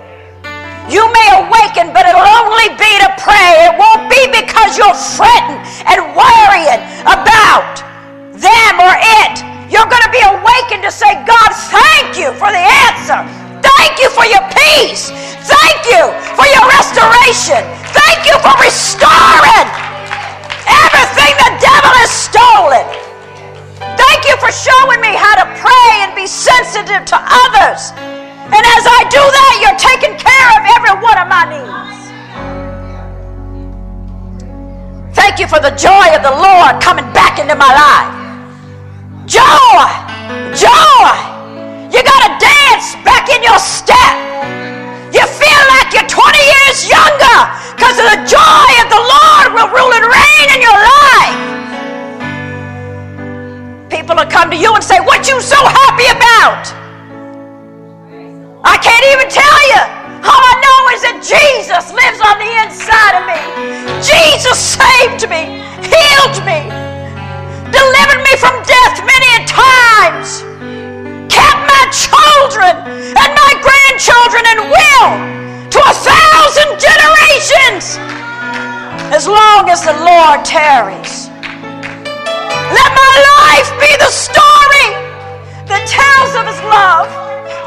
You 0.87 1.03
may 1.11 1.29
awaken, 1.43 1.91
but 1.91 2.07
it'll 2.07 2.31
only 2.43 2.71
be 2.79 2.91
to 3.03 3.11
pray. 3.19 3.67
It 3.67 3.75
won't 3.75 4.07
be 4.07 4.19
because 4.31 4.79
you're 4.79 4.95
fretting 5.15 5.59
and 5.87 5.99
worrying 6.15 6.81
about 7.07 7.79
them 8.35 8.73
or 8.79 8.95
it. 9.23 9.35
You're 9.71 9.87
going 9.87 10.03
to 10.03 10.11
be 10.11 10.23
awakened 10.23 10.83
to 10.83 10.91
say, 10.91 11.11
God, 11.23 11.51
thank 11.71 12.19
you 12.19 12.35
for 12.35 12.51
the 12.51 12.63
answer. 12.91 13.40
Thank 13.61 14.01
you 14.01 14.09
for 14.09 14.25
your 14.25 14.43
peace. 14.51 15.09
Thank 15.45 15.79
you 15.89 16.03
for 16.37 16.45
your 16.49 16.65
restoration. 16.69 17.61
Thank 17.93 18.25
you 18.25 18.35
for 18.41 18.53
restoring 18.61 19.67
everything 20.67 21.33
the 21.37 21.51
devil 21.61 21.93
has 22.01 22.11
stolen. 22.11 22.85
Thank 23.97 24.25
you 24.29 24.35
for 24.37 24.51
showing 24.53 25.01
me 25.01 25.13
how 25.17 25.35
to 25.41 25.45
pray 25.57 25.91
and 26.05 26.13
be 26.13 26.27
sensitive 26.27 27.05
to 27.09 27.17
others. 27.17 27.91
And 28.51 28.63
as 28.77 28.83
I 28.85 29.07
do 29.09 29.23
that, 29.23 29.53
you're 29.63 29.79
taking 29.79 30.13
care 30.19 30.49
of 30.59 30.63
every 30.77 30.95
one 31.01 31.17
of 31.17 31.27
my 31.31 31.43
needs. 31.49 32.01
Thank 35.15 35.39
you 35.39 35.47
for 35.47 35.59
the 35.59 35.71
joy 35.71 36.15
of 36.15 36.23
the 36.23 36.31
Lord 36.31 36.81
coming 36.81 37.05
back 37.13 37.39
into 37.39 37.55
my 37.55 37.71
life. 37.71 38.11
Joy! 39.25 39.85
Joy! 40.55 41.11
You 41.91 42.03
got 42.03 42.21
to 42.27 42.31
dance 42.39 42.95
back 43.21 43.37
in 43.37 43.43
your 43.43 43.59
step. 43.59 44.17
You 45.13 45.21
feel 45.21 45.63
like 45.69 45.93
you're 45.93 46.09
20 46.09 46.17
years 46.41 46.89
younger 46.89 47.39
because 47.77 48.01
of 48.01 48.07
the 48.09 48.21
joy 48.25 48.71
of 48.81 48.87
the 48.89 48.97
Lord 48.97 49.53
will 49.53 49.69
rule 49.69 49.93
and 49.93 50.05
reign 50.09 50.47
in 50.57 50.61
your 50.61 50.73
life. 50.73 51.37
People 53.91 54.15
will 54.15 54.25
come 54.25 54.49
to 54.49 54.57
you 54.57 54.73
and 54.73 54.83
say, 54.83 54.99
What 54.99 55.27
you 55.27 55.39
so 55.41 55.57
happy 55.57 56.09
about? 56.09 56.65
I 58.63 58.77
can't 58.81 59.05
even 59.13 59.29
tell 59.29 59.61
you. 59.69 59.81
All 60.21 60.41
I 60.41 60.55
know 60.65 60.81
is 60.93 61.01
that 61.05 61.17
Jesus 61.21 61.93
lives 61.93 62.21
on 62.25 62.37
the 62.41 62.51
inside 62.65 63.21
of 63.21 63.25
me. 63.29 63.37
Jesus 64.01 64.57
saved 64.57 65.29
me, 65.29 65.61
healed 65.81 66.37
me, 66.45 66.69
delivered 67.69 68.21
me 68.25 68.33
from 68.37 68.53
death 68.65 68.97
many 69.05 69.29
a 69.37 69.45
times 69.45 70.41
children 71.91 72.73
and 73.13 73.29
my 73.35 73.53
grandchildren 73.59 74.43
and 74.55 74.59
will 74.71 75.11
to 75.69 75.79
a 75.83 75.95
thousand 75.95 76.79
generations 76.79 77.99
as 79.11 79.27
long 79.27 79.67
as 79.67 79.83
the 79.83 79.95
Lord 79.99 80.43
tarries. 80.47 81.27
Let 82.71 82.89
my 82.95 83.15
life 83.43 83.69
be 83.75 83.91
the 83.99 84.11
story 84.11 84.87
that 85.67 85.83
tells 85.83 86.31
of 86.39 86.47
His 86.47 86.59
love, 86.71 87.11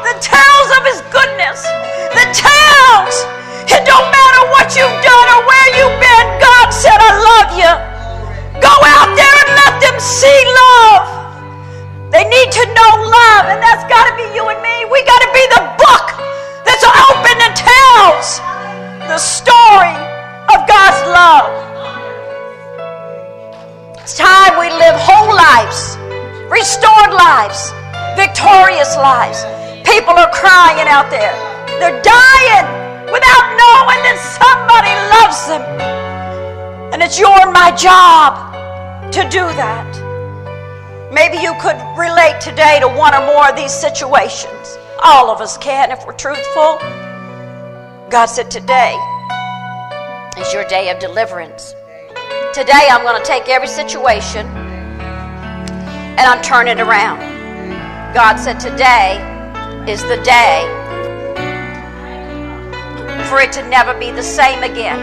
that 0.05 0.17
tells 0.21 0.69
of 0.73 0.81
His 0.89 0.99
goodness, 1.13 1.61
that 2.17 2.33
tells 2.33 3.13
it 3.69 3.85
don't 3.85 4.09
matter 4.09 4.41
what 4.53 4.73
you've 4.73 4.99
done 5.05 5.27
or 5.37 5.41
where 5.45 5.69
you've 5.77 5.99
been, 6.01 6.27
God 6.41 6.69
said, 6.69 6.97
I 6.97 7.13
love 7.13 7.49
you. 7.57 7.73
Go 8.61 8.73
out 8.73 9.13
there 9.13 9.35
and 9.45 9.51
let 9.53 9.73
them 9.81 9.99
see 9.99 10.41
love. 10.49 11.14
They 12.15 12.23
need 12.23 12.49
to 12.49 12.63
know 12.71 12.91
love, 13.11 13.51
and 13.51 13.59
that's 13.59 13.83
got 13.91 14.07
to 14.07 14.15
be 14.15 14.23
you 14.31 14.47
and 14.47 14.55
me. 14.63 14.87
We 14.87 15.03
got 15.03 15.19
to 15.19 15.31
be 15.35 15.43
the 15.51 15.63
book 15.75 16.05
that's 16.63 16.87
open 16.87 17.35
and 17.43 17.51
tells 17.51 18.39
the 19.11 19.19
story 19.19 19.91
of 20.47 20.63
God's 20.63 21.01
love. 21.11 21.51
It's 23.99 24.15
time 24.15 24.55
we 24.55 24.71
live 24.71 24.95
whole 24.95 25.27
lives, 25.27 25.99
restored 26.47 27.11
lives, 27.11 27.75
victorious 28.15 28.95
lives. 28.95 29.43
People 29.83 30.15
are 30.15 30.31
crying 30.31 30.87
out 30.87 31.11
there. 31.11 31.35
They're 31.83 31.99
dying 31.99 32.67
without 33.11 33.45
knowing 33.59 33.99
that 34.07 34.15
somebody 34.39 34.95
loves 35.19 35.51
them. 35.51 35.67
And 36.93 37.03
it's 37.03 37.19
your 37.19 37.35
and 37.43 37.51
my 37.51 37.75
job 37.75 38.55
to 39.11 39.27
do 39.27 39.43
that. 39.59 39.94
Maybe 41.11 41.37
you 41.37 41.53
could 41.61 41.77
relate 41.97 42.41
today 42.41 42.79
to 42.81 42.87
one 42.87 43.13
or 43.13 43.25
more 43.25 43.49
of 43.49 43.55
these 43.55 43.71
situations. 43.71 44.77
All 45.03 45.29
of 45.29 45.39
us 45.39 45.57
can 45.57 45.91
if 45.91 46.05
we're 46.05 46.13
truthful. 46.13 46.79
God 48.09 48.25
said, 48.25 48.49
Today 48.49 48.97
is 50.37 50.51
your 50.51 50.65
day 50.67 50.89
of 50.89 50.99
deliverance. 50.99 51.75
Today 52.53 52.87
I'm 52.89 53.03
going 53.03 53.21
to 53.21 53.27
take 53.27 53.49
every 53.49 53.67
situation 53.67 54.47
and 56.17 56.21
I'm 56.21 56.41
turning 56.41 56.79
it 56.79 56.81
around. 56.81 57.19
God 58.13 58.37
said, 58.37 58.59
Today 58.59 59.17
is 59.87 60.01
the 60.03 60.21
day 60.23 60.65
for 63.29 63.41
it 63.41 63.51
to 63.51 63.67
never 63.69 63.93
be 63.99 64.11
the 64.11 64.23
same 64.23 64.63
again. 64.63 64.99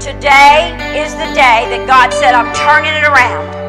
Today 0.00 0.74
is 0.98 1.12
the 1.14 1.26
day 1.34 1.66
that 1.70 1.84
God 1.86 2.12
said, 2.12 2.34
I'm 2.34 2.52
turning 2.54 2.94
it 2.94 3.04
around. 3.04 3.65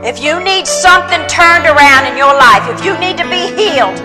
If 0.00 0.16
you 0.16 0.40
need 0.40 0.64
something 0.64 1.20
turned 1.28 1.68
around 1.68 2.08
in 2.08 2.16
your 2.16 2.32
life, 2.32 2.64
if 2.72 2.80
you 2.80 2.96
need 2.96 3.20
to 3.20 3.28
be 3.28 3.52
healed 3.52 4.00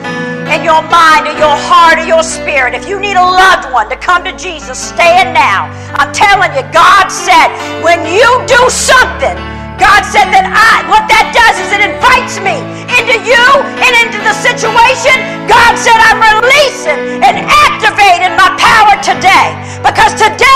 in 0.52 0.60
your 0.60 0.84
mind 0.92 1.24
or 1.24 1.36
your 1.40 1.56
heart 1.72 1.96
or 1.96 2.04
your 2.04 2.20
spirit, 2.20 2.76
if 2.76 2.84
you 2.84 3.00
need 3.00 3.16
a 3.16 3.24
loved 3.24 3.72
one 3.72 3.88
to 3.88 3.96
come 3.96 4.28
to 4.28 4.36
Jesus, 4.36 4.76
stand 4.76 5.32
now. 5.32 5.72
I'm 5.96 6.12
telling 6.12 6.52
you, 6.52 6.68
God 6.76 7.08
said, 7.08 7.48
when 7.80 8.04
you 8.12 8.28
do 8.44 8.60
something, 8.68 9.40
God 9.80 10.04
said 10.04 10.36
that 10.36 10.44
I, 10.52 10.84
what 10.92 11.08
that 11.08 11.32
does 11.32 11.64
is 11.64 11.72
it 11.72 11.80
invites 11.88 12.44
me 12.44 12.60
into 13.00 13.16
you 13.24 13.48
and 13.80 13.94
into 14.04 14.20
the 14.20 14.36
situation. 14.36 15.16
God 15.48 15.80
said, 15.80 15.96
I'm 15.96 16.20
releasing 16.44 17.24
and 17.24 17.40
activating 17.40 18.36
my 18.36 18.52
power 18.60 19.00
today. 19.00 19.56
Because 19.80 20.12
today 20.20 20.55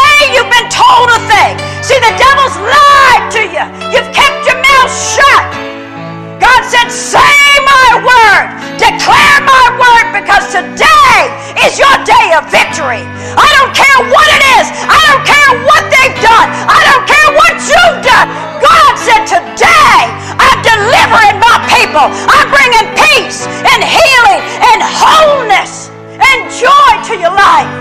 is 11.66 11.76
your 11.80 11.96
day 12.08 12.36
of 12.36 12.48
victory. 12.48 13.04
I 13.36 13.50
don't 13.60 13.74
care 13.76 14.00
what 14.08 14.28
it 14.32 14.44
is. 14.60 14.68
I 14.88 15.00
don't 15.12 15.26
care 15.28 15.52
what 15.68 15.84
they've 15.92 16.20
done. 16.24 16.48
I 16.68 16.80
don't 16.88 17.06
care 17.08 17.30
what 17.36 17.54
you've 17.60 18.00
done. 18.04 18.28
God 18.64 18.92
said, 18.96 19.24
Today 19.28 20.00
I'm 20.40 20.60
delivering 20.64 21.38
my 21.44 21.58
people. 21.68 22.06
I'm 22.08 22.48
bringing 22.52 22.88
peace 22.96 23.44
and 23.48 23.82
healing 23.84 24.42
and 24.72 24.80
wholeness 24.84 25.90
and 26.16 26.48
joy 26.56 26.92
to 27.12 27.14
your 27.20 27.34
life. 27.34 27.72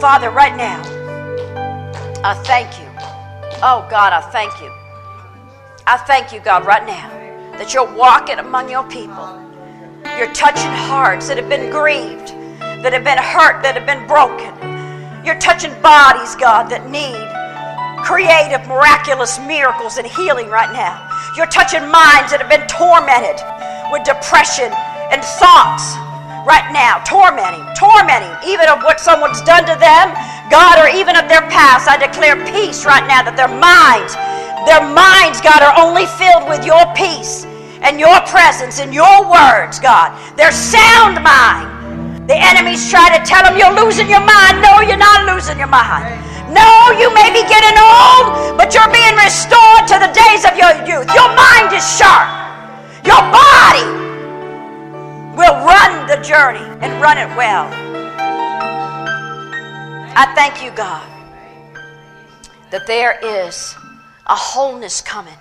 Father, 0.00 0.30
right 0.30 0.56
now, 0.56 0.80
I 2.24 2.34
thank 2.44 2.78
you. 2.80 2.88
Oh, 3.62 3.86
God, 3.90 4.12
I 4.12 4.20
thank 4.32 4.52
you. 4.60 4.70
I 5.86 5.96
thank 5.98 6.32
you, 6.32 6.40
God, 6.40 6.66
right 6.66 6.86
now 6.86 7.08
that 7.58 7.74
you're 7.74 7.92
walking 7.94 8.38
among 8.38 8.70
your 8.70 8.84
people. 8.88 9.38
You're 10.18 10.32
touching 10.32 10.70
hearts 10.70 11.28
that 11.28 11.36
have 11.36 11.48
been 11.48 11.70
grieved 11.70 12.34
that 12.82 12.92
have 12.92 13.06
been 13.06 13.18
hurt, 13.18 13.62
that 13.62 13.78
have 13.78 13.86
been 13.86 14.06
broken. 14.10 14.50
You're 15.24 15.38
touching 15.38 15.70
bodies, 15.80 16.34
God, 16.34 16.66
that 16.74 16.90
need 16.90 17.30
creative, 18.02 18.66
miraculous 18.66 19.38
miracles 19.38 19.96
and 19.96 20.06
healing 20.06 20.50
right 20.50 20.70
now. 20.74 20.98
You're 21.38 21.48
touching 21.48 21.86
minds 21.86 22.34
that 22.34 22.42
have 22.42 22.50
been 22.50 22.66
tormented 22.66 23.38
with 23.94 24.02
depression 24.02 24.74
and 25.14 25.22
thoughts 25.38 25.94
right 26.42 26.66
now, 26.74 26.98
tormenting, 27.06 27.62
tormenting, 27.78 28.34
even 28.42 28.66
of 28.66 28.82
what 28.82 28.98
someone's 28.98 29.40
done 29.46 29.62
to 29.70 29.78
them, 29.78 30.10
God, 30.50 30.82
or 30.82 30.90
even 30.90 31.14
of 31.14 31.30
their 31.30 31.46
past. 31.46 31.86
I 31.86 31.94
declare 31.96 32.34
peace 32.50 32.82
right 32.82 33.06
now 33.06 33.22
that 33.22 33.38
their 33.38 33.50
minds, 33.50 34.18
their 34.66 34.82
minds, 34.82 35.38
God, 35.38 35.62
are 35.62 35.78
only 35.78 36.10
filled 36.18 36.50
with 36.50 36.66
your 36.66 36.82
peace 36.98 37.46
and 37.86 38.02
your 38.02 38.18
presence 38.26 38.82
and 38.82 38.90
your 38.90 39.22
words, 39.30 39.78
God. 39.78 40.10
Their 40.34 40.50
sound 40.50 41.22
mind. 41.22 41.71
The 42.32 42.40
enemies 42.40 42.88
try 42.88 43.12
to 43.12 43.22
tell 43.28 43.44
them 43.44 43.58
you're 43.58 43.76
losing 43.84 44.08
your 44.08 44.24
mind. 44.24 44.62
No, 44.64 44.80
you're 44.80 44.96
not 44.96 45.28
losing 45.28 45.58
your 45.58 45.68
mind. 45.68 46.16
No, 46.48 46.64
you 46.96 47.12
may 47.12 47.28
be 47.28 47.44
getting 47.44 47.76
old, 47.76 48.56
but 48.56 48.72
you're 48.72 48.88
being 48.88 49.16
restored 49.20 49.84
to 49.92 50.00
the 50.00 50.08
days 50.16 50.48
of 50.48 50.56
your 50.56 50.72
youth. 50.88 51.12
Your 51.12 51.28
mind 51.36 51.76
is 51.76 51.84
sharp. 51.84 52.32
Your 53.04 53.20
body 53.28 53.84
will 55.36 55.60
run 55.60 56.08
the 56.08 56.16
journey 56.24 56.64
and 56.80 57.02
run 57.02 57.18
it 57.18 57.28
well. 57.36 57.68
I 60.16 60.32
thank 60.34 60.64
you, 60.64 60.70
God, 60.70 61.06
that 62.70 62.86
there 62.86 63.20
is 63.22 63.76
a 64.26 64.34
wholeness 64.34 65.02
coming 65.02 65.36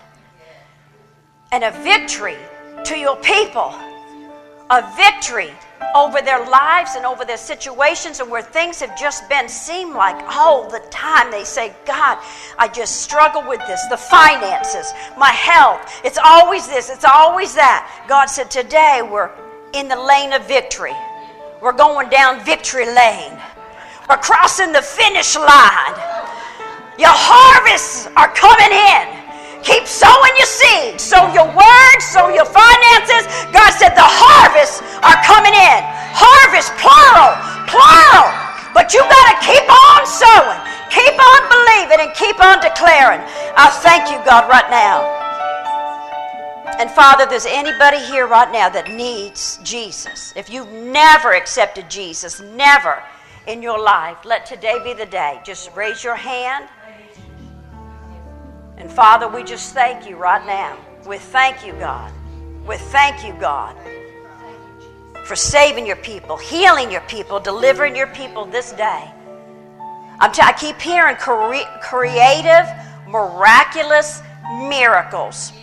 and 1.54 1.64
a 1.64 1.72
victory 1.72 2.36
to 2.84 2.98
your 2.98 3.16
people, 3.16 3.74
a 4.70 4.84
victory 4.98 5.54
over 5.96 6.22
their 6.22 6.46
lives 6.50 6.96
and 6.96 7.06
over 7.06 7.26
their 7.26 7.38
situations 7.38 8.20
and 8.20 8.30
where 8.30 8.42
things 8.42 8.80
have 8.80 8.98
just 8.98 9.28
been 9.30 9.48
seem 9.50 9.94
like 9.94 10.16
all 10.36 10.70
the 10.70 10.80
time. 10.90 11.32
They 11.32 11.44
say 11.44 11.74
god 11.86 12.18
i 12.58 12.68
just 12.68 13.02
struggle 13.02 13.44
with 13.48 13.60
this 13.68 13.86
the 13.90 13.98
finances 13.98 14.94
my 15.18 15.30
health. 15.30 16.02
It's 16.04 16.20
always 16.24 16.68
this 16.68 16.90
it's 16.90 17.06
always 17.06 17.54
that. 17.56 18.06
God 18.08 18.26
said 18.26 18.50
today 18.50 19.02
we're 19.02 19.32
in 19.74 19.88
the 19.88 19.96
lane 19.96 20.34
of 20.34 20.48
victory. 20.48 20.96
We're 21.62 21.74
going 21.74 22.10
down 22.10 22.44
victory 22.44 22.86
lane. 22.86 23.38
We're 24.10 24.18
crossing 24.18 24.72
the 24.72 24.82
finish 24.82 25.36
line. 25.36 25.96
Your 26.98 27.14
harvests 27.14 28.08
are 28.18 28.28
coming 28.34 28.72
in 28.72 29.21
Keep 29.64 29.86
sowing 29.86 30.34
your 30.38 30.50
seed. 30.50 31.00
Sow 31.00 31.30
your 31.34 31.46
words, 31.54 32.04
sow 32.10 32.30
your 32.34 32.50
finances. 32.50 33.30
God 33.54 33.72
said 33.78 33.94
the 33.94 34.06
harvests 34.06 34.82
are 35.06 35.20
coming 35.22 35.54
in. 35.54 35.80
Harvest, 36.18 36.74
plural, 36.82 37.38
plural. 37.70 38.30
But 38.74 38.94
you 38.94 39.02
got 39.06 39.26
to 39.32 39.38
keep 39.46 39.68
on 39.68 40.02
sowing, 40.08 40.60
keep 40.90 41.14
on 41.14 41.42
believing, 41.52 42.00
and 42.08 42.12
keep 42.16 42.42
on 42.42 42.62
declaring. 42.64 43.22
I 43.54 43.70
thank 43.84 44.10
you, 44.10 44.18
God, 44.26 44.50
right 44.50 44.70
now. 44.70 45.22
And 46.80 46.90
Father, 46.90 47.28
there's 47.28 47.46
anybody 47.46 48.00
here 48.00 48.26
right 48.28 48.52
now 48.52 48.70
that 48.70 48.90
needs 48.90 49.60
Jesus. 49.62 50.34
If 50.36 50.50
you've 50.50 50.72
never 50.72 51.34
accepted 51.34 51.90
Jesus, 51.90 52.42
never 52.42 53.04
in 53.46 53.62
your 53.62 53.80
life, 53.80 54.18
let 54.26 54.46
today 54.46 54.82
be 54.84 54.94
the 54.94 55.06
day. 55.06 55.42
Just 55.44 55.76
raise 55.76 56.04
your 56.04 56.16
hand. 56.16 56.68
And 58.82 58.92
Father, 58.92 59.28
we 59.28 59.44
just 59.44 59.76
thank 59.76 60.10
you 60.10 60.16
right 60.16 60.44
now. 60.48 60.76
We 61.06 61.20
thank 61.20 61.64
you, 61.64 61.74
God. 61.74 62.12
We 62.68 62.78
thank 62.78 63.24
you, 63.24 63.32
God, 63.40 63.76
for 65.24 65.36
saving 65.36 65.86
your 65.86 65.98
people, 65.98 66.36
healing 66.36 66.90
your 66.92 67.02
people, 67.02 67.40
delivering 67.40 67.96
your 67.96 68.08
people 68.08 68.46
this 68.46 68.72
day. 68.72 69.12
I'm 70.20 70.32
t- 70.32 70.42
I 70.42 70.52
keep 70.54 70.82
hearing 70.82 71.16
cre- 71.16 71.70
creative, 71.84 72.68
miraculous 73.08 74.24
miracles, 74.68 75.54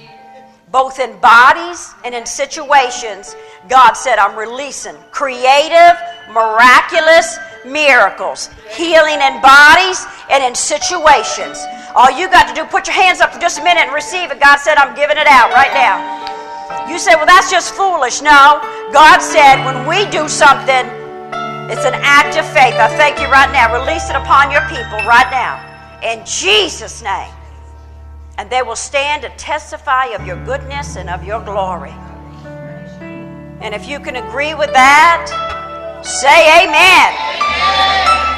both 0.71 1.01
in 1.01 1.19
bodies 1.19 1.93
and 2.05 2.14
in 2.14 2.25
situations. 2.25 3.35
God 3.69 3.95
said, 3.95 4.21
I'm 4.21 4.39
releasing 4.39 4.95
creative, 5.11 5.99
miraculous 6.31 7.37
miracles, 7.66 8.49
healing 8.71 9.21
in 9.21 9.43
bodies 9.43 10.07
and 10.31 10.45
in 10.45 10.55
situations. 10.55 11.59
All 11.95 12.11
you 12.11 12.28
got 12.28 12.49
to 12.49 12.55
do, 12.55 12.64
put 12.64 12.86
your 12.86 12.97
hands 12.97 13.20
up 13.20 13.32
for 13.32 13.41
just 13.41 13.59
a 13.59 13.64
minute 13.64 13.84
and 13.84 13.95
receive 13.95 14.30
it. 14.30 14.41
God 14.41 14.59
said, 14.59 14.76
I'm 14.76 14.95
giving 14.95 15.16
it 15.16 15.26
out 15.26 15.53
right 15.53 15.72
now. 15.72 16.89
You 16.89 16.99
say, 16.99 17.14
well, 17.14 17.26
that's 17.26 17.51
just 17.51 17.74
foolish. 17.74 18.20
No, 18.20 18.61
God 18.93 19.20
said, 19.20 19.64
when 19.64 19.89
we 19.89 20.09
do 20.11 20.28
something, 20.28 20.84
it's 21.70 21.84
an 21.84 21.95
act 21.97 22.36
of 22.39 22.47
faith. 22.47 22.74
I 22.80 22.89
thank 22.97 23.20
you 23.20 23.26
right 23.28 23.51
now. 23.53 23.72
Release 23.72 24.09
it 24.09 24.16
upon 24.16 24.51
your 24.51 24.62
people 24.68 24.99
right 25.07 25.28
now. 25.30 25.61
In 26.03 26.24
Jesus' 26.24 27.03
name. 27.03 27.32
And 28.39 28.49
they 28.49 28.62
will 28.62 28.76
stand 28.76 29.22
to 29.22 29.30
testify 29.36 30.07
of 30.07 30.26
your 30.26 30.43
goodness 30.45 30.97
and 30.97 31.11
of 31.11 31.24
your 31.24 31.45
glory. 31.45 31.95
And 33.61 33.74
if 33.74 33.89
you 33.89 33.99
can 33.99 34.16
agree 34.16 34.55
with 34.55 34.72
that, 34.72 35.26
say 36.05 36.64
amen. 36.64 38.38